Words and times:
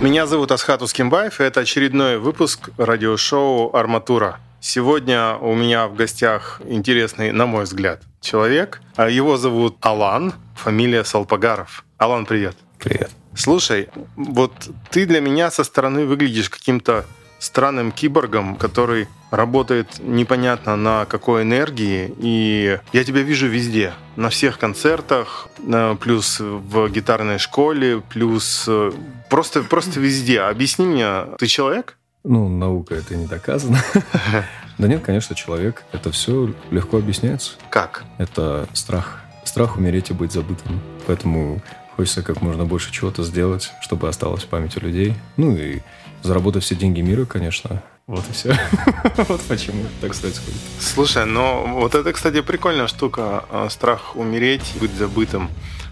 Меня 0.00 0.28
зовут 0.28 0.52
Асхат 0.52 0.80
Ускимбаев, 0.80 1.40
и 1.40 1.42
это 1.42 1.60
очередной 1.60 2.18
выпуск 2.18 2.70
радиошоу 2.76 3.74
«Арматура». 3.74 4.38
Сегодня 4.60 5.34
у 5.34 5.56
меня 5.56 5.88
в 5.88 5.96
гостях 5.96 6.60
интересный, 6.64 7.32
на 7.32 7.46
мой 7.46 7.64
взгляд, 7.64 8.02
человек. 8.20 8.80
А 8.94 9.10
Его 9.10 9.36
зовут 9.36 9.76
Алан, 9.80 10.34
фамилия 10.54 11.02
Салпагаров. 11.02 11.84
Алан, 11.96 12.26
привет. 12.26 12.56
Привет. 12.78 13.10
Слушай, 13.34 13.88
вот 14.14 14.52
ты 14.92 15.04
для 15.04 15.20
меня 15.20 15.50
со 15.50 15.64
стороны 15.64 16.06
выглядишь 16.06 16.48
каким-то 16.48 17.04
странным 17.38 17.92
киборгом, 17.92 18.56
который 18.56 19.08
работает 19.30 19.98
непонятно 20.00 20.76
на 20.76 21.04
какой 21.04 21.42
энергии, 21.42 22.14
и 22.18 22.78
я 22.92 23.04
тебя 23.04 23.22
вижу 23.22 23.46
везде, 23.46 23.92
на 24.16 24.30
всех 24.30 24.58
концертах, 24.58 25.48
э, 25.58 25.96
плюс 26.00 26.40
в 26.40 26.88
гитарной 26.88 27.38
школе, 27.38 28.00
плюс 28.00 28.64
э, 28.66 28.92
просто, 29.28 29.62
просто 29.62 30.00
везде. 30.00 30.40
Объясни 30.40 30.86
мне, 30.86 31.24
ты 31.38 31.46
человек? 31.46 31.96
Ну, 32.24 32.48
наука 32.48 32.94
это 32.94 33.16
не 33.16 33.26
доказано. 33.26 33.82
Да 34.78 34.86
нет, 34.86 35.02
конечно, 35.02 35.34
человек. 35.34 35.82
Это 35.90 36.12
все 36.12 36.54
легко 36.70 36.98
объясняется. 36.98 37.54
Как? 37.68 38.04
Это 38.16 38.68
страх. 38.74 39.22
Страх 39.42 39.76
умереть 39.76 40.10
и 40.10 40.14
быть 40.14 40.30
забытым. 40.30 40.80
Поэтому 41.08 41.60
хочется 41.96 42.22
как 42.22 42.42
можно 42.42 42.64
больше 42.64 42.92
чего-то 42.92 43.24
сделать, 43.24 43.72
чтобы 43.80 44.08
осталось 44.08 44.44
в 44.44 44.46
памяти 44.46 44.78
людей. 44.78 45.16
Ну 45.36 45.56
и 45.56 45.80
заработать 46.22 46.64
все 46.64 46.74
деньги 46.74 47.00
мира, 47.00 47.24
конечно. 47.24 47.82
Вот 48.06 48.24
и 48.28 48.32
все. 48.32 48.58
вот 49.28 49.40
почему 49.42 49.84
так 50.00 50.16
происходит. 50.16 50.60
Слушай, 50.80 51.26
ну 51.26 51.74
вот 51.74 51.94
это, 51.94 52.12
кстати, 52.12 52.40
прикольная 52.40 52.86
штука. 52.86 53.44
э, 53.50 53.68
Страх 53.70 54.16
умереть, 54.16 54.72
быть 54.80 54.94
забытым. 54.94 55.50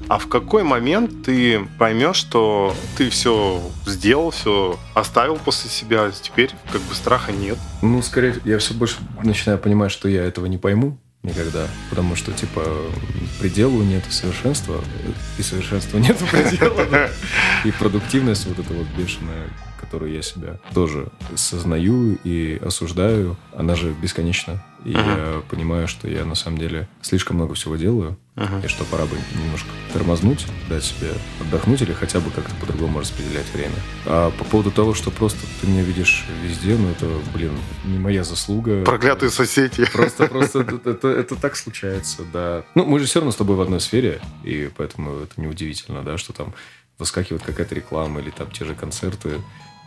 А 0.08 0.18
в 0.18 0.26
какой 0.28 0.62
момент 0.62 1.24
ты 1.24 1.66
поймешь, 1.78 2.16
что 2.16 2.74
ты 2.96 3.10
все 3.10 3.60
сделал, 3.86 4.30
все 4.30 4.78
оставил 4.94 5.36
после 5.36 5.68
себя, 5.70 6.10
теперь 6.10 6.50
как 6.70 6.80
бы 6.82 6.94
страха 6.94 7.32
нет? 7.32 7.58
Ну, 7.82 8.00
скорее, 8.02 8.36
я 8.44 8.58
все 8.58 8.72
больше 8.74 8.96
начинаю 9.22 9.58
понимать, 9.58 9.90
что 9.90 10.08
я 10.08 10.24
этого 10.24 10.46
не 10.46 10.58
пойму 10.58 10.98
никогда. 11.22 11.66
Потому 11.90 12.14
что, 12.14 12.32
типа, 12.32 12.62
предела 13.40 13.82
нет 13.82 14.04
совершенства, 14.10 14.80
и 15.38 15.42
совершенства 15.42 15.98
нет 15.98 16.16
предела. 16.30 16.86
да. 16.86 17.10
И 17.64 17.72
продуктивность 17.72 18.46
вот 18.46 18.58
эта 18.58 18.72
вот 18.72 18.86
бешеная, 18.96 19.48
которую 19.86 20.12
я 20.12 20.22
себя 20.22 20.58
тоже 20.74 21.08
сознаю 21.36 22.18
и 22.24 22.60
осуждаю, 22.64 23.36
она 23.54 23.76
же 23.76 23.92
бесконечна. 23.92 24.62
И 24.84 24.90
я 24.90 25.42
понимаю, 25.48 25.88
что 25.88 26.08
я 26.08 26.24
на 26.24 26.34
самом 26.34 26.58
деле 26.58 26.88
слишком 27.02 27.36
много 27.36 27.54
всего 27.54 27.76
делаю, 27.76 28.16
и 28.62 28.68
что 28.68 28.84
пора 28.84 29.04
бы 29.06 29.16
немножко 29.42 29.68
тормознуть, 29.92 30.46
дать 30.68 30.84
себе 30.84 31.08
отдохнуть 31.40 31.82
или 31.82 31.92
хотя 31.92 32.20
бы 32.20 32.30
как-то 32.30 32.54
по-другому 32.56 33.00
распределять 33.00 33.52
время. 33.52 33.74
А 34.04 34.30
по 34.30 34.44
поводу 34.44 34.70
того, 34.70 34.94
что 34.94 35.10
просто 35.10 35.40
ты 35.60 35.66
меня 35.66 35.82
видишь 35.82 36.24
везде, 36.42 36.76
ну 36.76 36.90
это, 36.90 37.08
блин, 37.32 37.52
не 37.84 37.98
моя 37.98 38.22
заслуга. 38.24 38.84
Проклятые 38.84 39.30
соседи. 39.30 39.86
Просто, 39.92 40.26
просто 40.28 40.60
это, 40.60 40.90
это, 40.90 41.08
это 41.08 41.36
так 41.36 41.56
случается, 41.56 42.22
да. 42.32 42.64
Ну, 42.74 42.84
мы 42.84 42.98
же 42.98 43.06
все 43.06 43.20
равно 43.20 43.32
с 43.32 43.36
тобой 43.36 43.56
в 43.56 43.60
одной 43.60 43.80
сфере, 43.80 44.20
и 44.44 44.70
поэтому 44.76 45.22
это 45.22 45.40
неудивительно, 45.40 46.02
да, 46.02 46.18
что 46.18 46.32
там 46.32 46.54
выскакивает 46.98 47.42
какая-то 47.42 47.74
реклама 47.74 48.20
или 48.20 48.30
там 48.30 48.50
те 48.50 48.64
же 48.64 48.74
концерты, 48.74 49.40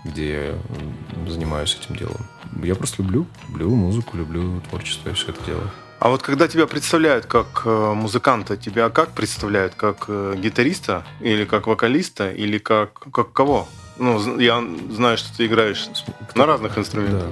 где 0.04 0.34
я 0.34 1.30
занимаюсь 1.30 1.78
этим 1.82 1.96
делом. 1.96 2.26
Я 2.64 2.76
просто 2.76 3.04
люблю, 3.04 3.26
люблю 3.50 3.76
музыку, 3.76 4.18
люблю 4.18 4.62
творчество, 4.70 5.10
и 5.10 5.14
все 5.14 5.30
это 5.30 5.44
делаю. 5.46 5.70
А 6.00 6.10
вот 6.10 6.22
когда 6.22 6.48
тебя 6.48 6.66
представляют 6.66 7.26
как 7.26 7.64
э, 7.66 7.94
музыканта, 7.94 8.56
тебя 8.56 8.90
как 8.90 9.12
представляют? 9.12 9.76
Как 9.76 10.06
э, 10.08 10.36
гитариста? 10.38 11.04
Или 11.20 11.44
как 11.44 11.68
вокалиста? 11.68 12.32
Или 12.32 12.58
как, 12.58 12.94
как 13.12 13.34
кого? 13.34 13.68
Ну, 14.00 14.40
я 14.40 14.64
знаю, 14.92 15.18
что 15.18 15.36
ты 15.36 15.46
играешь 15.46 15.88
на 16.36 16.46
разных 16.46 16.78
инструментах. 16.78 17.28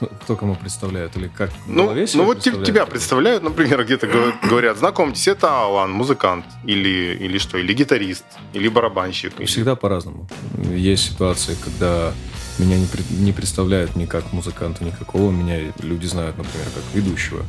Да. 0.00 0.06
Кто 0.22 0.34
кому 0.36 0.56
представляет? 0.56 1.16
Или 1.16 1.28
как 1.28 1.50
Ну, 1.66 1.92
ну 2.14 2.24
вот 2.24 2.36
представляет? 2.38 2.66
тебя 2.66 2.86
представляют, 2.86 3.42
например, 3.42 3.84
где-то 3.84 4.06
говор- 4.06 4.34
говорят, 4.48 4.78
знакомьтесь, 4.78 5.28
это 5.28 5.48
Алан, 5.64 5.92
музыкант, 5.92 6.44
или, 6.64 7.16
или 7.20 7.38
что, 7.38 7.58
или 7.58 7.72
гитарист, 7.72 8.24
или 8.54 8.68
барабанщик. 8.68 9.38
или- 9.38 9.46
Всегда 9.46 9.76
по-разному. 9.76 10.26
Есть 10.74 11.12
ситуации, 11.12 11.56
когда 11.62 12.12
меня 12.58 12.76
не, 12.78 12.86
не 13.10 13.32
представляют 13.32 13.94
ни 13.96 14.06
как 14.06 14.32
музыканта 14.32 14.82
никакого. 14.84 15.30
Меня 15.30 15.72
люди 15.82 16.06
знают, 16.06 16.36
например, 16.38 16.66
как 16.74 16.82
ведущего. 16.94 17.44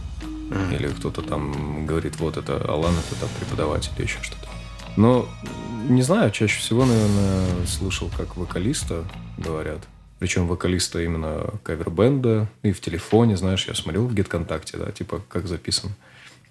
Мгм. 0.50 0.72
Или 0.76 0.88
кто-то 0.90 1.22
там 1.22 1.86
говорит, 1.86 2.18
вот 2.20 2.38
это 2.38 2.56
Алан, 2.68 2.94
это 2.94 3.20
там 3.20 3.30
преподаватель 3.40 3.92
или 3.98 4.06
еще 4.06 4.20
что-то. 4.22 4.48
Но, 4.98 5.28
не 5.88 6.02
знаю, 6.02 6.32
чаще 6.32 6.60
всего, 6.60 6.86
наверное, 6.86 7.66
слышал, 7.66 8.12
как 8.18 8.36
вокалиста 8.36 9.06
говорят. 9.38 9.88
Причем 10.20 10.48
вокалиста 10.48 11.02
именно 11.02 11.54
кавер-бенда. 11.64 12.50
И 12.64 12.72
в 12.72 12.82
телефоне, 12.82 13.38
знаешь, 13.38 13.68
я 13.68 13.76
смотрел 13.76 14.08
в 14.08 14.14
GetContact, 14.14 14.78
да, 14.84 14.92
типа, 14.92 15.22
как 15.30 15.48
записан. 15.48 15.92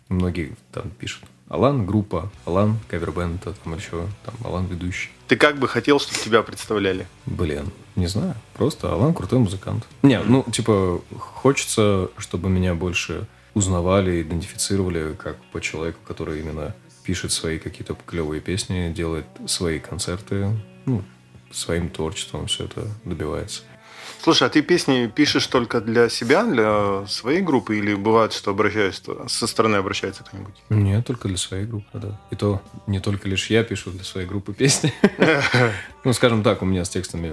Многие 0.08 0.56
там 0.72 0.90
пишут. 0.90 1.24
Алан 1.48 1.86
группа, 1.86 2.30
Алан 2.44 2.78
кавер-бенд, 2.88 3.46
а 3.46 3.52
там 3.52 3.74
еще 3.74 4.06
там 4.24 4.34
Алан 4.44 4.66
ведущий. 4.66 5.10
Ты 5.26 5.36
как 5.36 5.58
бы 5.58 5.66
хотел, 5.66 5.98
чтобы 5.98 6.18
тебя 6.18 6.42
представляли? 6.42 7.06
Блин, 7.26 7.70
не 7.96 8.06
знаю. 8.06 8.34
Просто 8.54 8.92
Алан 8.92 9.14
крутой 9.14 9.40
музыкант. 9.40 9.84
Не, 10.02 10.20
ну, 10.22 10.44
типа, 10.44 11.00
хочется, 11.18 12.10
чтобы 12.18 12.48
меня 12.48 12.74
больше 12.74 13.26
узнавали, 13.54 14.22
идентифицировали 14.22 15.14
как 15.14 15.36
по 15.52 15.60
человеку, 15.60 15.98
который 16.06 16.40
именно 16.40 16.74
пишет 17.06 17.32
свои 17.32 17.58
какие-то 17.58 17.96
клевые 18.06 18.40
песни, 18.40 18.92
делает 18.92 19.26
свои 19.46 19.78
концерты, 19.78 20.50
ну, 20.86 21.02
своим 21.52 21.88
творчеством 21.88 22.46
все 22.48 22.64
это 22.64 22.88
добивается. 23.04 23.62
Слушай, 24.22 24.48
а 24.48 24.50
ты 24.50 24.62
песни 24.62 25.06
пишешь 25.14 25.46
только 25.46 25.80
для 25.80 26.08
себя, 26.08 26.44
для 26.44 27.06
своей 27.06 27.42
группы, 27.42 27.78
или 27.78 27.94
бывает, 27.94 28.32
что 28.32 28.50
обращаешься, 28.50 29.28
со 29.28 29.46
стороны 29.46 29.76
обращается 29.76 30.24
кто-нибудь? 30.24 30.54
Нет, 30.68 31.06
только 31.06 31.28
для 31.28 31.36
своей 31.36 31.64
группы, 31.64 31.98
да. 31.98 32.20
И 32.32 32.36
то 32.36 32.60
не 32.88 32.98
только 32.98 33.28
лишь 33.28 33.50
я 33.50 33.62
пишу 33.62 33.90
для 33.90 34.02
своей 34.04 34.26
группы 34.26 34.52
песни. 34.52 34.92
Ну, 36.04 36.12
скажем 36.12 36.44
так, 36.44 36.62
у 36.62 36.64
меня 36.64 36.84
с 36.84 36.88
текстами 36.88 37.32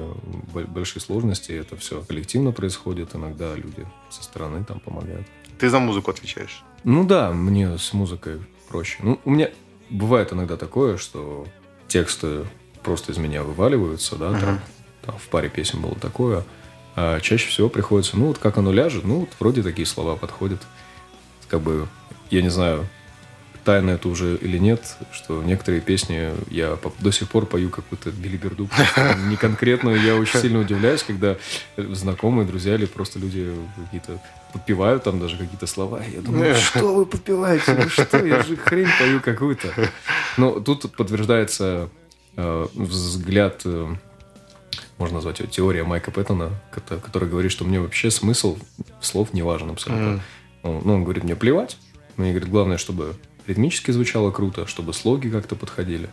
бо- 0.52 0.64
большие 0.64 1.00
сложности, 1.00 1.52
это 1.52 1.76
все 1.78 2.02
коллективно 2.02 2.52
происходит, 2.52 3.14
иногда 3.16 3.54
люди 3.56 3.86
со 4.10 4.24
стороны 4.24 4.64
там 4.64 4.80
помогают. 4.80 5.28
Ты 5.60 5.70
за 5.70 5.78
музыку 5.78 6.10
отвечаешь. 6.10 6.64
Ну 6.84 7.06
да, 7.06 7.32
мне 7.32 7.78
с 7.78 7.94
музыкой 7.94 8.40
проще. 8.70 8.98
Ну, 9.04 9.20
у 9.26 9.30
меня 9.30 9.50
бывает 9.90 10.34
иногда 10.34 10.58
такое, 10.58 10.98
что 10.98 11.48
тексты 11.88 12.46
просто 12.84 13.12
из 13.12 13.18
меня 13.18 13.44
вываливаются, 13.44 14.16
да, 14.16 14.32
там, 14.40 14.60
там 15.06 15.18
в 15.18 15.28
паре 15.30 15.50
песен 15.50 15.82
было 15.82 15.96
такое. 15.96 16.44
А 16.96 17.20
чаще 17.20 17.50
всего 17.50 17.70
приходится, 17.70 18.18
ну 18.18 18.28
вот 18.28 18.38
как 18.38 18.58
оно 18.58 18.72
ляжет, 18.72 19.04
ну 19.04 19.22
вот 19.22 19.30
вроде 19.40 19.64
такие 19.64 19.86
слова 19.86 20.16
подходят. 20.16 20.62
Как 21.48 21.62
бы, 21.62 21.88
я 22.30 22.42
не 22.42 22.50
знаю, 22.50 22.88
тайна 23.64 23.92
это 23.92 24.10
уже 24.10 24.36
или 24.36 24.58
нет, 24.58 24.96
что 25.12 25.42
некоторые 25.44 25.82
песни 25.82 26.32
я 26.50 26.78
до 27.00 27.12
сих 27.12 27.30
пор 27.30 27.46
пою 27.46 27.70
какую-то 27.70 28.12
билиберду, 28.12 28.70
не 29.28 29.36
конкретную. 29.36 30.02
Я 30.02 30.16
очень 30.16 30.40
сильно 30.40 30.60
удивляюсь, 30.60 31.04
когда 31.04 31.38
знакомые, 31.78 32.48
друзья 32.48 32.76
или 32.76 32.86
просто 32.86 33.20
люди 33.20 33.54
какие-то 33.86 34.20
подпевают 34.54 35.04
там 35.04 35.20
даже 35.20 35.38
какие-то 35.38 35.66
слова. 35.68 36.02
Я 36.14 36.22
думаю, 36.22 36.56
что 36.56 36.94
вы 36.94 37.06
подпеваете? 37.06 37.74
Ну 37.74 37.90
что, 37.90 38.26
я 38.26 38.44
же 38.44 38.56
хрень 38.58 38.88
пою 39.00 39.20
какую-то. 39.22 39.74
Но 40.38 40.60
тут 40.60 40.96
подтверждается 40.96 41.90
э, 42.38 42.68
взгляд, 42.74 43.62
э, 43.66 43.96
можно 44.98 45.16
назвать 45.16 45.40
его 45.40 45.50
теория 45.50 45.84
Майка 45.84 46.12
Пэттона, 46.12 46.52
кото- 46.72 47.00
который 47.00 47.28
говорит, 47.30 47.52
что 47.52 47.64
мне 47.66 47.80
вообще 47.80 48.12
смысл 48.12 48.58
слов 49.02 49.34
не 49.34 49.42
важен 49.42 49.72
абсолютно. 49.72 50.06
Мгм. 50.08 50.22
Он- 50.64 50.82
Ну, 50.86 50.94
он 50.96 51.04
говорит, 51.04 51.24
мне 51.24 51.36
плевать. 51.36 51.78
Мне 52.16 52.30
говорит, 52.32 52.50
главное, 52.50 52.78
чтобы 52.78 53.16
ритмически 53.48 53.92
звучало 53.92 54.32
круто, 54.32 54.68
чтобы 54.68 54.94
слоги 54.94 55.30
как-то 55.30 55.56
подходили. 55.56 56.10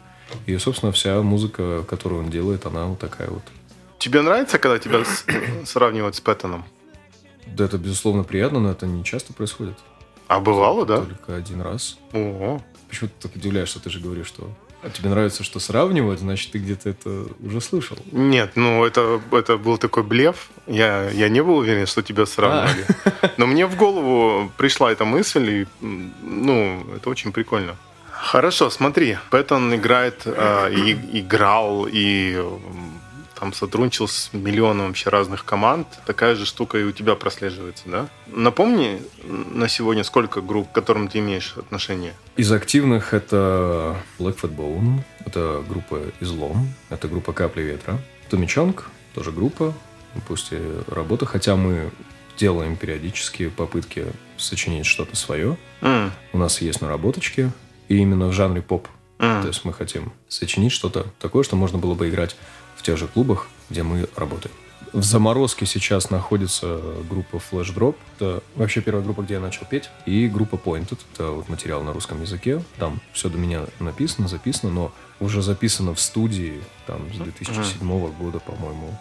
И, 0.46 0.56
собственно, 0.58 0.92
вся 0.92 1.22
музыка, 1.22 1.84
которую 1.88 2.22
он 2.22 2.30
делает, 2.30 2.66
она 2.66 2.86
вот 2.86 2.98
такая 2.98 3.28
вот. 3.28 3.42
Тебе 3.98 4.22
нравится, 4.22 4.58
когда 4.58 4.78
тебя 4.78 5.04
сравнивают 5.64 6.14
с 6.16 6.20
Пэттоном? 6.20 6.64
Да, 7.46 7.64
это, 7.64 7.78
безусловно, 7.78 8.22
приятно, 8.22 8.60
но 8.60 8.70
это 8.70 8.86
не 8.86 9.04
часто 9.04 9.32
происходит. 9.32 9.76
А 10.28 10.38
бывало, 10.40 10.86
да? 10.86 10.98
Только 10.98 11.34
один 11.34 11.60
раз. 11.60 11.98
Ого. 12.12 12.62
Почему 12.88 13.10
ты 13.10 13.28
так 13.28 13.36
удивляешься? 13.36 13.80
Ты 13.80 13.90
же 13.90 14.00
говоришь, 14.00 14.28
что 14.28 14.48
а 14.82 14.90
тебе 14.90 15.10
нравится, 15.10 15.44
что 15.44 15.60
сравнивать, 15.60 16.20
значит, 16.20 16.52
ты 16.52 16.58
где-то 16.58 16.90
это 16.90 17.26
уже 17.42 17.60
слышал. 17.60 17.98
Нет, 18.12 18.52
ну 18.54 18.84
это, 18.84 19.20
это 19.32 19.58
был 19.58 19.78
такой 19.78 20.02
блеф. 20.02 20.50
Я, 20.66 21.10
я 21.10 21.28
не 21.28 21.42
был 21.42 21.58
уверен, 21.58 21.86
что 21.86 22.02
тебя 22.02 22.26
сравнивали. 22.26 22.86
Но 23.36 23.46
мне 23.46 23.66
в 23.66 23.76
голову 23.76 24.50
пришла 24.56 24.90
эта 24.90 25.04
мысль, 25.04 25.50
и, 25.50 25.66
ну, 25.80 26.86
это 26.96 27.10
очень 27.10 27.32
прикольно. 27.32 27.76
Хорошо, 28.10 28.70
смотри, 28.70 29.18
Пэттон 29.30 29.74
играет, 29.74 30.22
э, 30.24 30.72
и, 30.72 31.20
играл, 31.20 31.86
и 31.90 32.38
там 33.40 33.54
сотрудничал 33.54 34.06
с 34.06 34.30
миллионом 34.34 34.88
вообще 34.88 35.08
разных 35.08 35.46
команд. 35.46 35.88
Такая 36.04 36.34
же 36.34 36.44
штука 36.44 36.76
и 36.78 36.84
у 36.84 36.92
тебя 36.92 37.14
прослеживается, 37.14 37.84
да? 37.86 38.08
Напомни 38.26 39.02
на 39.24 39.66
сегодня, 39.66 40.04
сколько 40.04 40.42
групп, 40.42 40.70
к 40.70 40.74
которым 40.74 41.08
ты 41.08 41.18
имеешь 41.20 41.54
отношение? 41.56 42.12
Из 42.36 42.52
активных 42.52 43.14
это 43.14 43.96
Black 44.18 44.38
Fat 44.40 44.54
Bone, 44.54 45.00
это 45.24 45.64
группа 45.66 46.02
Излом, 46.20 46.68
это 46.90 47.08
группа 47.08 47.32
Капли 47.32 47.62
Ветра, 47.62 47.98
Томми 48.28 48.44
Чонг, 48.44 48.90
тоже 49.14 49.32
группа, 49.32 49.72
пусть 50.28 50.52
и 50.52 50.60
работа, 50.88 51.24
хотя 51.24 51.56
мы 51.56 51.90
делаем 52.36 52.76
периодически 52.76 53.48
попытки 53.48 54.04
сочинить 54.36 54.84
что-то 54.84 55.16
свое. 55.16 55.56
Mm. 55.80 56.10
У 56.34 56.38
нас 56.38 56.60
есть 56.60 56.82
наработочки, 56.82 57.50
и 57.88 57.96
именно 57.96 58.28
в 58.28 58.32
жанре 58.32 58.60
поп. 58.60 58.86
Mm. 59.20 59.42
То 59.42 59.48
есть 59.48 59.64
мы 59.64 59.72
хотим 59.72 60.12
сочинить 60.28 60.72
что-то 60.72 61.06
такое, 61.20 61.44
что 61.44 61.54
можно 61.54 61.78
было 61.78 61.94
бы 61.94 62.08
играть 62.08 62.36
в 62.76 62.82
тех 62.82 62.96
же 62.96 63.06
клубах, 63.06 63.48
где 63.68 63.82
мы 63.82 64.08
работаем. 64.16 64.54
В 64.92 65.04
заморозке 65.04 65.66
сейчас 65.66 66.10
находится 66.10 66.80
группа 67.08 67.36
Flash 67.36 67.72
Drop. 67.72 67.94
Это 68.16 68.42
вообще 68.56 68.80
первая 68.80 69.04
группа, 69.04 69.22
где 69.22 69.34
я 69.34 69.40
начал 69.40 69.64
петь. 69.66 69.88
И 70.04 70.26
группа 70.26 70.56
Pointed. 70.56 70.98
Это 71.14 71.30
вот 71.30 71.48
материал 71.48 71.82
на 71.82 71.92
русском 71.92 72.20
языке. 72.22 72.64
Там 72.78 73.00
все 73.12 73.28
до 73.28 73.38
меня 73.38 73.66
написано, 73.78 74.26
записано, 74.26 74.72
но 74.72 74.92
уже 75.20 75.42
записано 75.42 75.94
в 75.94 76.00
студии 76.00 76.60
там 76.86 77.12
с 77.14 77.18
2007 77.18 78.12
года, 78.14 78.40
по-моему, 78.40 78.98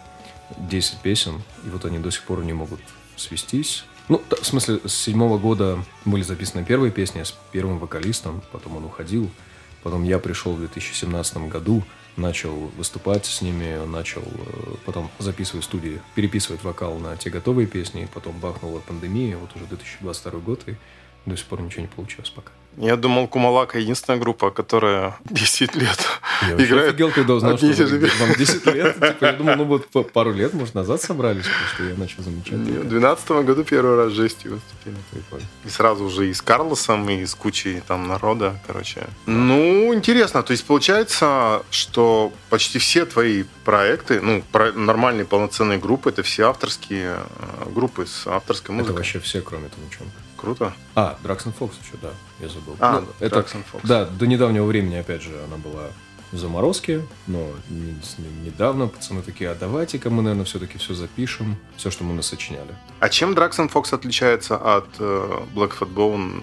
10 0.58 0.98
песен. 0.98 1.42
И 1.64 1.70
вот 1.70 1.84
они 1.84 1.98
до 1.98 2.10
сих 2.12 2.22
пор 2.22 2.44
не 2.44 2.52
могут 2.52 2.80
свестись. 3.16 3.84
Ну, 4.08 4.22
в 4.28 4.44
смысле, 4.44 4.80
с 4.84 4.92
седьмого 4.92 5.38
года 5.38 5.84
были 6.04 6.22
записаны 6.22 6.64
первые 6.64 6.92
песни 6.92 7.22
с 7.22 7.34
первым 7.52 7.78
вокалистом, 7.78 8.42
потом 8.52 8.76
он 8.76 8.84
уходил. 8.84 9.30
Потом 9.82 10.04
я 10.04 10.18
пришел 10.18 10.54
в 10.54 10.58
2017 10.58 11.48
году, 11.48 11.82
начал 12.16 12.54
выступать 12.76 13.24
с 13.26 13.40
ними, 13.40 13.84
начал 13.86 14.22
э, 14.22 14.74
потом 14.84 15.10
записывать 15.18 15.64
студии, 15.64 16.00
переписывать 16.14 16.62
вокал 16.62 16.98
на 16.98 17.16
те 17.16 17.30
готовые 17.30 17.66
песни, 17.66 18.08
потом 18.12 18.38
бахнула 18.38 18.80
пандемия, 18.80 19.36
вот 19.38 19.54
уже 19.56 19.64
2022 19.66 20.40
год, 20.40 20.62
и 20.66 20.76
до 21.26 21.36
сих 21.36 21.46
пор 21.46 21.60
ничего 21.60 21.82
не 21.82 21.88
получилось 21.88 22.30
пока. 22.30 22.50
Я 22.76 22.96
думал, 22.96 23.26
Кумалака 23.26 23.78
единственная 23.78 24.18
группа, 24.18 24.50
которая 24.50 25.18
10 25.30 25.74
лет 25.76 25.98
я 26.42 26.54
играет. 26.54 26.88
офигел, 26.88 27.10
когда 27.10 27.34
узнал, 27.34 27.58
что 27.58 27.66
вам 27.66 28.34
10 28.34 28.66
лет. 28.66 28.94
Типа, 29.00 29.24
я 29.24 29.32
думал, 29.32 29.56
ну 29.56 29.64
вот 29.64 30.12
пару 30.12 30.32
лет, 30.32 30.54
может, 30.54 30.74
назад 30.74 31.02
собрались, 31.02 31.44
потому 31.44 31.68
что 31.74 31.84
я 31.84 31.96
начал 31.96 32.22
замечать. 32.22 32.52
В 32.54 32.64
2012 32.64 33.30
году 33.30 33.64
первый 33.64 33.96
раз 33.96 34.12
жестью 34.12 34.52
выступили. 34.52 34.94
Прикольно. 35.10 35.46
И 35.64 35.68
сразу 35.68 36.04
уже 36.04 36.30
и 36.30 36.32
с 36.32 36.40
Карлосом, 36.40 37.08
и 37.10 37.26
с 37.26 37.34
кучей 37.34 37.82
там 37.86 38.06
народа, 38.08 38.60
короче. 38.66 39.08
Ну, 39.26 39.92
интересно. 39.92 40.42
То 40.42 40.52
есть 40.52 40.64
получается, 40.64 41.62
что 41.70 42.32
почти 42.48 42.78
все 42.78 43.04
твои 43.04 43.44
проекты, 43.64 44.20
ну, 44.20 44.42
про, 44.52 44.72
нормальные 44.72 45.26
полноценные 45.26 45.78
группы, 45.78 46.10
это 46.10 46.22
все 46.22 46.48
авторские 46.48 47.16
э, 47.18 47.70
группы 47.70 48.06
с 48.06 48.26
авторской 48.26 48.74
музыкой. 48.74 48.92
Это 48.92 48.98
вообще 48.98 49.20
все, 49.20 49.40
кроме 49.40 49.68
чем. 49.90 50.06
Круто. 50.40 50.72
А, 50.94 51.18
Драксон 51.22 51.52
Фокс 51.52 51.76
еще, 51.82 51.96
да, 52.00 52.10
я 52.40 52.48
забыл. 52.48 52.76
А, 52.80 53.00
ну, 53.00 53.08
это, 53.20 53.40
Fox. 53.40 53.80
Да, 53.82 54.06
до 54.06 54.26
недавнего 54.26 54.64
времени, 54.64 54.96
опять 54.96 55.22
же, 55.22 55.32
она 55.44 55.56
была 55.56 55.88
в 56.32 56.38
заморозке, 56.38 57.02
но 57.26 57.48
не, 57.68 57.92
не, 58.18 58.46
недавно 58.46 58.88
пацаны 58.88 59.22
такие, 59.22 59.50
а 59.50 59.54
давайте-ка 59.54 60.10
мы, 60.10 60.22
наверное, 60.22 60.44
все-таки 60.44 60.78
все 60.78 60.94
запишем, 60.94 61.56
все, 61.76 61.90
что 61.90 62.04
мы 62.04 62.14
насочиняли. 62.14 62.74
А 63.00 63.08
чем 63.08 63.34
Драксон 63.34 63.68
Фокс 63.68 63.92
отличается 63.92 64.56
от 64.56 64.88
э, 64.98 65.42
Black 65.54 65.78
Fat 65.78 65.92
Bone 65.92 66.42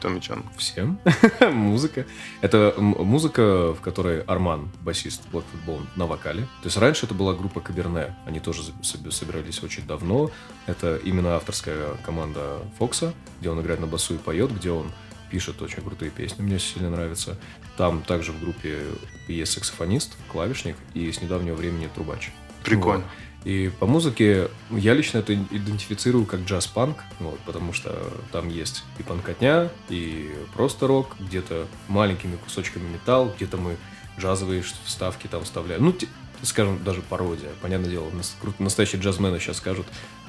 Томми 0.00 0.20
Чан? 0.20 0.44
Всем. 0.56 0.98
музыка. 1.52 2.06
Это 2.40 2.74
музыка, 2.78 3.72
в 3.74 3.80
которой 3.80 4.22
Арман, 4.22 4.68
басист 4.80 5.22
Black 5.32 5.44
Fat 5.52 5.66
Bone, 5.66 5.86
на 5.96 6.06
вокале. 6.06 6.42
То 6.62 6.66
есть 6.66 6.76
раньше 6.76 7.06
это 7.06 7.14
была 7.14 7.34
группа 7.34 7.60
Каберне. 7.60 8.16
Они 8.26 8.40
тоже 8.40 8.62
собирались 8.82 9.62
очень 9.62 9.86
давно. 9.86 10.30
Это 10.66 10.96
именно 10.96 11.36
авторская 11.36 11.94
команда 12.04 12.58
Фокса, 12.78 13.14
где 13.40 13.50
он 13.50 13.60
играет 13.60 13.80
на 13.80 13.86
басу 13.86 14.14
и 14.14 14.18
поет, 14.18 14.52
где 14.54 14.70
он 14.70 14.92
пишет 15.30 15.60
очень 15.62 15.82
крутые 15.82 16.10
песни, 16.10 16.42
мне 16.42 16.58
сильно 16.58 16.90
нравится. 16.90 17.36
Там 17.78 18.02
также 18.02 18.32
в 18.32 18.40
группе 18.40 18.82
есть 19.28 19.52
саксофонист, 19.52 20.16
клавишник 20.30 20.76
и 20.94 21.10
с 21.10 21.22
недавнего 21.22 21.54
времени 21.54 21.88
трубач. 21.94 22.32
Прикольно. 22.64 23.04
Вот. 23.04 23.48
И 23.48 23.70
по 23.78 23.86
музыке 23.86 24.48
я 24.70 24.94
лично 24.94 25.18
это 25.18 25.32
идентифицирую 25.32 26.26
как 26.26 26.40
джаз-панк, 26.40 26.98
вот, 27.20 27.38
потому 27.46 27.72
что 27.72 28.12
там 28.32 28.48
есть 28.48 28.82
и 28.98 29.04
панкотня, 29.04 29.70
и 29.88 30.34
просто 30.54 30.88
рок, 30.88 31.14
где-то 31.20 31.68
маленькими 31.86 32.34
кусочками 32.34 32.86
металл, 32.88 33.32
где-то 33.36 33.56
мы 33.56 33.76
джазовые 34.18 34.64
вставки 34.84 35.28
там 35.28 35.44
вставляем. 35.44 35.84
Ну, 35.84 35.94
скажем, 36.42 36.82
даже 36.82 37.00
пародия. 37.00 37.50
Понятное 37.62 37.90
дело, 37.90 38.10
настоящие 38.58 39.00
джазмены 39.00 39.38
сейчас 39.38 39.58
скажут, 39.58 39.86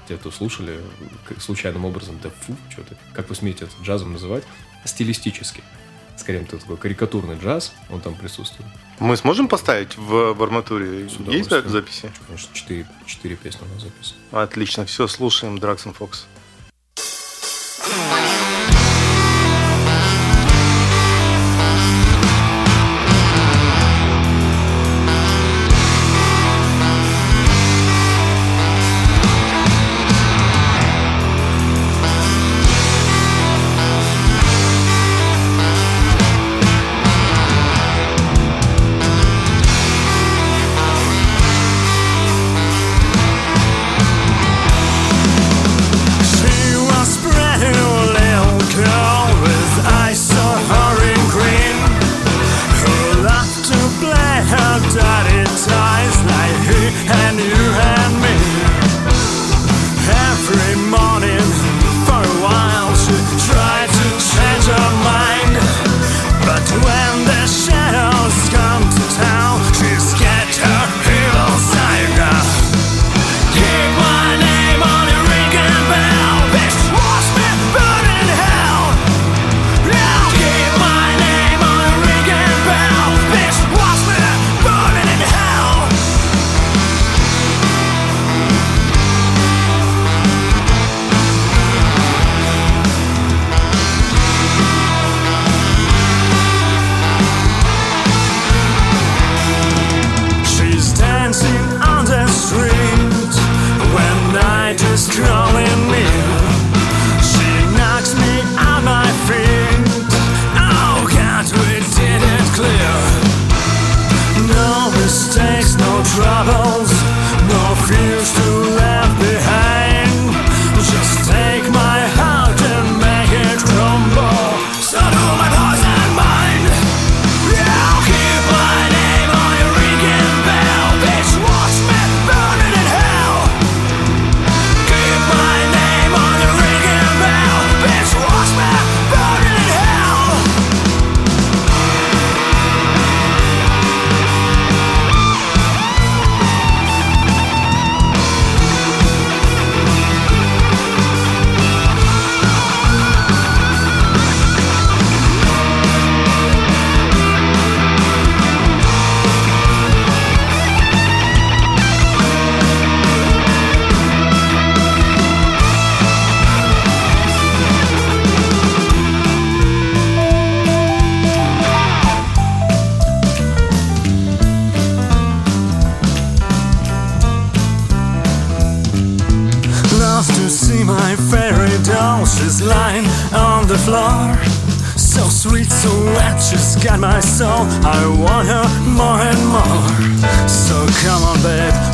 те, 0.07 0.18
кто 0.18 0.30
слушали, 0.30 0.80
случайным 1.40 1.86
образом, 1.86 2.19
да 2.22 2.30
фу, 2.30 2.56
что-то, 2.69 2.95
как 3.13 3.28
вы 3.30 3.34
смеете 3.34 3.66
это 3.66 3.74
джазом 3.84 4.13
называть? 4.13 4.44
стилистически. 4.86 5.62
Скорее, 6.19 6.45
такой 6.45 6.77
карикатурный 6.77 7.38
джаз, 7.38 7.74
он 7.89 8.01
там 8.01 8.13
присутствует. 8.16 8.69
Мы 9.00 9.16
сможем 9.16 9.48
поставить 9.48 9.98
в, 9.98 10.42
арматуре? 10.44 11.07
Есть 11.27 11.50
записи? 11.50 12.12
Конечно, 12.27 12.54
четыре, 12.54 12.86
четыре 13.06 13.36
песни 13.36 13.62
у 13.66 13.74
нас 13.74 13.83
записаны. 13.83 14.19
Отлично, 14.31 14.86
все, 14.86 15.07
слушаем 15.07 15.57
Драксон 15.57 15.94
Фокс. 15.94 16.27
lying 17.89 18.39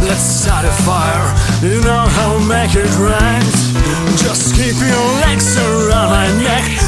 let's 0.02 0.22
start 0.22 0.66
a 0.66 0.72
fire. 0.72 1.34
You 1.62 1.82
know 1.82 2.06
how 2.08 2.38
to 2.38 2.46
make 2.46 2.76
it 2.76 2.92
right. 2.98 3.44
Just 4.18 4.56
keep 4.56 4.76
your 4.76 5.06
legs 5.22 5.58
around 5.58 6.10
my 6.10 6.28
neck 6.44 6.85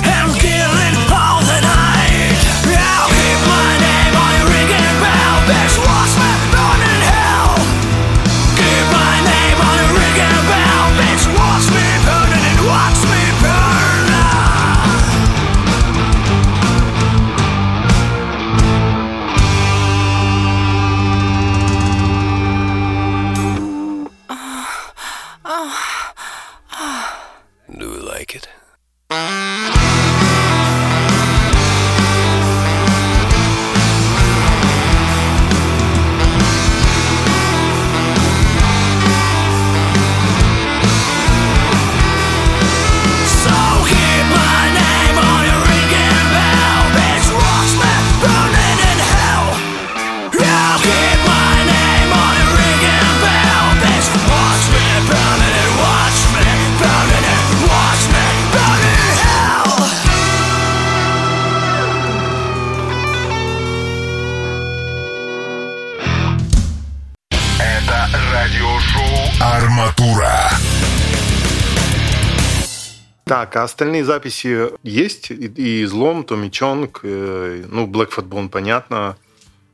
а 73.57 73.63
остальные 73.63 74.05
записи 74.05 74.69
есть? 74.83 75.31
И, 75.31 75.35
и 75.47 75.83
Излом, 75.83 76.23
Томми 76.23 76.49
Чонг, 76.49 77.01
э, 77.03 77.65
ну, 77.69 77.87
Black 77.87 78.11
Fat 78.15 78.27
Bone, 78.27 78.49
понятно. 78.49 79.17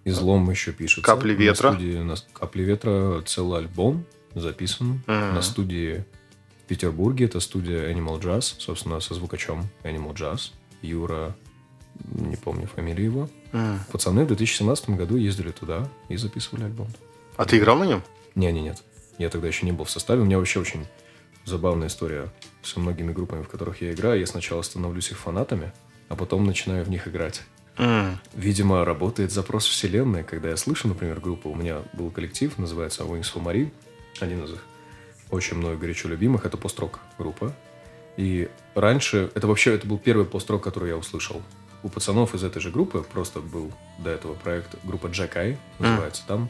Излом 0.06 0.50
еще 0.50 0.72
пишется. 0.72 1.02
«Капли 1.06 1.34
На 1.34 1.40
ветра». 1.40 1.72
студии- 1.74 1.98
на 1.98 2.16
«Капли 2.34 2.64
ветра» 2.64 3.22
целый 3.22 3.60
альбом 3.60 4.06
записан 4.36 5.02
Мгм. 5.08 5.36
на 5.36 5.42
студии 5.42 6.04
в 6.64 6.68
Петербурге. 6.68 7.26
Это 7.26 7.40
студия 7.40 7.90
Animal 7.94 8.20
Jazz, 8.22 8.56
собственно, 8.58 9.00
со 9.00 9.14
звукачом 9.14 9.70
Animal 9.84 10.14
Jazz. 10.14 10.52
Юра, 10.82 11.36
не 12.12 12.36
помню 12.36 12.68
фамилию 12.68 13.06
его. 13.06 13.30
М. 13.54 13.80
Пацаны 13.92 14.24
в 14.26 14.28
2017 14.28 14.98
году 14.98 15.16
ездили 15.16 15.52
туда 15.52 15.88
и 16.10 16.18
записывали 16.18 16.64
альбом. 16.66 16.88
А 17.38 17.46
ты 17.46 17.58
играл 17.58 17.78
на 17.78 17.86
нем? 17.86 18.04
Не, 18.36 18.52
не, 18.52 18.62
нет. 18.62 18.84
Я 19.20 19.30
тогда 19.30 19.48
еще 19.48 19.66
не 19.66 19.72
был 19.72 19.86
в 19.86 19.90
составе. 19.92 20.22
У 20.22 20.26
меня 20.26 20.38
вообще 20.40 20.60
очень 20.60 20.86
забавная 21.46 21.88
история 21.88 22.32
со 22.64 22.80
многими 22.80 23.12
группами, 23.12 23.44
в 23.44 23.50
которых 23.50 23.82
я 23.82 23.92
играю. 23.92 24.20
Я 24.20 24.28
сначала 24.28 24.62
становлюсь 24.62 25.12
их 25.12 25.18
фанатами, 25.18 25.72
а 26.10 26.16
потом 26.16 26.46
начинаю 26.46 26.84
в 26.84 26.90
них 26.90 27.08
играть. 27.08 27.44
М. 27.78 28.20
Видимо, 28.34 28.86
работает 28.86 29.32
запрос 29.32 29.66
вселенной, 29.66 30.24
когда 30.24 30.50
я 30.50 30.58
слышу, 30.58 30.88
например, 30.88 31.20
группу. 31.20 31.50
У 31.50 31.56
меня 31.56 31.82
был 31.94 32.12
коллектив, 32.12 32.58
называется 32.58 33.04
Wings 33.04 33.34
for 33.34 33.44
Marie. 33.44 33.72
Один 34.20 34.44
из 34.44 34.54
их 34.54 34.64
очень 35.30 35.58
мною 35.58 35.78
горячо 35.78 36.08
любимых. 36.08 36.46
Это 36.46 36.58
пост-рок 36.58 37.00
группа. 37.18 37.54
И 38.16 38.50
раньше, 38.76 39.32
это 39.34 39.48
вообще, 39.48 39.74
это 39.74 39.88
был 39.88 39.98
первый 39.98 40.26
пост-рок, 40.26 40.64
который 40.64 40.90
я 40.90 40.98
услышал. 40.98 41.42
У 41.82 41.90
пацанов 41.90 42.36
из 42.36 42.44
этой 42.44 42.62
же 42.62 42.70
группы 42.70 43.04
просто 43.12 43.40
был 43.40 43.72
до 43.98 44.12
этого 44.12 44.36
проект 44.36 44.76
группа 44.84 45.08
Eye, 45.08 45.58
называется. 45.80 46.24
Там 46.28 46.50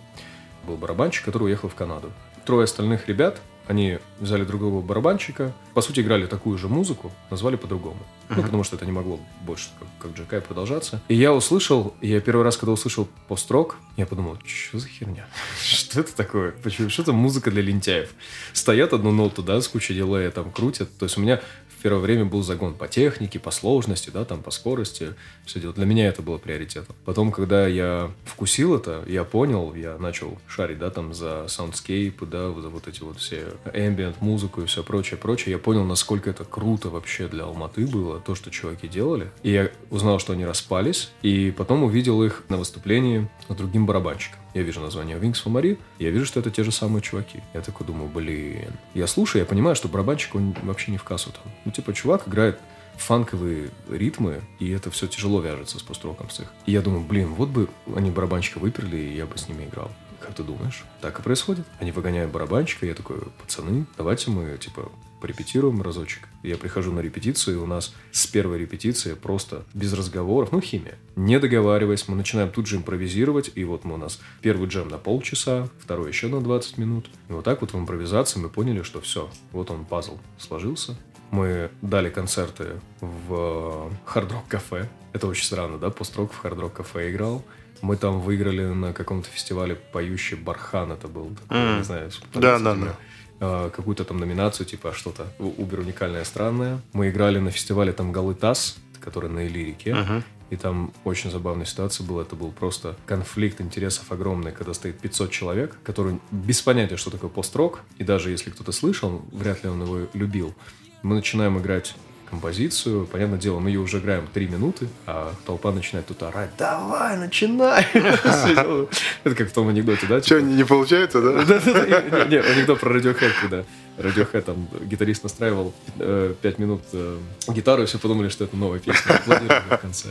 был 0.68 0.76
барабанщик, 0.78 1.26
который 1.26 1.44
уехал 1.44 1.70
в 1.70 1.76
Канаду. 1.76 2.12
Трое 2.46 2.66
остальных 2.66 3.08
ребят, 3.08 3.42
они 3.68 4.00
взяли 4.20 4.44
другого 4.44 4.82
барабанщика, 4.82 5.54
по 5.74 5.82
сути, 5.82 6.02
играли 6.02 6.26
такую 6.26 6.58
же 6.58 6.68
музыку, 6.68 7.12
назвали 7.30 7.56
по-другому. 7.56 8.00
Ну, 8.30 8.42
потому 8.42 8.64
что 8.64 8.76
это 8.76 8.86
не 8.86 8.92
могло 8.92 9.20
больше, 9.42 9.70
как, 9.80 9.88
как 10.00 10.18
Джекай, 10.18 10.42
продолжаться. 10.42 11.02
И 11.08 11.16
я 11.16 11.34
услышал, 11.34 11.94
я 12.02 12.20
первый 12.20 12.44
раз, 12.44 12.58
когда 12.58 12.72
услышал 12.72 13.08
пост-рок, 13.28 13.78
я 13.98 14.06
подумал, 14.06 14.38
что 14.46 14.80
за 14.80 14.88
херня? 14.88 15.28
Что 15.62 16.00
это 16.00 16.16
такое? 16.16 16.52
Почему? 16.64 16.90
Что 16.90 17.04
это 17.04 17.12
музыка 17.14 17.52
для 17.52 17.62
лентяев? 17.62 18.10
Стоят 18.54 18.94
одну 18.94 19.12
ноту, 19.12 19.44
да, 19.44 19.62
с 19.62 19.68
кучей 19.68 19.94
дилея 19.94 20.32
там 20.32 20.52
крутят. 20.52 20.98
То 20.98 21.06
есть 21.06 21.18
у 21.18 21.22
меня 21.22 21.42
первое 21.84 22.02
время 22.02 22.26
был 22.26 22.42
загон 22.42 22.74
по 22.74 22.88
технике, 22.88 23.40
по 23.40 23.52
сложности, 23.52 24.10
да, 24.10 24.24
там, 24.24 24.42
по 24.42 24.52
скорости, 24.52 25.14
все 25.46 25.60
дело. 25.60 25.74
Для 25.74 25.86
меня 25.86 26.08
это 26.08 26.22
было 26.22 26.38
приоритетом. 26.38 26.96
Потом, 27.04 27.32
когда 27.32 27.68
я 27.68 28.10
вкусил 28.24 28.76
это, 28.76 29.04
я 29.06 29.26
понял, 29.26 29.76
я 29.76 29.98
начал 29.98 30.40
шарить, 30.48 30.80
да, 30.80 30.90
там, 30.90 31.14
за 31.14 31.46
soundscape 31.50 32.13
ы, 32.13 32.26
да, 32.26 32.54
за 32.54 32.70
вот 32.70 32.88
эти 32.88 33.04
вот 33.04 33.20
все 33.20 33.48
ambient 33.66 34.16
музыку 34.22 34.62
и 34.62 34.66
все 34.66 34.82
прочее, 34.82 35.18
прочее. 35.18 35.52
Я 35.52 35.60
понял, 35.60 35.84
насколько 35.84 36.30
это 36.30 36.46
круто 36.46 36.90
вообще 36.90 37.28
для 37.28 37.44
Алматы 37.44 37.86
было, 37.86 38.20
то, 38.22 38.34
что 38.34 38.50
чуваки 38.50 38.88
делали. 38.88 39.30
И 39.44 39.52
я 39.52 39.70
узнал, 39.90 40.20
что 40.20 40.34
они 40.34 40.46
распались, 40.46 41.12
и 41.22 41.52
потом 41.52 41.84
увидел 41.84 42.24
их 42.24 42.44
на 42.48 42.58
выступлении 42.58 43.30
с 43.50 43.54
другим 43.54 43.86
барабанщиком. 43.86 44.43
Я 44.54 44.62
вижу 44.62 44.82
название 44.82 45.18
Wings 45.18 45.44
for 45.44 45.52
Marie, 45.52 45.80
я 46.00 46.12
вижу, 46.12 46.26
что 46.26 46.40
это 46.40 46.52
те 46.52 46.64
же 46.64 46.72
самые 46.72 47.02
чуваки. 47.02 47.42
Я 47.54 47.62
такой 47.62 47.88
думаю, 47.88 48.10
блин. 48.10 48.74
Я 48.94 49.08
слушаю, 49.08 49.42
я 49.42 49.46
понимаю, 49.46 49.76
что 49.76 49.88
барабанщик, 49.88 50.36
он 50.36 50.56
вообще 50.62 50.92
не 50.92 50.98
в 50.98 51.04
кассу 51.04 51.32
там. 51.32 51.52
Ну, 51.66 51.72
типа, 51.72 51.94
чувак 51.94 52.28
играет 52.28 52.60
фанковые 52.98 53.70
ритмы, 53.90 54.42
и 54.60 54.70
это 54.70 54.92
все 54.92 55.08
тяжело 55.08 55.42
вяжется 55.42 55.80
с 55.80 55.82
построком 55.82 56.30
с 56.30 56.42
их. 56.42 56.54
И 56.66 56.72
я 56.72 56.82
думаю, 56.82 57.04
блин, 57.04 57.34
вот 57.34 57.50
бы 57.50 57.70
они 57.96 58.12
барабанщика 58.12 58.60
выперли, 58.60 58.98
и 58.98 59.16
я 59.16 59.26
бы 59.26 59.38
с 59.38 59.48
ними 59.48 59.66
играл. 59.66 59.92
Как 60.20 60.36
ты 60.36 60.44
думаешь? 60.44 60.84
Так 61.02 61.20
и 61.20 61.22
происходит. 61.22 61.66
Они 61.80 61.92
выгоняют 61.92 62.32
барабанщика, 62.32 62.86
я 62.86 62.94
такой, 62.94 63.18
пацаны, 63.42 63.86
давайте 63.98 64.30
мы, 64.32 64.58
типа, 64.58 64.92
порепетируем 65.24 65.82
разочек. 65.82 66.28
Я 66.44 66.58
прихожу 66.58 66.92
на 66.92 67.00
репетицию, 67.00 67.56
и 67.56 67.60
у 67.60 67.66
нас 67.66 67.96
с 68.12 68.28
первой 68.28 68.58
репетиции 68.58 69.14
просто 69.14 69.64
без 69.74 69.94
разговоров, 69.94 70.52
ну, 70.52 70.60
химия. 70.60 70.96
Не 71.16 71.40
договариваясь, 71.40 72.10
мы 72.10 72.18
начинаем 72.18 72.52
тут 72.52 72.68
же 72.68 72.76
импровизировать, 72.76 73.50
и 73.56 73.64
вот 73.64 73.86
мы 73.86 73.94
у 73.94 73.98
нас 73.98 74.20
первый 74.42 74.68
джем 74.68 74.90
на 74.90 74.98
полчаса, 74.98 75.70
второй 75.80 76.10
еще 76.10 76.28
на 76.28 76.42
20 76.42 76.78
минут. 76.78 77.10
И 77.30 77.32
вот 77.32 77.46
так 77.46 77.62
вот 77.62 77.72
в 77.72 77.78
импровизации 77.80 78.38
мы 78.42 78.50
поняли, 78.50 78.82
что 78.82 79.00
все, 79.00 79.30
вот 79.54 79.72
он 79.72 79.86
пазл 79.86 80.18
сложился. 80.38 80.98
Мы 81.32 81.72
дали 81.82 82.10
концерты 82.10 82.82
в 83.00 83.94
хард-рок 84.04 84.46
кафе. 84.50 84.90
Это 85.14 85.28
очень 85.28 85.46
странно, 85.46 85.78
да? 85.78 85.90
Пост-рок 85.90 86.34
в 86.34 86.38
хард-рок 86.38 86.74
кафе 86.74 87.12
играл. 87.12 87.46
Мы 87.82 87.96
там 87.96 88.20
выиграли 88.20 88.66
на 88.66 88.92
каком-то 88.92 89.30
фестивале 89.30 89.76
«Поющий 89.76 90.36
Бархан». 90.36 90.92
Это 90.92 91.08
был 91.08 91.32
М. 91.50 91.78
не 91.78 91.84
знаю, 91.86 92.12
Да, 92.34 92.60
да, 92.60 92.76
да. 92.76 92.98
Э, 93.44 93.70
какую-то 93.76 94.04
там 94.06 94.18
номинацию, 94.18 94.66
типа 94.66 94.94
что-то 94.94 95.24
у- 95.40 95.62
убер 95.62 95.80
уникальное, 95.80 96.24
странное. 96.24 96.80
Мы 96.94 97.10
играли 97.10 97.40
на 97.40 97.52
фестивале 97.52 97.92
там 97.92 98.12
Голы 98.12 98.36
Тасс, 98.36 98.78
который 99.02 99.30
на 99.30 99.46
Иллирике. 99.48 99.94
Мгм. 99.96 100.24
И 100.50 100.56
там 100.56 100.94
очень 101.04 101.32
забавная 101.32 101.66
ситуация 101.66 102.06
была. 102.08 102.22
Это 102.22 102.36
был 102.36 102.52
просто 102.52 102.96
конфликт 103.06 103.60
интересов 103.60 104.12
огромный, 104.12 104.52
когда 104.52 104.74
стоит 104.74 105.00
500 105.00 105.32
человек, 105.32 105.78
которые 105.84 106.20
без 106.32 106.62
понятия, 106.62 106.96
что 106.98 107.10
такое 107.12 107.30
пост-рок. 107.30 107.82
И 107.98 108.04
даже 108.04 108.30
если 108.30 108.52
кто-то 108.52 108.72
слышал, 108.72 109.22
вряд 109.32 109.64
ли 109.64 109.70
он 109.70 109.82
его 109.82 110.08
любил. 110.14 110.54
Мы 111.02 111.16
начинаем 111.16 111.58
играть 111.58 111.96
композицию. 112.34 113.06
Понятное 113.06 113.38
дело, 113.38 113.60
мы 113.60 113.70
ее 113.70 113.80
уже 113.80 114.00
играем 114.00 114.28
три 114.34 114.48
минуты, 114.48 114.88
а 115.06 115.34
толпа 115.46 115.72
начинает 115.72 116.08
тут 116.08 116.24
орать. 116.24 116.50
Давай, 116.58 117.16
начинай! 117.18 117.86
Это 117.94 119.36
как 119.36 119.50
в 119.50 119.54
том 119.54 119.68
анекдоте, 119.68 120.08
да? 120.08 120.20
Что, 120.20 120.40
типа, 120.40 120.50
не, 120.50 120.66
получается, 120.66 121.22
да? 121.22 121.32
Не, 122.26 122.38
анекдот 122.38 122.80
про 122.80 122.98
Radiohead, 122.98 123.32
когда 123.40 123.64
Radiohead, 123.98 124.42
там, 124.42 124.68
гитарист 124.82 125.24
настраивал 125.24 125.74
э, 126.00 126.34
пять 126.42 126.58
минут 126.58 126.82
э, 126.94 127.20
гитару, 127.50 127.84
и 127.84 127.86
все 127.86 128.00
подумали, 128.00 128.30
что 128.30 128.46
это 128.46 128.58
новая 128.58 128.80
песня. 128.80 129.22
В 129.70 129.78
конце. 129.78 130.10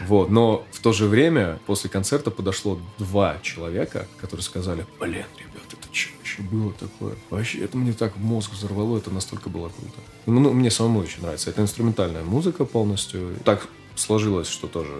Вот, 0.00 0.30
но 0.30 0.66
в 0.70 0.80
то 0.80 0.92
же 0.92 1.06
время 1.06 1.58
после 1.66 1.88
концерта 1.88 2.30
подошло 2.30 2.78
два 2.98 3.38
человека, 3.42 4.06
которые 4.20 4.44
сказали, 4.44 4.84
блин, 5.00 5.24
ребят, 5.38 5.67
вообще 5.88 6.42
было 6.42 6.72
такое? 6.72 7.14
Вообще, 7.30 7.64
это 7.64 7.76
мне 7.76 7.92
так 7.92 8.16
мозг 8.16 8.52
взорвало, 8.52 8.98
это 8.98 9.10
настолько 9.10 9.48
было 9.48 9.68
круто. 9.68 10.00
Ну, 10.26 10.40
ну, 10.40 10.52
мне 10.52 10.70
самому 10.70 11.00
очень 11.00 11.22
нравится. 11.22 11.50
Это 11.50 11.62
инструментальная 11.62 12.24
музыка 12.24 12.64
полностью. 12.64 13.34
Так 13.44 13.68
сложилось, 13.94 14.48
что 14.48 14.66
тоже 14.66 14.92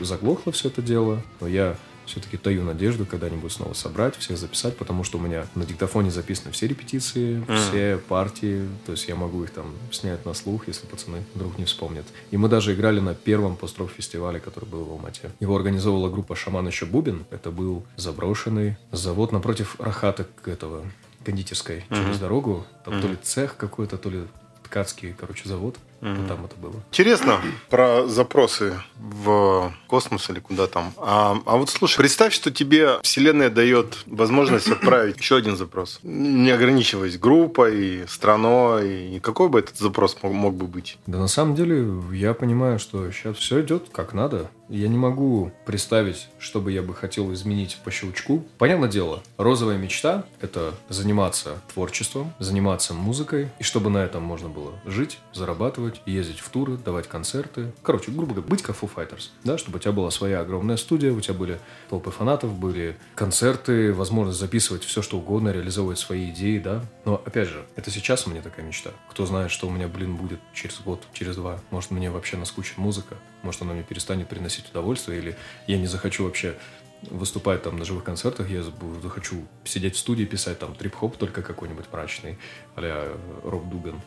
заглохло 0.00 0.52
все 0.52 0.68
это 0.68 0.82
дело. 0.82 1.22
Но 1.40 1.48
я 1.48 1.76
все-таки 2.06 2.36
таю 2.36 2.62
надежду 2.62 3.06
когда-нибудь 3.06 3.52
снова 3.52 3.74
собрать, 3.74 4.16
всех 4.16 4.38
записать, 4.38 4.76
потому 4.76 5.04
что 5.04 5.18
у 5.18 5.20
меня 5.20 5.46
на 5.54 5.64
диктофоне 5.64 6.10
записаны 6.10 6.52
все 6.52 6.66
репетиции, 6.66 7.44
Mm. 7.46 7.56
все 7.56 7.98
партии, 7.98 8.68
то 8.86 8.92
есть 8.92 9.08
я 9.08 9.16
могу 9.16 9.44
их 9.44 9.50
там 9.50 9.74
снять 9.90 10.24
на 10.24 10.34
слух, 10.34 10.68
если 10.68 10.86
пацаны 10.86 11.22
вдруг 11.34 11.58
не 11.58 11.64
вспомнят. 11.64 12.04
И 12.30 12.36
мы 12.36 12.48
даже 12.48 12.74
играли 12.74 13.00
на 13.00 13.14
первом 13.14 13.56
пост-рок-фестивале, 13.56 14.40
который 14.40 14.66
был 14.68 14.84
в 14.84 14.92
Алмате. 14.92 15.30
Его 15.40 15.56
организовывала 15.56 16.08
группа 16.08 16.36
«Шаман 16.36 16.66
еще 16.66 16.86
Бубин». 16.86 17.24
Это 17.30 17.50
был 17.50 17.84
заброшенный 17.96 18.76
завод 18.92 19.32
напротив 19.32 19.76
Рахата 19.78 20.26
этого 20.44 20.84
кондитерской 21.24 21.84
через 21.90 22.18
дорогу. 22.18 22.64
Там 22.84 23.00
то 23.00 23.08
ли 23.08 23.16
цех 23.22 23.56
какой-то, 23.56 23.98
то 23.98 24.10
ли 24.10 24.24
ткацкий, 24.62 25.14
короче, 25.18 25.48
завод. 25.48 25.76
Вот 26.00 26.28
там 26.28 26.44
это 26.44 26.56
было. 26.56 26.74
Интересно 26.90 27.40
про 27.70 28.06
запросы 28.06 28.74
в 28.96 29.72
космос 29.86 30.28
или 30.30 30.40
куда 30.40 30.66
там. 30.66 30.92
А, 30.98 31.38
а 31.46 31.56
вот 31.56 31.70
слушай, 31.70 31.98
представь, 31.98 32.32
что 32.32 32.50
тебе 32.50 32.98
Вселенная 33.02 33.50
дает 33.50 33.98
возможность 34.06 34.68
отправить 34.68 35.18
еще 35.18 35.36
один 35.36 35.56
запрос. 35.56 36.00
Не 36.02 36.50
ограничиваясь 36.50 37.18
группой, 37.18 38.04
страной. 38.08 39.16
И 39.16 39.20
какой 39.20 39.48
бы 39.48 39.58
этот 39.58 39.78
запрос 39.78 40.16
мог, 40.22 40.32
мог 40.32 40.54
бы 40.54 40.66
быть? 40.66 40.98
Да 41.06 41.18
на 41.18 41.28
самом 41.28 41.54
деле 41.54 41.86
я 42.12 42.34
понимаю, 42.34 42.78
что 42.78 43.10
сейчас 43.10 43.36
все 43.36 43.62
идет 43.62 43.88
как 43.92 44.12
надо. 44.12 44.50
Я 44.68 44.88
не 44.88 44.98
могу 44.98 45.52
представить, 45.64 46.26
что 46.40 46.60
бы 46.60 46.72
я 46.72 46.82
бы 46.82 46.92
хотел 46.92 47.32
изменить 47.32 47.78
по 47.84 47.92
щелчку. 47.92 48.44
Понятное 48.58 48.88
дело, 48.88 49.22
розовая 49.36 49.78
мечта– 49.78 50.24
это 50.40 50.74
заниматься 50.88 51.60
творчеством, 51.72 52.32
заниматься 52.40 52.92
музыкой, 52.92 53.48
и 53.60 53.62
чтобы 53.62 53.90
на 53.90 53.98
этом 53.98 54.24
можно 54.24 54.48
было 54.48 54.72
жить, 54.84 55.18
зарабатывать, 55.32 55.85
ездить 56.06 56.40
в 56.40 56.48
туры, 56.50 56.76
давать 56.76 57.08
концерты. 57.08 57.72
Короче, 57.82 58.10
грубо 58.10 58.34
говоря, 58.34 58.48
быть 58.48 58.62
как 58.62 58.76
Foo 58.76 58.90
да, 59.44 59.58
чтобы 59.58 59.78
у 59.78 59.80
тебя 59.80 59.92
была 59.92 60.10
своя 60.10 60.40
огромная 60.40 60.76
студия, 60.76 61.12
у 61.12 61.20
тебя 61.20 61.34
были 61.34 61.58
толпы 61.88 62.10
фанатов, 62.10 62.52
были 62.54 62.96
концерты, 63.14 63.92
возможность 63.92 64.38
записывать 64.38 64.84
все, 64.84 65.02
что 65.02 65.18
угодно, 65.18 65.50
реализовывать 65.50 65.98
свои 65.98 66.30
идеи, 66.30 66.58
да. 66.58 66.84
Но, 67.04 67.22
опять 67.24 67.48
же, 67.48 67.64
это 67.76 67.90
сейчас 67.90 68.26
меня 68.26 68.42
такая 68.42 68.64
мечта. 68.64 68.90
Кто 69.10 69.26
знает, 69.26 69.50
что 69.50 69.66
у 69.66 69.70
меня, 69.70 69.88
блин, 69.88 70.16
будет 70.16 70.40
через 70.52 70.80
год, 70.80 71.02
через 71.12 71.36
два. 71.36 71.60
Может, 71.70 71.90
мне 71.90 72.10
вообще 72.10 72.36
наскучит 72.36 72.78
музыка, 72.78 73.16
может, 73.42 73.62
она 73.62 73.74
мне 73.74 73.82
перестанет 73.82 74.28
приносить 74.28 74.68
удовольствие, 74.70 75.18
или 75.18 75.36
я 75.66 75.78
не 75.78 75.86
захочу 75.86 76.24
вообще 76.24 76.56
выступать 77.02 77.62
там 77.62 77.78
на 77.78 77.84
живых 77.84 78.04
концертах, 78.04 78.48
я 78.48 78.62
захочу 78.62 79.46
сидеть 79.64 79.94
в 79.94 79.98
студии, 79.98 80.24
писать 80.24 80.58
там 80.58 80.74
трип-хоп 80.74 81.16
только 81.16 81.42
какой-нибудь 81.42 81.86
мрачный, 81.92 82.38
а 82.74 83.18
Роб 83.44 83.68
Дуган. 83.68 84.00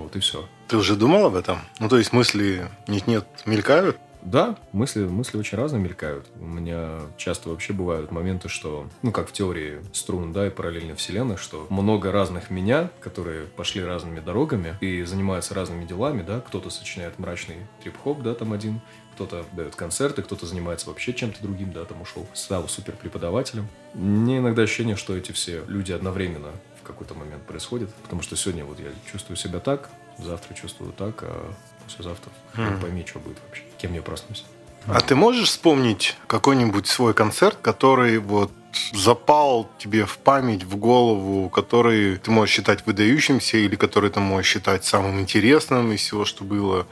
Вот 0.00 0.16
и 0.16 0.20
все. 0.20 0.48
Ты 0.68 0.76
уже 0.76 0.96
думал 0.96 1.26
об 1.26 1.34
этом? 1.34 1.58
Ну, 1.78 1.88
то 1.88 1.98
есть 1.98 2.12
мысли 2.12 2.68
нет-нет 2.88 3.26
мелькают? 3.46 3.98
Да, 4.22 4.56
мысли, 4.72 5.04
мысли 5.04 5.36
очень 5.36 5.58
разные 5.58 5.82
мелькают. 5.82 6.26
У 6.38 6.44
меня 6.44 7.00
часто 7.16 7.48
вообще 7.48 7.72
бывают 7.72 8.12
моменты, 8.12 8.48
что, 8.48 8.88
ну, 9.02 9.10
как 9.10 9.28
в 9.28 9.32
теории 9.32 9.80
струн, 9.92 10.32
да, 10.32 10.46
и 10.46 10.50
параллельно 10.50 10.94
вселенных, 10.94 11.40
что 11.40 11.66
много 11.70 12.12
разных 12.12 12.48
меня, 12.48 12.88
которые 13.00 13.46
пошли 13.46 13.82
разными 13.82 14.20
дорогами 14.20 14.76
и 14.80 15.02
занимаются 15.02 15.54
разными 15.54 15.84
делами, 15.84 16.22
да, 16.22 16.40
кто-то 16.40 16.70
сочиняет 16.70 17.18
мрачный 17.18 17.56
трип-хоп, 17.82 18.22
да, 18.22 18.34
там 18.34 18.52
один, 18.52 18.80
кто-то 19.14 19.44
дает 19.52 19.74
концерты, 19.74 20.22
кто-то 20.22 20.46
занимается 20.46 20.88
вообще 20.88 21.12
чем-то 21.12 21.42
другим, 21.42 21.72
да, 21.72 21.84
там 21.84 22.00
ушел, 22.00 22.26
стал 22.32 22.68
супер 22.68 22.94
преподавателем. 22.94 23.66
Мне 23.94 24.38
иногда 24.38 24.62
ощущение, 24.62 24.96
что 24.96 25.16
эти 25.16 25.32
все 25.32 25.64
люди 25.66 25.90
одновременно 25.90 26.52
в 26.82 26.86
какой-то 26.86 27.14
момент 27.14 27.46
происходят, 27.46 27.92
потому 28.02 28.22
что 28.22 28.36
сегодня 28.36 28.64
вот 28.64 28.78
я 28.80 28.88
чувствую 29.10 29.36
себя 29.36 29.60
так, 29.60 29.90
завтра 30.18 30.54
чувствую 30.54 30.92
так, 30.92 31.22
а 31.22 31.54
послезавтра 31.84 32.30
хрен 32.52 32.80
пойми, 32.80 33.04
что 33.06 33.18
будет 33.18 33.38
вообще, 33.46 33.62
кем 33.78 33.94
я 33.94 34.02
проснусь. 34.02 34.44
А 34.86 35.00
ты 35.00 35.14
можешь 35.14 35.48
вспомнить 35.48 36.16
какой-нибудь 36.26 36.88
свой 36.88 37.14
концерт, 37.14 37.56
который 37.62 38.18
вот 38.18 38.50
запал 38.92 39.70
тебе 39.78 40.06
в 40.06 40.18
память, 40.18 40.64
в 40.64 40.76
голову, 40.76 41.48
который 41.50 42.16
ты 42.16 42.30
можешь 42.30 42.54
считать 42.54 42.84
выдающимся 42.86 43.58
или 43.58 43.76
который 43.76 44.10
ты 44.10 44.20
можешь 44.20 44.50
считать 44.50 44.84
самым 44.84 45.20
интересным 45.20 45.92
из 45.92 46.00
всего, 46.00 46.24
что 46.24 46.42
было? 46.42 46.86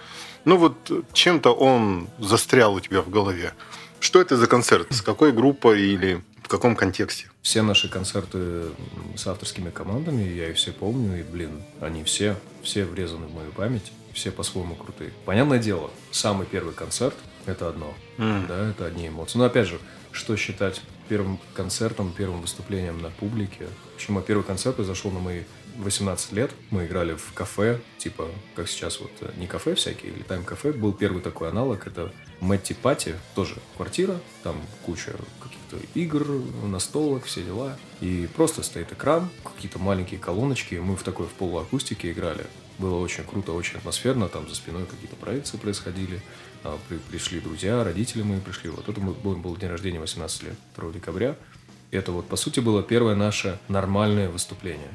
Ну 0.44 0.56
вот 0.56 0.90
чем-то 1.12 1.52
он 1.52 2.08
застрял 2.18 2.74
у 2.74 2.80
тебя 2.80 3.02
в 3.02 3.10
голове. 3.10 3.54
Что 3.98 4.20
это 4.20 4.36
за 4.36 4.46
концерт? 4.46 4.86
С 4.90 5.02
какой 5.02 5.32
группой 5.32 5.82
или 5.82 6.22
каком 6.50 6.74
контексте? 6.74 7.30
Все 7.42 7.62
наши 7.62 7.88
концерты 7.88 8.64
с 9.16 9.26
авторскими 9.26 9.70
командами, 9.70 10.22
я 10.22 10.50
их 10.50 10.56
все 10.56 10.72
помню, 10.72 11.20
и, 11.20 11.22
блин, 11.22 11.62
они 11.80 12.02
все, 12.02 12.36
все 12.62 12.84
врезаны 12.84 13.26
в 13.26 13.34
мою 13.34 13.52
память, 13.52 13.92
все 14.12 14.32
по-своему 14.32 14.74
крутые. 14.74 15.12
Понятное 15.24 15.58
дело, 15.58 15.90
самый 16.10 16.46
первый 16.46 16.74
концерт– 16.74 17.14
это 17.46 17.68
одно, 17.68 17.94
да, 18.18 18.70
это 18.70 18.86
одни 18.86 19.08
эмоции. 19.08 19.38
Но, 19.38 19.44
опять 19.44 19.68
же, 19.68 19.78
что 20.10 20.36
считать 20.36 20.82
первым 21.08 21.38
концертом, 21.54 22.12
первым 22.12 22.40
выступлением 22.40 23.00
на 23.00 23.10
публике? 23.10 23.68
Почему 23.94 24.20
первый 24.20 24.42
концерт 24.42 24.76
произошел 24.76 25.12
на 25.12 25.20
мои 25.20 25.42
18 25.80 26.32
лет. 26.32 26.50
Мы 26.70 26.86
играли 26.86 27.14
в 27.14 27.32
кафе, 27.32 27.80
типа, 27.98 28.28
как 28.54 28.68
сейчас 28.68 29.00
вот 29.00 29.10
э, 29.20 29.30
не 29.36 29.46
кафе 29.46 29.74
всякие, 29.74 30.12
или 30.12 30.22
тайм-кафе. 30.22 30.72
Был 30.72 30.92
первый 30.92 31.22
такой 31.22 31.48
аналог, 31.48 31.86
это 31.86 32.12
Мэтти 32.40 32.74
Пати, 32.74 33.16
тоже 33.34 33.56
квартира, 33.76 34.18
там 34.42 34.56
куча 34.84 35.12
каких-то 35.42 35.78
игр, 35.94 36.26
настолок, 36.64 37.24
все 37.24 37.42
дела. 37.42 37.76
И 38.00 38.28
просто 38.34 38.62
стоит 38.62 38.92
экран, 38.92 39.28
какие-то 39.44 39.78
маленькие 39.78 40.20
колоночки, 40.20 40.76
мы 40.76 40.96
в 40.96 41.02
такой 41.02 41.26
в 41.26 41.32
полуакустике 41.32 42.12
играли. 42.12 42.46
Было 42.78 42.98
очень 42.98 43.24
круто, 43.24 43.52
очень 43.52 43.76
атмосферно, 43.76 44.28
там 44.28 44.48
за 44.48 44.54
спиной 44.54 44.86
какие-то 44.86 45.16
проекции 45.16 45.58
происходили. 45.58 46.22
А, 46.64 46.78
при- 46.88 46.96
пришли 46.96 47.40
друзья, 47.40 47.84
родители 47.84 48.22
мои 48.22 48.40
пришли. 48.40 48.70
Вот 48.70 48.88
это 48.88 49.00
был 49.00 49.56
день 49.56 49.68
рождения 49.68 50.00
18 50.00 50.42
лет, 50.44 50.54
2 50.76 50.92
декабря. 50.92 51.36
Это 51.90 52.12
вот, 52.12 52.28
по 52.28 52.36
сути, 52.36 52.60
было 52.60 52.82
первое 52.82 53.14
наше 53.14 53.58
нормальное 53.68 54.28
выступление. 54.28 54.88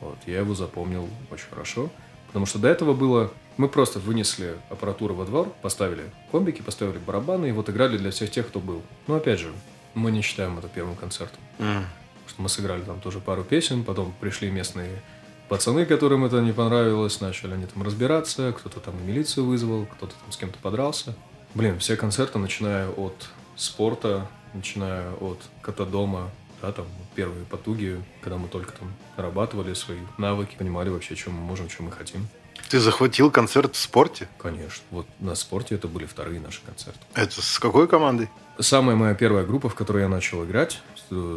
Вот, 0.00 0.18
я 0.26 0.38
его 0.38 0.54
запомнил 0.54 1.08
очень 1.30 1.48
хорошо. 1.50 1.90
Потому 2.28 2.46
что 2.46 2.58
до 2.58 2.68
этого 2.68 2.94
было... 2.94 3.30
Мы 3.56 3.68
просто 3.68 3.98
вынесли 3.98 4.54
аппаратуру 4.70 5.14
во 5.14 5.24
двор, 5.24 5.48
поставили 5.62 6.04
комбики, 6.30 6.62
поставили 6.62 6.98
барабаны, 6.98 7.48
и 7.48 7.52
вот 7.52 7.68
играли 7.70 7.98
для 7.98 8.12
всех 8.12 8.30
тех, 8.30 8.46
кто 8.46 8.60
был. 8.60 8.82
Но 9.08 9.16
опять 9.16 9.40
же, 9.40 9.50
мы 9.94 10.12
не 10.12 10.22
считаем 10.22 10.56
это 10.58 10.68
первым 10.68 10.94
концертом. 10.94 11.40
Потому 11.56 12.28
что 12.28 12.42
мы 12.42 12.48
сыграли 12.48 12.82
там 12.82 13.00
тоже 13.00 13.18
пару 13.18 13.42
песен, 13.42 13.82
потом 13.82 14.14
пришли 14.20 14.48
местные 14.48 15.02
пацаны, 15.48 15.86
которым 15.86 16.24
это 16.24 16.40
не 16.40 16.52
понравилось, 16.52 17.20
начали 17.20 17.54
они 17.54 17.66
там 17.66 17.82
разбираться, 17.82 18.52
кто-то 18.52 18.78
там 18.78 18.94
милицию 19.04 19.46
вызвал, 19.46 19.86
кто-то 19.86 20.12
там 20.12 20.30
с 20.30 20.36
кем-то 20.36 20.58
подрался. 20.60 21.16
Блин, 21.54 21.80
все 21.80 21.96
концерты, 21.96 22.38
начиная 22.38 22.90
от 22.90 23.28
спорта, 23.56 24.28
начиная 24.58 25.12
от 25.14 25.40
катадома, 25.62 26.30
да, 26.62 26.72
там 26.72 26.86
первые 27.14 27.44
потуги, 27.46 28.02
когда 28.20 28.36
мы 28.36 28.48
только 28.48 28.72
там 28.72 28.92
нарабатывали 29.16 29.74
свои 29.74 29.98
навыки, 30.18 30.56
понимали 30.58 30.88
вообще, 30.88 31.16
чем 31.16 31.34
мы 31.34 31.40
можем, 31.40 31.68
чем 31.68 31.86
мы 31.86 31.92
хотим. 31.92 32.28
Ты 32.68 32.80
захватил 32.80 33.30
концерт 33.30 33.74
в 33.74 33.78
спорте? 33.78 34.28
Конечно. 34.38 34.82
Вот 34.90 35.06
на 35.20 35.34
спорте 35.34 35.74
это 35.74 35.88
были 35.88 36.04
вторые 36.04 36.40
наши 36.40 36.60
концерты. 36.62 37.00
Это 37.14 37.40
с 37.40 37.58
какой 37.58 37.88
командой? 37.88 38.28
Самая 38.58 38.94
моя 38.94 39.14
первая 39.14 39.44
группа, 39.44 39.68
в 39.68 39.74
которой 39.74 40.02
я 40.02 40.08
начал 40.08 40.44
играть 40.44 40.82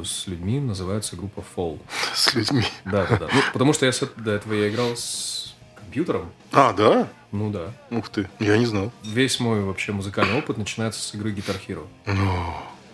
с, 0.04 0.28
людьми, 0.28 0.60
называется 0.60 1.16
группа 1.16 1.44
Fall. 1.56 1.80
С 2.14 2.34
людьми. 2.34 2.66
Да, 2.84 3.06
да, 3.06 3.18
да. 3.18 3.28
Ну, 3.34 3.42
потому 3.54 3.72
что 3.72 3.86
я 3.86 3.94
до 4.18 4.32
этого 4.32 4.54
я 4.54 4.70
играл 4.70 4.98
с 4.98 5.54
компьютером. 5.76 6.32
А, 6.52 6.74
да? 6.74 7.08
Ну 7.32 7.50
да. 7.50 7.72
Ух 7.90 8.10
ты, 8.10 8.30
я 8.40 8.58
не 8.58 8.66
знал. 8.66 8.92
Весь 9.04 9.40
мой 9.40 9.62
вообще 9.62 9.94
музыкальный 9.94 10.38
опыт 10.38 10.58
начинается 10.58 11.02
с 11.02 11.16
игры 11.16 11.32
Guitar 11.32 11.58
Hero. 11.66 11.86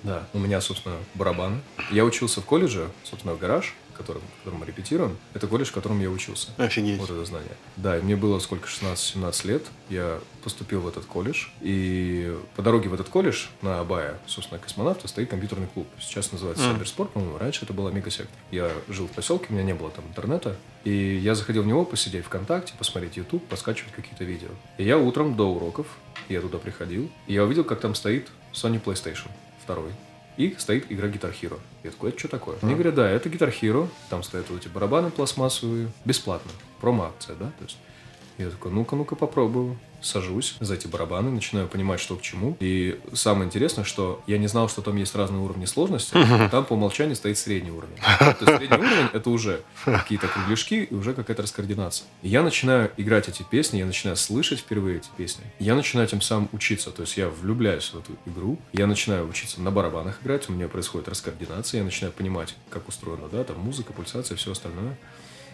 Да. 0.07 0.23
У 0.33 0.39
меня, 0.39 0.61
собственно, 0.61 0.95
барабаны. 1.15 1.59
Я 1.91 2.05
учился 2.05 2.41
в 2.41 2.45
колледже, 2.45 2.89
собственно, 3.03 3.33
в 3.33 3.39
гараж, 3.39 3.75
в 3.93 3.97
котором, 3.97 4.21
в 4.21 4.43
котором 4.43 4.59
мы 4.61 4.65
репетируем. 4.65 5.17
Это 5.33 5.47
колледж, 5.47 5.67
в 5.67 5.73
котором 5.73 5.99
я 5.99 6.09
учился. 6.09 6.49
Офигеть. 6.57 6.97
Вот 6.97 7.09
это 7.09 7.25
знание. 7.25 7.51
Да, 7.75 7.97
и 7.97 8.01
мне 8.01 8.15
было 8.15 8.39
сколько, 8.39 8.69
16-17 8.69 9.47
лет. 9.47 9.65
Я 9.89 10.19
поступил 10.43 10.79
в 10.79 10.87
этот 10.87 11.03
колледж. 11.05 11.47
И 11.59 12.33
по 12.55 12.61
дороге 12.61 12.87
в 12.87 12.93
этот 12.93 13.09
колледж 13.09 13.47
на 13.61 13.81
Абая, 13.81 14.17
собственно, 14.27 14.59
космонавта, 14.59 15.09
стоит 15.09 15.29
компьютерный 15.29 15.67
клуб. 15.67 15.87
Сейчас 15.99 16.31
называется 16.31 16.63
Cybersport, 16.63 17.09
по-моему. 17.09 17.37
Раньше 17.37 17.65
это 17.65 17.73
была 17.73 17.91
мегасектор. 17.91 18.37
Я 18.49 18.71
жил 18.87 19.07
в 19.07 19.11
поселке, 19.11 19.47
у 19.49 19.53
меня 19.53 19.63
не 19.63 19.73
было 19.73 19.91
там 19.91 20.05
интернета. 20.07 20.55
И 20.85 21.17
я 21.17 21.35
заходил 21.35 21.63
в 21.63 21.67
него 21.67 21.83
посидеть 21.83 22.23
ВКонтакте, 22.23 22.73
посмотреть 22.77 23.17
YouTube, 23.17 23.45
поскачивать 23.47 23.91
какие-то 23.91 24.23
видео. 24.23 24.49
И 24.77 24.85
я 24.85 24.97
утром 24.97 25.35
до 25.35 25.49
уроков, 25.49 25.87
я 26.29 26.39
туда 26.39 26.59
приходил, 26.59 27.09
и 27.25 27.33
я 27.33 27.43
увидел, 27.43 27.65
как 27.65 27.81
там 27.81 27.93
стоит 27.93 28.29
Sony 28.53 28.81
PlayStation 28.81 29.27
2. 29.67 29.83
И 30.37 30.55
стоит 30.57 30.91
игра 30.91 31.07
Guitar 31.07 31.33
Hero. 31.33 31.59
Я 31.83 31.91
такой, 31.91 32.09
это 32.09 32.19
что 32.19 32.27
такое? 32.27 32.57
Мне 32.61 32.75
говорят, 32.75 32.95
да, 32.95 33.09
это 33.09 33.27
Guitar 33.27 33.51
Hero. 33.51 33.89
Там 34.09 34.23
стоят 34.23 34.49
вот 34.49 34.61
эти 34.61 34.67
барабаны 34.67 35.09
пластмассовые. 35.09 35.91
Бесплатно. 36.05 36.51
Промо-акция, 36.79 37.35
да? 37.35 37.47
То 37.57 37.63
есть 37.63 37.77
Я 38.37 38.49
такой, 38.49 38.71
ну-ка, 38.71 38.95
ну-ка 38.95 39.15
попробую. 39.15 39.77
Сажусь 39.99 40.57
за 40.59 40.75
эти 40.75 40.85
барабаны, 40.85 41.31
начинаю 41.31 41.67
понимать, 41.67 41.99
что 41.99 42.15
к 42.15 42.21
чему. 42.21 42.55
И 42.59 42.99
самое 43.13 43.47
интересное, 43.47 43.83
что 43.83 44.21
я 44.27 44.37
не 44.37 44.45
знал, 44.45 44.69
что 44.69 44.83
там 44.83 44.95
есть 44.95 45.15
разные 45.15 45.41
уровни 45.41 45.65
сложности. 45.65 46.15
Там 46.51 46.65
по 46.65 46.73
умолчанию 46.73 47.15
стоит 47.15 47.39
средний 47.39 47.71
уровень. 47.71 47.97
То 48.19 48.45
есть 48.45 48.57
средний 48.57 48.77
уровень— 48.77 49.09
это 49.13 49.29
уже 49.31 49.61
какие-то 49.83 50.27
кругляшки 50.27 50.87
и 50.89 50.93
уже 50.93 51.15
какая-то 51.15 51.41
раскоординация. 51.41 52.05
И 52.21 52.29
я 52.29 52.43
начинаю 52.43 52.91
играть 52.97 53.27
эти 53.27 53.41
песни, 53.41 53.79
я 53.79 53.87
начинаю 53.87 54.17
слышать 54.17 54.59
впервые 54.59 54.97
эти 54.97 55.09
песни. 55.17 55.43
Я 55.57 55.73
начинаю 55.73 56.07
тем 56.07 56.21
самым 56.21 56.47
учиться. 56.51 56.91
То 56.91 57.01
есть 57.01 57.17
я 57.17 57.29
влюбляюсь 57.29 57.91
в 57.91 57.97
эту 57.97 58.11
игру. 58.27 58.59
Я 58.73 58.85
начинаю 58.85 59.27
учиться 59.27 59.59
на 59.61 59.71
барабанах 59.71 60.19
играть, 60.21 60.47
у 60.47 60.53
меня 60.53 60.67
происходит 60.67 61.09
раскоординация, 61.09 61.79
я 61.79 61.83
начинаю 61.83 62.13
понимать, 62.13 62.55
как 62.69 62.87
устроена, 62.87 63.29
да, 63.31 63.43
там 63.43 63.57
музыка, 63.59 63.93
пульсация, 63.93 64.37
все 64.37 64.51
остальное. 64.51 64.95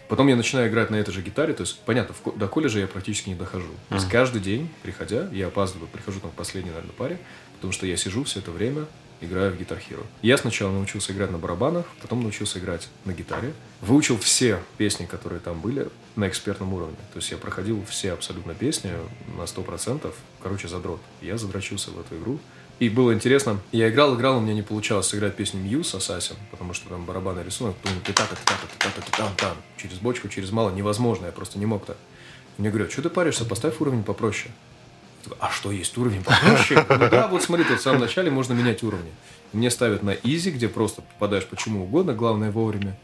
Потом 0.08 0.28
я 0.28 0.36
начинаю 0.36 0.68
играть 0.68 0.90
на 0.90 0.96
этой 0.96 1.12
же 1.12 1.22
гитаре, 1.22 1.54
то 1.54 1.62
есть, 1.62 1.80
понятно, 1.80 2.14
в 2.14 2.38
до 2.38 2.48
колледжа 2.48 2.80
я 2.80 2.86
практически 2.86 3.30
не 3.30 3.34
дохожу. 3.34 3.70
То 3.88 3.94
есть 3.96 4.08
каждый 4.08 4.40
день, 4.40 4.68
приходя, 4.82 5.28
я 5.32 5.46
опаздываю, 5.46 5.88
прихожу 5.88 6.20
там 6.20 6.30
к 6.30 6.34
последней, 6.34 6.70
наверное, 6.70 6.92
паре, 6.92 7.18
потому 7.54 7.72
что 7.72 7.86
я 7.86 7.96
сижу 7.96 8.24
все 8.24 8.40
это 8.40 8.50
время, 8.50 8.86
играю 9.20 9.52
в 9.52 9.60
Guitar 9.60 9.78
Hero. 9.78 10.04
Я 10.22 10.36
сначала 10.36 10.70
научился 10.72 11.12
играть 11.12 11.30
на 11.30 11.38
барабанах, 11.38 11.86
потом 12.02 12.22
научился 12.22 12.58
играть 12.58 12.88
на 13.04 13.12
гитаре. 13.12 13.52
Выучил 13.80 14.18
все 14.18 14.60
песни, 14.76 15.06
которые 15.06 15.40
там 15.40 15.60
были, 15.60 15.88
на 16.16 16.28
экспертном 16.28 16.72
уровне. 16.72 16.96
То 17.12 17.18
есть 17.18 17.30
я 17.30 17.38
проходил 17.38 17.84
все 17.88 18.12
абсолютно 18.12 18.54
песни 18.54 18.92
на 19.36 19.42
100%. 19.42 20.12
Короче, 20.42 20.68
задрот. 20.68 21.00
Я 21.20 21.38
задрочился 21.38 21.90
в 21.90 22.00
эту 22.00 22.16
игру. 22.16 22.38
И 22.80 22.88
было 22.88 23.14
интересно, 23.14 23.60
я 23.70 23.88
играл, 23.88 24.16
играл, 24.16 24.38
у 24.38 24.40
меня 24.40 24.52
не 24.52 24.62
получалось 24.62 25.06
сыграть 25.06 25.36
песню 25.36 25.60
Muse 25.60 25.96
Assassin, 25.96 26.34
потому 26.50 26.74
что 26.74 26.88
там 26.88 27.04
барабанный 27.04 27.44
рисунок, 27.44 27.76
пум, 27.76 27.92
ты-та-та, 28.04 28.34
ты-та-та, 28.34 28.66
ты-та-та, 28.66 29.00
ты-там, 29.00 29.32
там, 29.36 29.56
через 29.76 29.98
бочку, 29.98 30.28
через 30.28 30.50
мало, 30.50 30.70
невозможно, 30.70 31.26
я 31.26 31.32
просто 31.32 31.58
не 31.58 31.66
мог 31.66 31.86
так. 31.86 31.96
Мне 32.58 32.70
говорят, 32.70 32.90
что 32.90 33.02
ты 33.02 33.10
паришься, 33.10 33.44
поставь 33.44 33.80
уровень 33.80 34.02
попроще. 34.02 34.52
А 35.38 35.50
что, 35.50 35.70
есть 35.70 35.96
уровень 35.96 36.22
попроще? 36.22 36.84
Ну 36.88 37.08
да, 37.10 37.28
вот 37.28 37.42
смотри, 37.42 37.64
тут 37.64 37.78
в 37.78 37.82
самом 37.82 38.00
начале 38.00 38.30
можно 38.30 38.52
менять 38.52 38.82
уровни. 38.82 39.10
Мне 39.52 39.70
ставят 39.70 40.02
на 40.02 40.10
изи, 40.10 40.50
где 40.50 40.68
просто 40.68 41.02
попадаешь 41.02 41.46
почему 41.46 41.84
угодно, 41.84 42.12
главное 42.12 42.50
вовремя. 42.50 42.96